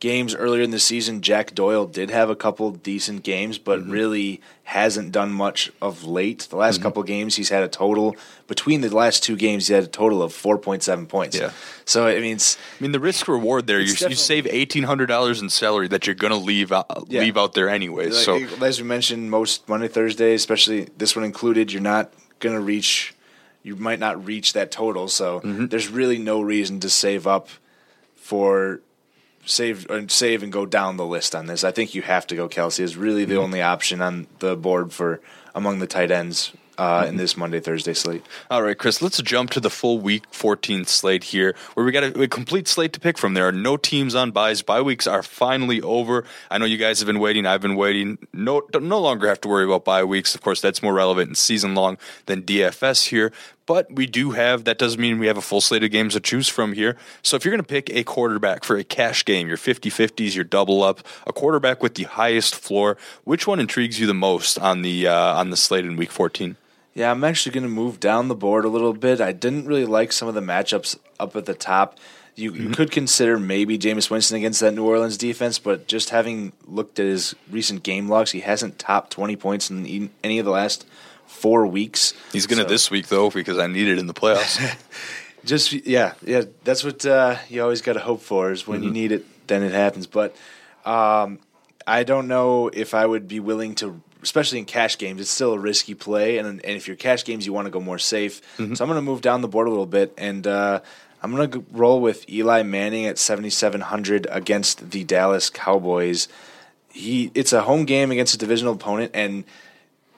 games 0.00 0.32
earlier 0.34 0.62
in 0.62 0.70
the 0.70 0.78
season, 0.78 1.20
Jack 1.22 1.54
Doyle 1.54 1.84
did 1.86 2.10
have 2.10 2.30
a 2.30 2.36
couple 2.36 2.70
decent 2.70 3.22
games, 3.24 3.58
but 3.58 3.80
Mm-hmm. 3.80 3.90
really 3.90 4.40
hasn't 4.64 5.12
done 5.12 5.32
much 5.32 5.72
of 5.82 6.04
late. 6.04 6.46
The 6.50 6.56
last 6.56 6.80
couple 6.82 7.02
games, 7.02 7.36
he's 7.36 7.48
had 7.48 7.62
a 7.62 7.68
total 7.68 8.14
between 8.46 8.80
the 8.82 8.94
last 8.94 9.22
two 9.22 9.34
games, 9.34 9.66
he 9.66 9.74
had 9.74 9.82
a 9.84 9.88
total 9.88 10.22
of 10.22 10.32
four 10.32 10.56
point 10.58 10.82
seven 10.82 11.06
points. 11.06 11.36
Yeah. 11.36 11.50
So 11.84 12.06
I 12.06 12.20
mean, 12.20 12.38
I 12.38 12.82
mean, 12.82 12.92
the 12.92 13.00
risk 13.00 13.26
reward 13.28 13.66
there, 13.66 13.80
you, 13.80 13.86
you 14.08 14.14
save 14.14 14.46
eighteen 14.46 14.84
hundred 14.84 15.06
dollars 15.06 15.40
in 15.42 15.48
salary 15.50 15.88
that 15.88 16.06
you're 16.06 16.14
going 16.14 16.32
to 16.32 16.38
leave 16.38 16.70
out, 16.70 17.06
Yeah. 17.08 17.22
leave 17.22 17.36
out 17.36 17.54
there 17.54 17.68
anyways. 17.68 18.14
like, 18.14 18.48
so 18.48 18.64
as 18.64 18.80
we 18.80 18.86
mentioned, 18.86 19.30
most 19.30 19.68
Monday 19.68 19.88
Thursday, 19.88 20.34
especially 20.34 20.88
this 20.96 21.16
one 21.16 21.24
included, 21.24 21.72
you're 21.72 21.82
not 21.82 22.12
going 22.40 22.54
to 22.54 22.60
reach. 22.62 23.14
You 23.64 23.74
might 23.74 23.98
not 23.98 24.24
reach 24.24 24.52
that 24.52 24.70
total, 24.70 25.08
so 25.08 25.40
Mm-hmm. 25.40 25.66
there's 25.66 25.88
really 25.88 26.18
no 26.18 26.40
reason 26.40 26.78
to 26.80 26.88
save 26.88 27.26
up 27.26 27.48
for 28.14 28.80
save 29.48 29.88
and 29.90 30.10
save 30.10 30.42
and 30.42 30.52
go 30.52 30.66
down 30.66 30.96
the 30.96 31.06
list 31.06 31.34
on 31.34 31.46
this. 31.46 31.64
I 31.64 31.72
think 31.72 31.94
you 31.94 32.02
have 32.02 32.26
to 32.28 32.36
go 32.36 32.48
Kelce 32.48 32.80
is 32.80 32.96
really 32.96 33.22
Mm-hmm. 33.22 33.30
the 33.32 33.40
only 33.40 33.62
option 33.62 34.00
on 34.02 34.26
the 34.38 34.56
board 34.56 34.92
for 34.92 35.20
among 35.54 35.78
the 35.80 35.86
tight 35.86 36.10
ends 36.10 36.52
uh, 36.76 37.00
Mm-hmm. 37.00 37.08
in 37.08 37.16
this 37.16 37.36
Monday 37.36 37.58
Thursday 37.58 37.92
slate. 37.94 38.22
All 38.52 38.62
right, 38.62 38.78
Chris, 38.78 39.02
let's 39.02 39.20
jump 39.22 39.50
to 39.50 39.58
the 39.60 39.70
full 39.70 39.98
week 39.98 40.22
14 40.30 40.84
slate 40.84 41.24
here, 41.24 41.56
where 41.74 41.84
we 41.84 41.90
got 41.90 42.04
a, 42.04 42.22
a 42.22 42.28
complete 42.28 42.68
slate 42.68 42.92
to 42.92 43.00
pick 43.00 43.18
from. 43.18 43.34
There 43.34 43.48
are 43.48 43.52
no 43.52 43.76
teams 43.76 44.14
on 44.14 44.30
buys. 44.30 44.62
Bye 44.62 44.82
weeks 44.82 45.06
are 45.08 45.24
finally 45.24 45.80
over. 45.82 46.24
I 46.52 46.58
know 46.58 46.66
you 46.66 46.76
guys 46.76 47.00
have 47.00 47.08
been 47.08 47.18
waiting. 47.18 47.46
I've 47.46 47.60
been 47.60 47.74
waiting. 47.74 48.18
No, 48.32 48.62
no 48.80 49.00
longer 49.00 49.26
have 49.26 49.40
to 49.40 49.48
worry 49.48 49.64
about 49.64 49.84
bye 49.84 50.04
weeks. 50.04 50.36
Of 50.36 50.42
course, 50.42 50.60
that's 50.60 50.80
more 50.80 50.94
relevant 50.94 51.26
and 51.30 51.36
season 51.36 51.74
long 51.74 51.98
than 52.26 52.42
DFS 52.42 53.08
here. 53.08 53.32
But 53.68 53.92
we 53.92 54.06
do 54.06 54.30
have, 54.30 54.64
that 54.64 54.78
doesn't 54.78 54.98
mean 54.98 55.18
we 55.18 55.26
have 55.26 55.36
a 55.36 55.42
full 55.42 55.60
slate 55.60 55.84
of 55.84 55.90
games 55.90 56.14
to 56.14 56.20
choose 56.20 56.48
from 56.48 56.72
here. 56.72 56.96
So 57.20 57.36
if 57.36 57.44
you're 57.44 57.52
going 57.52 57.62
to 57.62 57.68
pick 57.68 57.90
a 57.90 58.02
quarterback 58.02 58.64
for 58.64 58.78
a 58.78 58.82
cash 58.82 59.26
game, 59.26 59.46
your 59.46 59.58
50 59.58 59.90
50s, 59.90 60.34
your 60.34 60.44
double 60.44 60.82
up, 60.82 61.00
a 61.26 61.34
quarterback 61.34 61.82
with 61.82 61.94
the 61.94 62.04
highest 62.04 62.54
floor, 62.54 62.96
which 63.24 63.46
one 63.46 63.60
intrigues 63.60 64.00
you 64.00 64.06
the 64.06 64.14
most 64.14 64.58
on 64.58 64.80
the, 64.80 65.06
uh, 65.06 65.34
on 65.34 65.50
the 65.50 65.56
slate 65.56 65.84
in 65.84 65.96
week 65.96 66.10
14? 66.10 66.56
Yeah, 66.94 67.10
I'm 67.10 67.22
actually 67.22 67.52
going 67.52 67.64
to 67.64 67.68
move 67.68 68.00
down 68.00 68.28
the 68.28 68.34
board 68.34 68.64
a 68.64 68.68
little 68.68 68.94
bit. 68.94 69.20
I 69.20 69.32
didn't 69.32 69.66
really 69.66 69.84
like 69.84 70.12
some 70.12 70.28
of 70.28 70.34
the 70.34 70.40
matchups 70.40 70.98
up 71.20 71.36
at 71.36 71.44
the 71.44 71.52
top. 71.52 71.98
You, 72.38 72.52
Mm-hmm. 72.52 72.62
you 72.68 72.70
could 72.74 72.90
consider 72.90 73.38
maybe 73.38 73.76
Jameis 73.78 74.10
Winston 74.10 74.36
against 74.36 74.60
that 74.60 74.72
New 74.72 74.84
Orleans 74.86 75.16
defense, 75.18 75.58
but 75.58 75.88
just 75.88 76.10
having 76.10 76.52
looked 76.66 76.98
at 77.00 77.06
his 77.06 77.34
recent 77.50 77.82
game 77.82 78.08
logs, 78.08 78.30
he 78.30 78.40
hasn't 78.40 78.78
topped 78.78 79.10
20 79.12 79.34
points 79.36 79.70
in 79.70 80.10
any 80.22 80.38
of 80.38 80.44
the 80.44 80.52
last 80.52 80.86
four 81.26 81.66
weeks. 81.66 82.14
He's 82.32 82.46
going 82.46 82.58
to 82.58 82.64
So- 82.64 82.68
this 82.68 82.90
week, 82.90 83.08
though, 83.08 83.28
because 83.30 83.58
I 83.58 83.66
need 83.66 83.88
it 83.88 83.98
in 83.98 84.06
the 84.06 84.14
playoffs. 84.14 84.58
Just 85.44 85.72
yeah, 85.72 86.14
yeah. 86.24 86.42
That's 86.64 86.82
what 86.84 87.06
uh, 87.06 87.36
you 87.48 87.62
always 87.62 87.80
got 87.80 87.92
to 87.94 88.00
hope 88.00 88.22
for 88.22 88.50
is 88.50 88.66
when 88.66 88.82
you 88.82 88.90
need 88.90 89.12
it, 89.12 89.24
then 89.46 89.62
it 89.62 89.72
happens. 89.72 90.06
But 90.06 90.34
um, 90.84 91.38
I 91.86 92.02
don't 92.02 92.28
know 92.28 92.68
if 92.68 92.92
I 92.92 93.06
would 93.06 93.28
be 93.28 93.38
willing 93.40 93.74
to, 93.76 94.00
especially 94.22 94.58
in 94.58 94.64
cash 94.64 94.98
games. 94.98 95.20
It's 95.20 95.30
still 95.30 95.52
a 95.54 95.58
risky 95.58 95.94
play, 95.94 96.38
and 96.38 96.46
and 96.48 96.76
if 96.76 96.86
you're 96.88 96.96
cash 96.96 97.24
games, 97.24 97.46
you 97.46 97.52
want 97.52 97.66
to 97.66 97.70
go 97.70 97.80
more 97.80 97.98
safe. 98.00 98.42
So 98.56 98.62
I'm 98.64 98.74
going 98.74 98.94
to 98.94 99.00
move 99.00 99.20
down 99.22 99.40
the 99.40 99.48
board 99.48 99.68
a 99.68 99.70
little 99.70 99.86
bit, 99.86 100.12
and 100.18 100.44
uh, 100.46 100.80
I'm 101.22 101.34
going 101.34 101.50
to 101.50 101.64
roll 101.72 102.00
with 102.00 102.28
Eli 102.30 102.62
Manning 102.62 103.06
at 103.06 103.18
7,700 103.18 104.26
against 104.30 104.90
the 104.90 105.04
Dallas 105.04 105.50
Cowboys. 105.50 106.28
He 106.90 107.30
it's 107.34 107.52
a 107.52 107.62
home 107.62 107.84
game 107.84 108.10
against 108.10 108.34
a 108.34 108.38
divisional 108.38 108.74
opponent, 108.74 109.12
and 109.14 109.44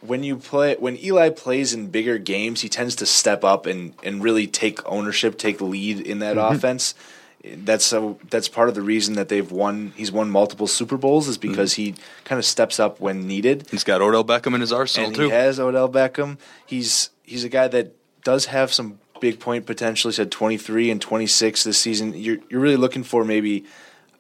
when 0.01 0.23
you 0.23 0.37
play 0.37 0.77
when 0.79 0.97
Eli 0.99 1.31
plays 1.31 1.75
in 1.75 1.89
bigger 1.89 2.19
games, 2.19 2.61
he 2.61 2.69
tends 2.69 2.97
to 2.97 3.07
step 3.07 3.45
up 3.45 3.67
and, 3.67 3.95
and 4.03 4.23
really 4.23 4.47
take 4.47 4.87
ownership, 4.87 5.39
take 5.39 5.61
lead 5.61 6.01
in 6.01 6.21
that 6.21 6.37
mm-hmm. 6.37 6.55
offense. 6.55 6.95
That's 7.43 7.93
a, 7.95 8.17
that's 8.29 8.49
part 8.49 8.69
of 8.69 8.75
the 8.75 8.83
reason 8.83 9.15
that 9.15 9.31
they've 9.31 9.51
won. 9.51 9.93
He's 9.97 10.13
won 10.13 10.31
multiple 10.31 10.67
Super 10.67 10.99
Bowls 10.99 11.27
is 11.27 11.39
mm-hmm. 11.39 11.49
because 11.49 11.75
he 11.75 11.95
kind 12.25 12.39
of 12.39 12.45
steps 12.45 12.79
up 12.79 13.01
when 13.01 13.27
needed. 13.27 13.67
He's 13.71 13.85
got 13.85 14.03
Odell 14.03 14.25
Beckham 14.25 14.55
in 14.55 14.61
his 14.61 14.73
arsenal, 14.73 15.09
and 15.09 15.17
too. 15.17 15.25
he 15.25 15.31
has 15.31 15.59
Odell 15.59 15.89
Beckham. 15.89 16.39
He's 16.67 17.11
he's 17.23 17.45
a 17.45 17.49
guy 17.49 17.69
that 17.69 17.95
does 18.23 18.47
have 18.47 18.73
some 18.73 18.99
big 19.21 19.41
point 19.41 19.67
potentially 19.67 20.13
said 20.13 20.31
23 20.31 20.91
and 20.91 21.01
26 21.01 21.65
this 21.65 21.79
season. 21.79 22.15
You're 22.15 22.39
you're 22.49 22.61
really 22.61 22.77
looking 22.77 23.03
for 23.03 23.25
maybe 23.25 23.65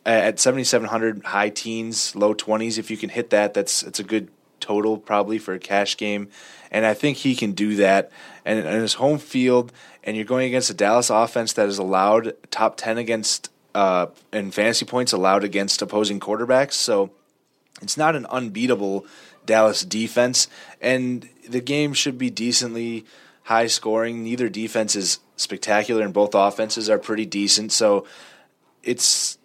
at 0.06 0.40
7700 0.40 1.24
high 1.24 1.50
teens, 1.50 2.16
low 2.16 2.34
20s 2.34 2.78
if 2.78 2.90
you 2.90 2.96
can 2.96 3.10
hit 3.10 3.30
that. 3.30 3.54
That's 3.54 3.82
it's 3.82 4.00
a 4.00 4.04
good 4.04 4.28
total 4.60 4.98
probably 4.98 5.38
for 5.38 5.54
a 5.54 5.58
cash 5.58 5.96
game. 5.96 6.28
And 6.70 6.86
I 6.86 6.94
think 6.94 7.18
he 7.18 7.34
can 7.34 7.52
do 7.52 7.76
that. 7.76 8.10
And 8.44 8.58
in 8.58 8.80
his 8.80 8.94
home 8.94 9.18
field, 9.18 9.72
and 10.04 10.16
you're 10.16 10.24
going 10.24 10.46
against 10.46 10.70
a 10.70 10.74
Dallas 10.74 11.10
offense 11.10 11.52
that 11.54 11.68
is 11.68 11.78
allowed 11.78 12.34
top 12.50 12.76
10 12.76 12.98
against 12.98 13.50
uh, 13.74 14.06
in 14.32 14.50
fantasy 14.50 14.84
points 14.84 15.12
allowed 15.12 15.44
against 15.44 15.82
opposing 15.82 16.20
quarterbacks. 16.20 16.72
So 16.72 17.10
it's 17.82 17.96
not 17.96 18.16
an 18.16 18.26
unbeatable 18.26 19.06
Dallas 19.46 19.84
defense, 19.84 20.48
and 20.80 21.28
the 21.48 21.60
game 21.60 21.92
should 21.92 22.18
be 22.18 22.30
decently 22.30 23.04
high 23.44 23.66
scoring. 23.66 24.22
Neither 24.22 24.48
defense 24.48 24.96
is 24.96 25.18
spectacular, 25.36 26.02
and 26.02 26.12
both 26.12 26.34
offenses 26.34 26.88
are 26.88 26.98
pretty 26.98 27.26
decent. 27.26 27.72
So 27.72 28.06
it's 28.82 29.38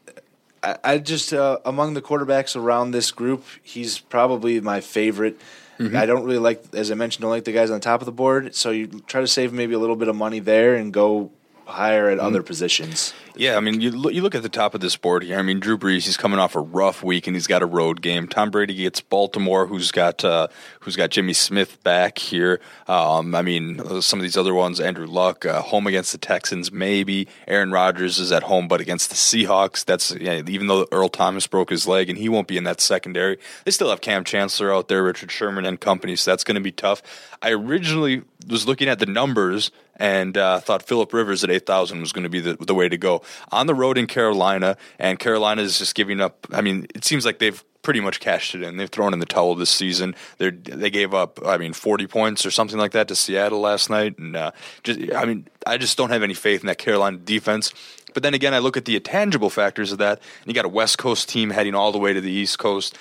I, 0.64 0.78
I 0.84 0.98
just 0.98 1.34
uh, 1.34 1.60
among 1.66 1.94
the 1.94 2.02
quarterbacks 2.02 2.56
around 2.56 2.92
this 2.92 3.12
group, 3.12 3.44
he's 3.62 4.00
probably 4.00 4.60
my 4.62 4.82
favorite. 4.82 5.40
I 5.78 6.06
don't 6.06 6.24
really 6.24 6.40
like, 6.40 6.64
as 6.74 6.90
I 6.90 6.96
mentioned, 6.96 7.24
don't 7.24 7.32
like 7.32 7.44
the 7.44 7.52
guys 7.52 7.70
on 7.70 7.76
the 7.76 7.84
top 7.84 8.00
of 8.00 8.06
the 8.06 8.14
board. 8.14 8.56
So 8.56 8.72
you 8.72 8.88
try 8.88 9.20
to 9.20 9.28
save 9.28 9.52
maybe 9.52 9.74
a 9.74 9.78
little 9.80 9.98
bit 9.98 10.08
of 10.08 10.16
money 10.16 10.40
there 10.40 10.76
and 10.76 10.94
go 10.94 11.32
higher 11.66 12.10
at 12.10 12.18
other 12.18 12.42
positions. 12.42 13.14
Yeah, 13.38 13.58
I 13.58 13.60
mean, 13.60 13.82
you 13.82 13.92
look, 13.92 14.14
you 14.14 14.22
look 14.22 14.36
at 14.36 14.44
the 14.44 14.50
top 14.50 14.76
of 14.76 14.82
this 14.82 14.96
board 14.96 15.24
here. 15.24 15.38
I 15.38 15.42
mean, 15.42 15.60
Drew 15.60 15.78
Brees, 15.78 16.06
he's 16.06 16.16
coming 16.18 16.40
off 16.40 16.56
a 16.56 16.62
rough 16.62 17.04
week, 17.04 17.28
and 17.28 17.36
he's 17.36 17.48
got 17.48 17.62
a 17.62 17.66
road 17.66 18.02
game. 18.02 18.28
Tom 18.28 18.50
Brady 18.50 18.74
gets 18.74 19.02
Baltimore, 19.02 19.68
who's 19.68 19.92
got 19.92 20.24
uh, 20.24 20.48
who's 20.82 20.96
got 20.96 21.10
Jimmy 21.10 21.34
Smith 21.34 21.82
back 21.84 22.18
here. 22.18 22.62
Um, 22.88 23.36
I 23.36 23.42
mean, 23.42 24.02
some 24.02 24.20
of 24.20 24.24
these 24.24 24.38
other 24.38 24.54
ones, 24.54 24.80
Andrew 24.80 25.06
Luck, 25.06 25.46
uh, 25.46 25.62
home 25.62 25.88
against 25.88 26.12
the 26.12 26.18
Texans, 26.18 26.72
maybe. 26.72 27.28
Aaron 27.48 27.72
Rodgers 27.72 28.20
is 28.20 28.32
at 28.32 28.44
home, 28.44 28.68
but 28.68 28.80
against 28.80 29.10
the 29.10 29.16
Seahawks, 29.16 29.84
that's 29.84 30.12
yeah, 30.16 30.42
even 30.48 30.68
though 30.68 30.88
Earl 30.92 31.10
Thomas 31.10 31.46
broke 31.48 31.70
his 31.70 31.88
leg 31.88 32.10
and 32.10 32.18
he 32.18 32.30
won't 32.30 32.48
be 32.48 32.58
in 32.58 32.64
that 32.64 32.80
secondary. 32.80 33.38
They 33.66 33.72
still 33.72 33.90
have 33.90 34.02
Kam 34.02 34.24
Chancellor 34.24 34.74
out 34.74 34.88
there, 34.88 35.04
Richard 35.04 35.32
Sherman 35.32 35.66
and 35.66 35.80
company, 35.80 36.16
so 36.16 36.32
that's 36.32 36.44
going 36.44 36.56
to 36.56 36.62
be 36.62 36.72
tough. 36.72 37.02
I 37.42 37.52
originally 37.52 38.24
was 38.48 38.68
looking 38.68 38.88
at 38.88 39.00
the 39.00 39.06
numbers 39.06 39.72
and 39.98 40.38
uh, 40.38 40.60
thought 40.60 40.84
Philip 40.84 41.14
Rivers 41.14 41.44
at 41.44 41.50
8,000 41.50 42.02
was 42.02 42.12
going 42.12 42.24
to 42.24 42.30
be 42.30 42.42
the, 42.42 42.56
the 42.56 42.76
way 42.76 42.90
to 42.90 42.98
go. 42.98 43.22
On 43.52 43.68
the 43.68 43.76
road 43.76 43.98
in 43.98 44.08
Carolina, 44.08 44.78
and 45.00 45.20
Carolina 45.20 45.62
is 45.62 45.78
just 45.80 45.96
giving 45.96 46.22
up. 46.22 46.48
I 46.52 46.62
mean, 46.62 46.88
it 46.96 47.06
seems 47.06 47.26
like 47.26 47.40
they've 47.40 47.64
pretty 47.86 48.02
much 48.02 48.20
cashed 48.20 48.56
it 48.56 48.64
in. 48.64 48.78
They've 48.78 48.90
thrown 48.90 49.14
in 49.14 49.20
the 49.20 49.26
towel 49.26 49.56
this 49.56 49.70
season. 49.70 50.16
They 50.40 50.50
they 50.50 50.90
gave 50.90 51.14
up, 51.14 51.40
I 51.46 51.58
mean, 51.58 51.72
40 51.72 52.08
points 52.08 52.46
or 52.46 52.52
something 52.52 52.80
like 52.80 52.92
that 52.92 53.08
to 53.10 53.16
Seattle 53.16 53.60
last 53.60 53.90
night. 53.90 54.18
And 54.18 54.36
uh, 54.36 54.52
just, 54.84 55.00
I 55.14 55.26
mean, 55.26 55.48
I 55.66 55.78
just 55.78 55.98
don't 55.98 56.10
have 56.10 56.24
any 56.24 56.34
faith 56.34 56.62
in 56.62 56.68
that 56.68 56.80
Carolina 56.80 57.18
defense. 57.18 57.74
But 58.14 58.24
then 58.24 58.34
again, 58.34 58.54
I 58.54 58.60
look 58.60 58.76
at 58.76 58.86
the 58.86 58.96
intangible 58.96 59.50
factors 59.50 59.92
of 59.92 60.00
that, 60.00 60.20
and 60.20 60.48
you 60.48 60.54
got 60.54 60.66
a 60.66 60.70
West 60.70 60.98
Coast 60.98 61.30
team 61.30 61.52
heading 61.52 61.76
all 61.76 61.92
the 61.92 62.00
way 62.00 62.14
to 62.14 62.22
the 62.22 62.32
East 62.32 62.58
Coast 62.58 62.98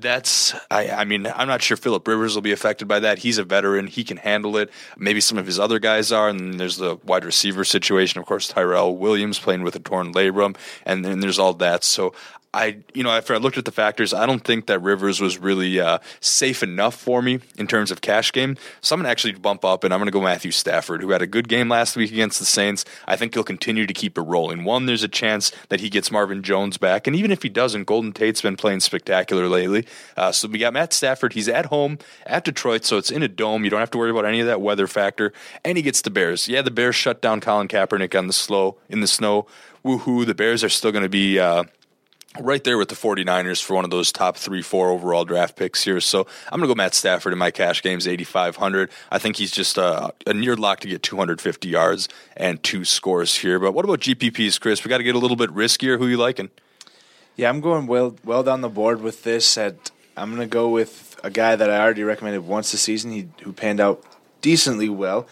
that's 0.00 0.54
I, 0.70 0.90
I 0.90 1.04
mean 1.04 1.26
I'm 1.26 1.48
not 1.48 1.62
sure 1.62 1.76
Philip 1.76 2.06
Rivers 2.06 2.34
will 2.34 2.42
be 2.42 2.52
affected 2.52 2.86
by 2.86 3.00
that. 3.00 3.18
He's 3.18 3.38
a 3.38 3.44
veteran; 3.44 3.86
he 3.86 4.04
can 4.04 4.16
handle 4.16 4.56
it. 4.56 4.70
Maybe 4.96 5.20
some 5.20 5.38
of 5.38 5.46
his 5.46 5.58
other 5.58 5.78
guys 5.78 6.12
are. 6.12 6.28
And 6.28 6.58
there's 6.58 6.76
the 6.76 6.96
wide 7.04 7.24
receiver 7.24 7.64
situation, 7.64 8.20
of 8.20 8.26
course. 8.26 8.48
Tyrell 8.48 8.96
Williams 8.96 9.38
playing 9.38 9.62
with 9.62 9.76
a 9.76 9.80
torn 9.80 10.12
labrum, 10.12 10.56
and 10.84 11.04
then 11.04 11.20
there's 11.20 11.38
all 11.38 11.54
that. 11.54 11.84
So 11.84 12.14
I, 12.56 12.78
you 12.94 13.02
know, 13.02 13.10
after 13.10 13.34
I 13.34 13.36
looked 13.36 13.58
at 13.58 13.66
the 13.66 13.70
factors, 13.70 14.14
I 14.14 14.24
don't 14.24 14.42
think 14.42 14.64
that 14.66 14.78
Rivers 14.78 15.20
was 15.20 15.36
really 15.36 15.78
uh, 15.78 15.98
safe 16.20 16.62
enough 16.62 16.94
for 16.94 17.20
me 17.20 17.40
in 17.58 17.66
terms 17.66 17.90
of 17.90 18.00
cash 18.00 18.32
game. 18.32 18.56
So 18.80 18.94
I'm 18.94 19.00
going 19.00 19.04
to 19.04 19.10
actually 19.10 19.34
bump 19.34 19.62
up, 19.62 19.84
and 19.84 19.92
I'm 19.92 20.00
going 20.00 20.06
to 20.06 20.10
go 20.10 20.22
Matthew 20.22 20.52
Stafford, 20.52 21.02
who 21.02 21.10
had 21.10 21.20
a 21.20 21.26
good 21.26 21.48
game 21.48 21.68
last 21.68 21.96
week 21.96 22.10
against 22.10 22.38
the 22.38 22.46
Saints. 22.46 22.86
I 23.06 23.14
think 23.14 23.34
he'll 23.34 23.44
continue 23.44 23.86
to 23.86 23.92
keep 23.92 24.16
it 24.16 24.22
rolling. 24.22 24.64
One, 24.64 24.86
there's 24.86 25.02
a 25.02 25.08
chance 25.08 25.52
that 25.68 25.80
he 25.80 25.90
gets 25.90 26.10
Marvin 26.10 26.42
Jones 26.42 26.78
back, 26.78 27.06
and 27.06 27.14
even 27.14 27.30
if 27.30 27.42
he 27.42 27.50
doesn't, 27.50 27.84
Golden 27.84 28.12
Tate's 28.12 28.40
been 28.40 28.56
playing 28.56 28.80
spectacular 28.80 29.48
lately. 29.48 29.86
Uh, 30.16 30.32
so 30.32 30.48
we 30.48 30.58
got 30.58 30.72
Matt 30.72 30.94
Stafford. 30.94 31.34
He's 31.34 31.50
at 31.50 31.66
home 31.66 31.98
at 32.24 32.46
Detroit, 32.46 32.86
so 32.86 32.96
it's 32.96 33.10
in 33.10 33.22
a 33.22 33.28
dome. 33.28 33.64
You 33.64 33.70
don't 33.70 33.80
have 33.80 33.90
to 33.90 33.98
worry 33.98 34.10
about 34.10 34.24
any 34.24 34.40
of 34.40 34.46
that 34.46 34.62
weather 34.62 34.86
factor, 34.86 35.34
and 35.62 35.76
he 35.76 35.82
gets 35.82 36.00
the 36.00 36.10
Bears. 36.10 36.48
Yeah, 36.48 36.62
the 36.62 36.70
Bears 36.70 36.96
shut 36.96 37.20
down 37.20 37.42
Colin 37.42 37.68
Kaepernick 37.68 38.18
on 38.18 38.28
the 38.28 38.32
slow 38.32 38.78
in 38.88 39.00
the 39.00 39.06
snow. 39.06 39.46
Woohoo! 39.84 40.24
The 40.24 40.34
Bears 40.34 40.64
are 40.64 40.70
still 40.70 40.90
going 40.90 41.04
to 41.04 41.10
be. 41.10 41.38
Uh, 41.38 41.64
right 42.40 42.62
there 42.62 42.78
with 42.78 42.88
the 42.88 42.94
49ers 42.94 43.62
for 43.62 43.74
one 43.74 43.84
of 43.84 43.90
those 43.90 44.12
top 44.12 44.36
three, 44.36 44.62
four 44.62 44.90
overall 44.90 45.24
draft 45.24 45.56
picks 45.56 45.84
here. 45.84 46.00
So 46.00 46.26
I'm 46.50 46.60
going 46.60 46.68
to 46.68 46.74
go 46.74 46.76
Matt 46.76 46.94
Stafford 46.94 47.32
in 47.32 47.38
my 47.38 47.50
cash 47.50 47.82
games, 47.82 48.06
8,500. 48.06 48.90
I 49.10 49.18
think 49.18 49.36
he's 49.36 49.50
just 49.50 49.78
uh, 49.78 50.10
a 50.26 50.34
near 50.34 50.56
lock 50.56 50.80
to 50.80 50.88
get 50.88 51.02
250 51.02 51.68
yards 51.68 52.08
and 52.36 52.62
two 52.62 52.84
scores 52.84 53.36
here. 53.36 53.58
But 53.58 53.72
what 53.72 53.84
about 53.84 54.00
GPPs, 54.00 54.60
Chris? 54.60 54.84
We 54.84 54.88
got 54.88 54.98
to 54.98 55.04
get 55.04 55.14
a 55.14 55.18
little 55.18 55.36
bit 55.36 55.50
riskier. 55.50 55.98
Who 55.98 56.06
you 56.06 56.16
liking? 56.16 56.50
Yeah, 57.36 57.50
I'm 57.50 57.60
going 57.60 57.86
well 57.86 58.16
well 58.24 58.42
down 58.42 58.62
the 58.62 58.68
board 58.68 59.02
with 59.02 59.22
this. 59.22 59.58
At 59.58 59.90
I'm 60.16 60.30
going 60.30 60.40
to 60.40 60.52
go 60.52 60.70
with 60.70 61.18
a 61.22 61.30
guy 61.30 61.56
that 61.56 61.70
I 61.70 61.80
already 61.80 62.02
recommended 62.02 62.46
once 62.46 62.72
this 62.72 62.80
season. 62.80 63.12
He 63.12 63.28
who 63.42 63.52
panned 63.52 63.80
out 63.80 64.02
decently 64.40 64.88
well. 64.88 65.28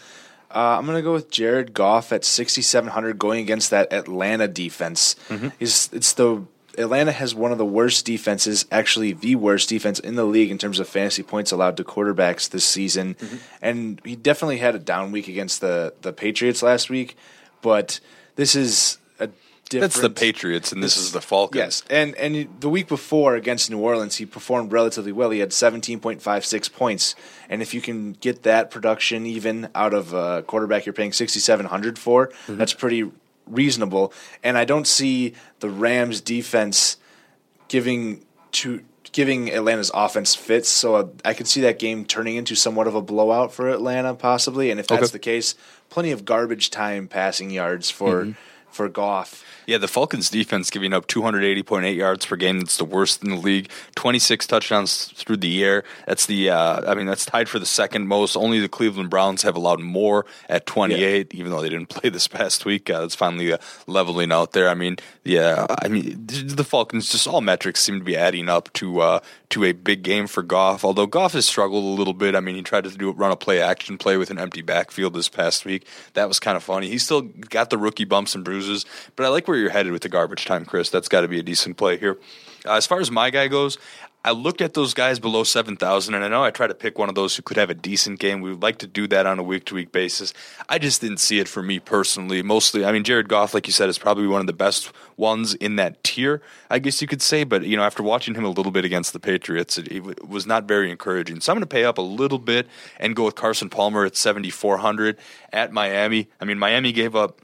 Uh, 0.53 0.77
I'm 0.77 0.85
going 0.85 0.97
to 0.97 1.01
go 1.01 1.11
with 1.11 1.29
Jared 1.29 1.73
Goff 1.73 2.13
at 2.13 2.23
6,700, 2.23 3.19
going 3.19 3.41
against 3.41 3.71
that 3.71 3.91
Atlanta 3.91 4.47
defense. 4.47 5.17
He's, 5.59 5.89
it's 5.91 6.13
the 6.13 6.45
Atlanta 6.77 7.11
has 7.11 7.33
one 7.33 7.51
of 7.51 7.57
the 7.57 7.65
worst 7.65 8.05
defenses, 8.05 8.65
actually 8.71 9.13
the 9.13 9.35
worst 9.35 9.69
defense 9.69 9.99
in 9.99 10.15
the 10.15 10.25
league 10.25 10.51
in 10.51 10.57
terms 10.57 10.79
of 10.79 10.87
fantasy 10.87 11.23
points 11.23 11.51
allowed 11.51 11.77
to 11.77 11.83
quarterbacks 11.83 12.49
this 12.49 12.65
season. 12.65 13.15
Mm-hmm. 13.15 13.35
And 13.61 14.01
he 14.03 14.15
definitely 14.15 14.57
had 14.57 14.75
a 14.75 14.79
down 14.79 15.11
week 15.11 15.27
against 15.27 15.61
the 15.61 15.93
the 16.01 16.13
Patriots 16.13 16.61
last 16.61 16.89
week, 16.89 17.15
but 17.61 17.99
this 18.35 18.55
is 18.55 18.97
a 19.19 19.29
different. 19.69 19.93
That's 19.93 20.01
the 20.01 20.09
Patriots, 20.09 20.71
and 20.71 20.83
this, 20.83 20.95
this 20.95 21.05
is 21.05 21.11
the 21.11 21.21
Falcons. 21.21 21.55
Yes, 21.59 21.83
and 21.89 22.15
and 22.15 22.47
the 22.59 22.69
week 22.69 22.87
before 22.87 23.35
against 23.35 23.69
New 23.69 23.79
Orleans, 23.79 24.17
he 24.17 24.25
performed 24.25 24.71
relatively 24.71 25.11
well. 25.11 25.29
He 25.31 25.39
had 25.39 25.53
seventeen 25.53 25.99
point 25.99 26.21
five 26.21 26.45
six 26.45 26.69
points, 26.69 27.15
and 27.49 27.61
if 27.61 27.73
you 27.73 27.81
can 27.81 28.13
get 28.13 28.43
that 28.43 28.71
production 28.71 29.25
even 29.25 29.69
out 29.73 29.93
of 29.93 30.13
a 30.13 30.43
quarterback 30.43 30.85
you're 30.85 30.93
paying 30.93 31.13
sixty 31.13 31.39
seven 31.39 31.65
hundred 31.65 31.97
for, 31.97 32.27
mm-hmm. 32.27 32.57
that's 32.57 32.73
pretty 32.73 33.11
reasonable. 33.47 34.13
And 34.43 34.57
I 34.57 34.65
don't 34.65 34.87
see 34.87 35.33
the 35.59 35.69
Rams 35.69 36.21
defense 36.21 36.97
giving 37.67 38.25
to 38.53 38.83
giving 39.11 39.49
Atlanta's 39.49 39.91
offense 39.93 40.35
fits. 40.35 40.67
So 40.67 41.13
I 41.23 41.33
could 41.33 41.47
see 41.47 41.61
that 41.61 41.79
game 41.79 42.03
turning 42.05 42.35
into 42.35 42.53
somewhat 42.55 42.85
of 42.87 42.95
a 42.95 43.01
blowout 43.01 43.53
for 43.53 43.69
Atlanta, 43.69 44.13
possibly. 44.13 44.71
And 44.71 44.79
if 44.79 44.87
that's 44.87 45.03
okay. 45.03 45.11
the 45.11 45.19
case, 45.19 45.55
plenty 45.89 46.11
of 46.11 46.25
garbage 46.25 46.69
time 46.69 47.07
passing 47.07 47.49
yards 47.49 47.89
for 47.89 48.23
mm-hmm. 48.23 48.31
For 48.75 48.89
Goff. 48.89 49.43
Yeah, 49.65 49.79
the 49.79 49.87
Falcons 49.87 50.29
defense 50.29 50.69
giving 50.69 50.93
up 50.93 51.07
280.8 51.07 51.95
yards 51.95 52.25
per 52.25 52.35
game. 52.35 52.59
That's 52.59 52.77
the 52.77 52.85
worst 52.85 53.23
in 53.23 53.29
the 53.29 53.35
league. 53.35 53.71
26 53.95 54.45
touchdowns 54.45 55.05
through 55.15 55.37
the 55.37 55.63
air. 55.63 55.83
That's 56.05 56.25
the 56.27 56.49
uh, 56.49 56.91
I 56.91 56.93
mean 56.93 57.07
that's 57.07 57.25
tied 57.25 57.49
for 57.49 57.57
the 57.57 57.65
second 57.65 58.07
most. 58.07 58.35
Only 58.35 58.59
the 58.59 58.69
Cleveland 58.69 59.09
Browns 59.09 59.41
have 59.43 59.55
allowed 59.55 59.79
more 59.79 60.25
at 60.49 60.65
28, 60.65 61.33
yeah. 61.33 61.39
even 61.39 61.51
though 61.51 61.61
they 61.61 61.69
didn't 61.69 61.89
play 61.89 62.09
this 62.09 62.27
past 62.27 62.65
week. 62.65 62.89
Uh, 62.89 63.03
it's 63.03 63.15
finally 63.15 63.53
uh, 63.53 63.57
leveling 63.87 64.31
out 64.31 64.51
there. 64.51 64.69
I 64.69 64.73
mean, 64.75 64.97
yeah, 65.23 65.65
I 65.81 65.87
mean 65.87 66.25
the 66.25 66.63
Falcons 66.63 67.09
just 67.09 67.27
all 67.27 67.41
metrics 67.41 67.81
seem 67.81 67.99
to 67.99 68.05
be 68.05 68.17
adding 68.17 68.49
up 68.49 68.71
to 68.73 68.99
uh, 68.99 69.19
to 69.49 69.63
a 69.63 69.71
big 69.71 70.03
game 70.03 70.27
for 70.27 70.43
Goff. 70.43 70.83
Although 70.83 71.07
Goff 71.07 71.33
has 71.33 71.45
struggled 71.45 71.83
a 71.83 71.97
little 71.97 72.13
bit. 72.13 72.35
I 72.35 72.39
mean, 72.39 72.55
he 72.55 72.61
tried 72.61 72.83
to 72.83 72.91
do 72.91 73.11
run 73.11 73.31
a 73.31 73.35
play 73.35 73.61
action 73.61 73.97
play 73.97 74.17
with 74.17 74.29
an 74.29 74.37
empty 74.37 74.61
backfield 74.61 75.13
this 75.13 75.29
past 75.29 75.65
week. 75.65 75.87
That 76.13 76.27
was 76.27 76.39
kind 76.39 76.57
of 76.57 76.63
funny. 76.63 76.89
He 76.89 76.97
still 76.97 77.21
got 77.21 77.69
the 77.69 77.77
rookie 77.77 78.05
bumps 78.05 78.35
and 78.35 78.43
bruises, 78.43 78.64
but 79.15 79.25
I 79.25 79.29
like 79.29 79.47
where 79.47 79.57
you're 79.57 79.69
headed 79.69 79.91
with 79.91 80.01
the 80.01 80.09
garbage 80.09 80.45
time, 80.45 80.65
Chris. 80.65 80.89
That's 80.89 81.07
got 81.07 81.21
to 81.21 81.27
be 81.27 81.39
a 81.39 81.43
decent 81.43 81.77
play 81.77 81.97
here. 81.97 82.17
Uh, 82.65 82.73
as 82.73 82.87
far 82.87 82.99
as 82.99 83.11
my 83.11 83.29
guy 83.29 83.47
goes, 83.47 83.77
I 84.25 84.31
looked 84.31 84.61
at 84.61 84.73
those 84.73 84.95
guys 84.95 85.19
below 85.19 85.43
7,000, 85.43 86.15
and 86.15 86.25
I 86.25 86.27
know 86.27 86.43
I 86.43 86.49
try 86.49 86.65
to 86.65 86.73
pick 86.73 86.97
one 86.97 87.09
of 87.09 87.15
those 87.15 87.35
who 87.35 87.43
could 87.43 87.57
have 87.57 87.69
a 87.69 87.75
decent 87.75 88.17
game. 88.17 88.41
We 88.41 88.49
would 88.49 88.63
like 88.63 88.79
to 88.79 88.87
do 88.87 89.07
that 89.09 89.27
on 89.27 89.37
a 89.37 89.43
week 89.43 89.65
to 89.65 89.75
week 89.75 89.91
basis. 89.91 90.33
I 90.67 90.79
just 90.79 90.99
didn't 90.99 91.19
see 91.19 91.37
it 91.37 91.47
for 91.47 91.61
me 91.61 91.79
personally. 91.79 92.41
Mostly, 92.41 92.83
I 92.85 92.91
mean, 92.91 93.03
Jared 93.03 93.29
Goff, 93.29 93.53
like 93.53 93.67
you 93.67 93.73
said, 93.73 93.87
is 93.87 93.99
probably 93.99 94.25
one 94.25 94.41
of 94.41 94.47
the 94.47 94.53
best 94.53 94.91
ones 95.15 95.53
in 95.53 95.75
that 95.75 96.03
tier, 96.03 96.41
I 96.71 96.79
guess 96.79 97.03
you 97.03 97.07
could 97.07 97.21
say. 97.21 97.43
But, 97.43 97.65
you 97.65 97.77
know, 97.77 97.83
after 97.83 98.01
watching 98.01 98.33
him 98.33 98.45
a 98.45 98.49
little 98.49 98.71
bit 98.71 98.83
against 98.83 99.13
the 99.13 99.19
Patriots, 99.19 99.77
it, 99.77 99.91
it 99.91 100.27
was 100.27 100.47
not 100.47 100.67
very 100.67 100.89
encouraging. 100.89 101.39
So 101.39 101.51
I'm 101.51 101.57
going 101.57 101.61
to 101.61 101.67
pay 101.67 101.85
up 101.85 101.99
a 101.99 102.01
little 102.01 102.39
bit 102.39 102.65
and 102.99 103.15
go 103.15 103.25
with 103.25 103.35
Carson 103.35 103.69
Palmer 103.69 104.05
at 104.05 104.15
7,400 104.15 105.19
at 105.53 105.71
Miami. 105.71 106.29
I 106.41 106.45
mean, 106.45 106.57
Miami 106.57 106.91
gave 106.93 107.15
up 107.15 107.41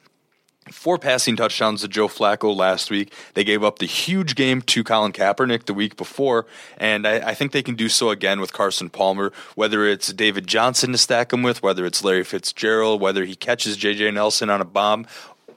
four 0.70 0.97
passing 0.97 1.36
touchdowns 1.36 1.82
to 1.82 1.88
Joe 1.88 2.07
Flacco 2.07 2.55
last 2.55 2.91
week. 2.91 3.14
They 3.34 3.43
gave 3.43 3.64
up 3.64 3.80
the 3.80 3.88
huge 3.88 4.36
game 4.36 4.62
to 4.64 4.84
Colin 4.84 5.12
Kaepernick 5.12 5.66
the 5.66 5.74
week 5.74 5.97
before, 5.97 6.45
and 6.78 7.07
I, 7.07 7.30
I, 7.30 7.34
think 7.34 7.51
they 7.51 7.64
can 7.64 7.76
do 7.76 7.89
so 7.89 8.09
again 8.09 8.39
with 8.39 8.53
Carson 8.53 8.89
Palmer. 8.89 9.34
Whether 9.55 9.88
it's 9.88 10.14
David 10.14 10.47
Johnson 10.47 10.91
to 10.91 10.97
stack 10.97 11.34
him 11.34 11.41
with, 11.41 11.64
whether 11.64 11.86
it's 11.86 12.03
Larry 12.03 12.24
Fitzgerald, 12.24 13.01
whether 13.01 13.26
he 13.26 13.36
catches 13.36 13.76
J.J. 13.76 14.12
Nelson 14.12 14.49
on 14.49 14.62
a 14.62 14.66
bomb, 14.66 15.07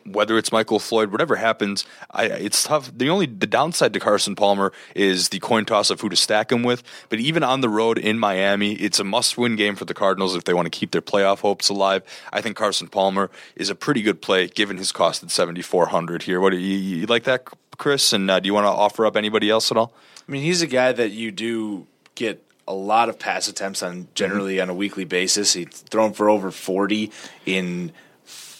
whether 0.06 0.36
it's 0.36 0.52
Michael 0.52 0.78
Floyd, 0.78 1.10
whatever 1.10 1.36
happens, 1.36 1.84
I, 2.10 2.26
it's 2.26 2.62
tough. 2.62 2.90
The 2.94 3.08
only 3.08 3.26
the 3.26 3.46
downside 3.46 3.92
to 3.94 4.00
Carson 4.00 4.34
Palmer 4.36 4.72
is 4.94 5.30
the 5.30 5.38
coin 5.38 5.64
toss 5.64 5.90
of 5.90 6.00
who 6.00 6.08
to 6.08 6.16
stack 6.16 6.52
him 6.52 6.62
with. 6.62 6.82
But 7.08 7.20
even 7.20 7.42
on 7.42 7.60
the 7.60 7.68
road 7.68 7.98
in 7.98 8.18
Miami, 8.18 8.74
it's 8.74 8.98
a 8.98 9.04
must-win 9.04 9.56
game 9.56 9.76
for 9.76 9.84
the 9.84 9.94
Cardinals 9.94 10.36
if 10.36 10.44
they 10.44 10.54
want 10.54 10.66
to 10.66 10.70
keep 10.70 10.90
their 10.90 11.02
playoff 11.02 11.40
hopes 11.40 11.68
alive. 11.68 12.02
I 12.32 12.40
think 12.40 12.56
Carson 12.56 12.88
Palmer 12.88 13.30
is 13.56 13.70
a 13.70 13.74
pretty 13.74 14.02
good 14.02 14.20
play 14.20 14.48
given 14.48 14.76
his 14.76 14.92
cost 14.92 15.22
at 15.22 15.30
seventy 15.30 15.62
four 15.62 15.86
hundred 15.86 16.24
here. 16.24 16.40
What 16.40 16.50
do 16.50 16.58
you, 16.58 16.76
you, 16.76 17.06
like 17.06 17.24
that, 17.24 17.44
Chris? 17.78 18.12
And 18.12 18.30
uh, 18.30 18.40
do 18.40 18.46
you 18.46 18.54
want 18.54 18.66
to 18.66 18.70
offer 18.70 19.06
up 19.06 19.16
anybody 19.16 19.50
else 19.50 19.70
at 19.70 19.76
all? 19.76 19.94
I 20.26 20.32
mean, 20.32 20.42
he's 20.42 20.62
a 20.62 20.66
guy 20.66 20.92
that 20.92 21.10
you 21.10 21.30
do 21.30 21.86
get 22.14 22.42
a 22.66 22.74
lot 22.74 23.08
of 23.08 23.18
pass 23.18 23.48
attempts 23.48 23.82
on 23.82 24.08
generally 24.14 24.60
on 24.60 24.70
a 24.70 24.74
weekly 24.74 25.04
basis. 25.04 25.52
He's 25.52 25.68
thrown 25.68 26.12
for 26.12 26.30
over 26.30 26.50
40 26.50 27.10
in 27.44 27.92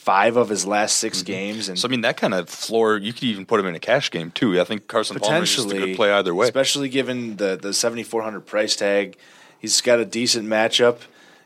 five 0.04 0.36
of 0.36 0.50
his 0.50 0.66
last 0.66 0.98
6 0.98 1.18
mm-hmm. 1.18 1.26
games. 1.26 1.68
And 1.70 1.78
so 1.78 1.88
I 1.88 1.90
mean 1.90 2.02
that 2.02 2.18
kind 2.18 2.34
of 2.34 2.50
floor, 2.50 2.98
you 2.98 3.14
could 3.14 3.24
even 3.24 3.46
put 3.46 3.58
him 3.58 3.66
in 3.66 3.74
a 3.74 3.80
cash 3.80 4.10
game 4.10 4.30
too. 4.30 4.60
I 4.60 4.64
think 4.64 4.86
Carson 4.86 5.18
Palmer 5.18 5.44
is 5.44 5.64
a 5.64 5.68
good 5.68 5.96
play 5.96 6.12
either 6.12 6.34
way, 6.34 6.46
especially 6.46 6.90
given 6.90 7.36
the 7.36 7.56
the 7.56 7.72
seventy 7.72 8.02
four 8.02 8.22
hundred 8.22 8.42
price 8.42 8.76
tag. 8.76 9.16
He's 9.58 9.80
got 9.80 9.98
a 9.98 10.04
decent 10.04 10.46
matchup 10.46 10.98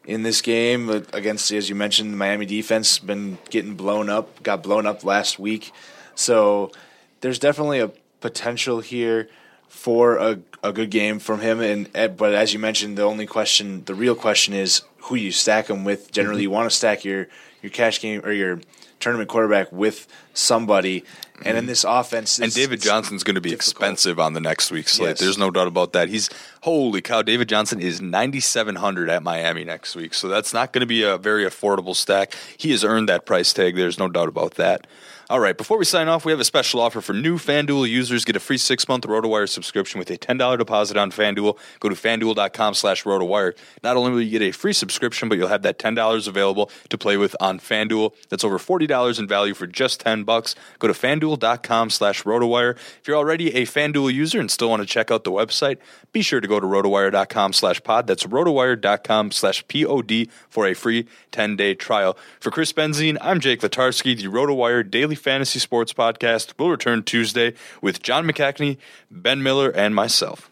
in 0.05 0.25
this 0.25 0.43
game 0.43 0.89
against, 0.89 1.53
as 1.53 1.69
you 1.69 1.77
mentioned, 1.77 2.13
the 2.13 2.17
Miami 2.17 2.47
defense 2.47 2.99
been 2.99 3.39
getting 3.51 3.75
blown 3.75 4.11
up, 4.11 4.43
got 4.43 4.63
blown 4.63 4.87
up 4.87 5.05
last 5.05 5.39
week. 5.39 5.71
So 6.17 6.73
there's 7.21 7.39
definitely 7.39 7.79
a 7.79 7.93
potential 8.21 8.81
here 8.81 9.29
for 9.69 10.17
a, 10.17 10.41
a 10.65 10.73
good 10.73 10.91
game 10.91 11.21
from 11.21 11.41
him. 11.41 11.61
And 11.61 11.89
eh, 11.95 12.09
but 12.09 12.35
as 12.35 12.53
you 12.53 12.59
mentioned, 12.59 12.99
the 12.99 13.05
only 13.05 13.27
question, 13.27 13.85
the 13.85 13.95
real 13.95 14.17
question 14.17 14.55
is 14.55 14.83
who 15.03 15.15
you 15.15 15.31
stack 15.31 15.71
him 15.71 15.85
with. 15.85 16.11
Generally, 16.11 16.39
mm-hmm. 16.39 16.43
you 16.43 16.51
want 16.51 16.71
to 16.71 16.75
stack 16.75 17.05
your 17.05 17.29
your 17.63 17.71
cash 17.71 18.01
game 18.01 18.21
or 18.25 18.33
your 18.33 18.61
tournament 19.01 19.29
quarterback 19.29 19.71
with 19.73 20.07
somebody. 20.35 21.05
And 21.45 21.57
in 21.57 21.63
mm-hmm. 21.63 21.67
this 21.67 21.85
offense, 21.85 22.41
and 22.41 22.53
David 22.53 22.81
Johnson's 22.81 23.23
going 23.23 23.37
to 23.37 23.41
be 23.41 23.51
difficult. 23.51 23.75
expensive 23.75 24.19
on 24.19 24.33
the 24.33 24.41
next 24.41 24.73
week's 24.73 24.95
slate. 24.95 25.11
Yes. 25.11 25.21
There's 25.21 25.39
no 25.39 25.53
doubt 25.53 25.69
about 25.69 25.93
that. 25.93 26.09
He's 26.09 26.29
holy 26.63 27.01
cow. 27.01 27.23
David 27.23 27.49
Johnson 27.49 27.81
is 27.81 28.01
9,700 28.01 29.09
at 29.09 29.23
Miami 29.23 29.63
next 29.63 29.95
week, 29.95 30.15
so 30.15 30.27
that's 30.27 30.53
not 30.53 30.73
going 30.73 30.81
to 30.81 30.87
be 30.87 31.05
a 31.05 31.17
very 31.17 31.45
affordable 31.45 31.95
stack. 31.95 32.35
He 32.57 32.73
has 32.73 32.83
earned 32.83 33.09
that 33.09 33.25
price 33.25 33.53
tag. 33.53 33.77
There's 33.77 34.01
no 34.01 34.09
doubt 34.09 34.29
about 34.29 34.55
that. 34.55 34.89
All 35.31 35.41
right, 35.41 35.59
before 35.59 35.77
we 35.77 35.85
sign 35.85 36.09
off, 36.09 36.25
we 36.25 36.33
have 36.33 36.41
a 36.41 36.45
special 36.45 36.81
offer 36.81 37.03
for 37.03 37.13
new 37.13 37.37
FanDuel 37.37 37.87
users. 37.87 38.25
Get 38.25 38.35
a 38.35 38.41
free 38.41 38.57
six-month 38.57 39.07
RotoWire 39.07 39.47
subscription 39.47 39.99
with 39.99 40.09
a 40.09 40.17
$10 40.17 40.57
deposit 40.57 40.97
on 40.97 41.11
FanDuel. 41.11 41.59
Go 41.81 41.91
to 41.91 41.95
FanDuel.com 41.95 42.73
slash 42.73 43.05
RotoWire. 43.05 43.55
Not 43.85 43.99
only 43.99 44.11
will 44.11 44.23
you 44.23 44.31
get 44.31 44.41
a 44.41 44.53
free 44.53 44.73
subscription, 44.73 45.29
but 45.29 45.37
you'll 45.37 45.49
have 45.49 45.61
that 45.65 45.79
$10 45.79 46.29
available 46.29 46.71
to 46.89 46.97
play 46.97 47.19
with 47.19 47.37
on 47.41 47.61
FanDuel. 47.61 48.15
That's 48.31 48.43
over 48.43 48.59
$40 48.59 49.19
in 49.19 49.29
value 49.29 49.53
for 49.53 49.67
just 49.67 50.01
10 50.01 50.25
bucks. 50.25 50.55
Go 50.79 50.89
to 50.89 50.95
FanDuel.com 50.95 51.91
slash 51.91 52.23
RotoWire. 52.23 52.77
If 52.77 53.03
you're 53.07 53.19
already 53.19 53.55
a 53.55 53.67
FanDuel 53.67 54.11
user 54.11 54.41
and 54.41 54.51
still 54.51 54.71
want 54.71 54.81
to 54.81 54.89
check 54.89 55.11
out 55.11 55.25
the 55.25 55.31
website, 55.31 55.77
be 56.11 56.23
sure 56.23 56.41
to 56.41 56.49
go 56.49 56.59
to 56.59 56.67
RotoWire.com 56.67 57.53
slash 57.53 57.83
pod. 57.83 58.07
That's 58.07 58.25
RotoWire.com 58.25 59.33
slash 59.33 59.69
P-O-D 59.69 60.31
for 60.49 60.67
a 60.67 60.73
free 60.73 61.07
10-day 61.33 61.75
trial. 61.75 62.17
For 62.41 62.51
Chris 62.51 62.73
Benzine, 62.73 63.19
I'm 63.21 63.41
Jake 63.41 63.61
Vatarsky, 63.61 64.17
the 64.17 64.29
RotoWire 64.29 64.91
Daily 64.91 65.18
Fantasy 65.19 65.59
Sports 65.59 65.93
Podcast 65.93 66.59
will 66.59 66.71
return 66.71 67.03
Tuesday 67.03 67.55
with 67.83 68.03
John 68.03 68.27
McCackney, 68.27 68.79
Ben 69.11 69.43
Miller, 69.43 69.71
and 69.71 69.95
myself. 69.95 70.51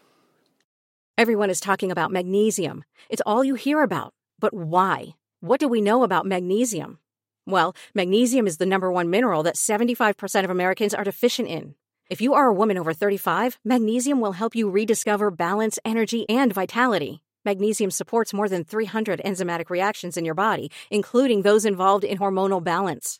Everyone 1.17 1.49
is 1.49 1.59
talking 1.59 1.91
about 1.91 2.11
magnesium. 2.11 2.83
It's 3.09 3.23
all 3.25 3.43
you 3.43 3.55
hear 3.55 3.81
about. 3.81 4.13
But 4.39 4.53
why? 4.53 5.15
What 5.39 5.59
do 5.59 5.67
we 5.67 5.81
know 5.81 6.03
about 6.03 6.25
magnesium? 6.25 6.99
Well, 7.47 7.75
magnesium 7.95 8.45
is 8.45 8.57
the 8.57 8.65
number 8.65 8.91
one 8.91 9.09
mineral 9.09 9.41
that 9.43 9.55
75% 9.55 10.43
of 10.43 10.49
Americans 10.49 10.93
are 10.93 11.03
deficient 11.03 11.47
in. 11.47 11.75
If 12.09 12.21
you 12.21 12.33
are 12.35 12.47
a 12.47 12.53
woman 12.53 12.77
over 12.77 12.93
35, 12.93 13.59
magnesium 13.65 14.21
will 14.21 14.33
help 14.33 14.55
you 14.55 14.69
rediscover 14.69 15.31
balance, 15.31 15.79
energy, 15.83 16.29
and 16.29 16.53
vitality. 16.53 17.23
Magnesium 17.45 17.91
supports 17.91 18.33
more 18.33 18.49
than 18.49 18.63
300 18.63 19.21
enzymatic 19.23 19.69
reactions 19.69 20.17
in 20.17 20.25
your 20.25 20.35
body, 20.35 20.69
including 20.91 21.41
those 21.41 21.65
involved 21.65 22.03
in 22.03 22.17
hormonal 22.17 22.63
balance. 22.63 23.19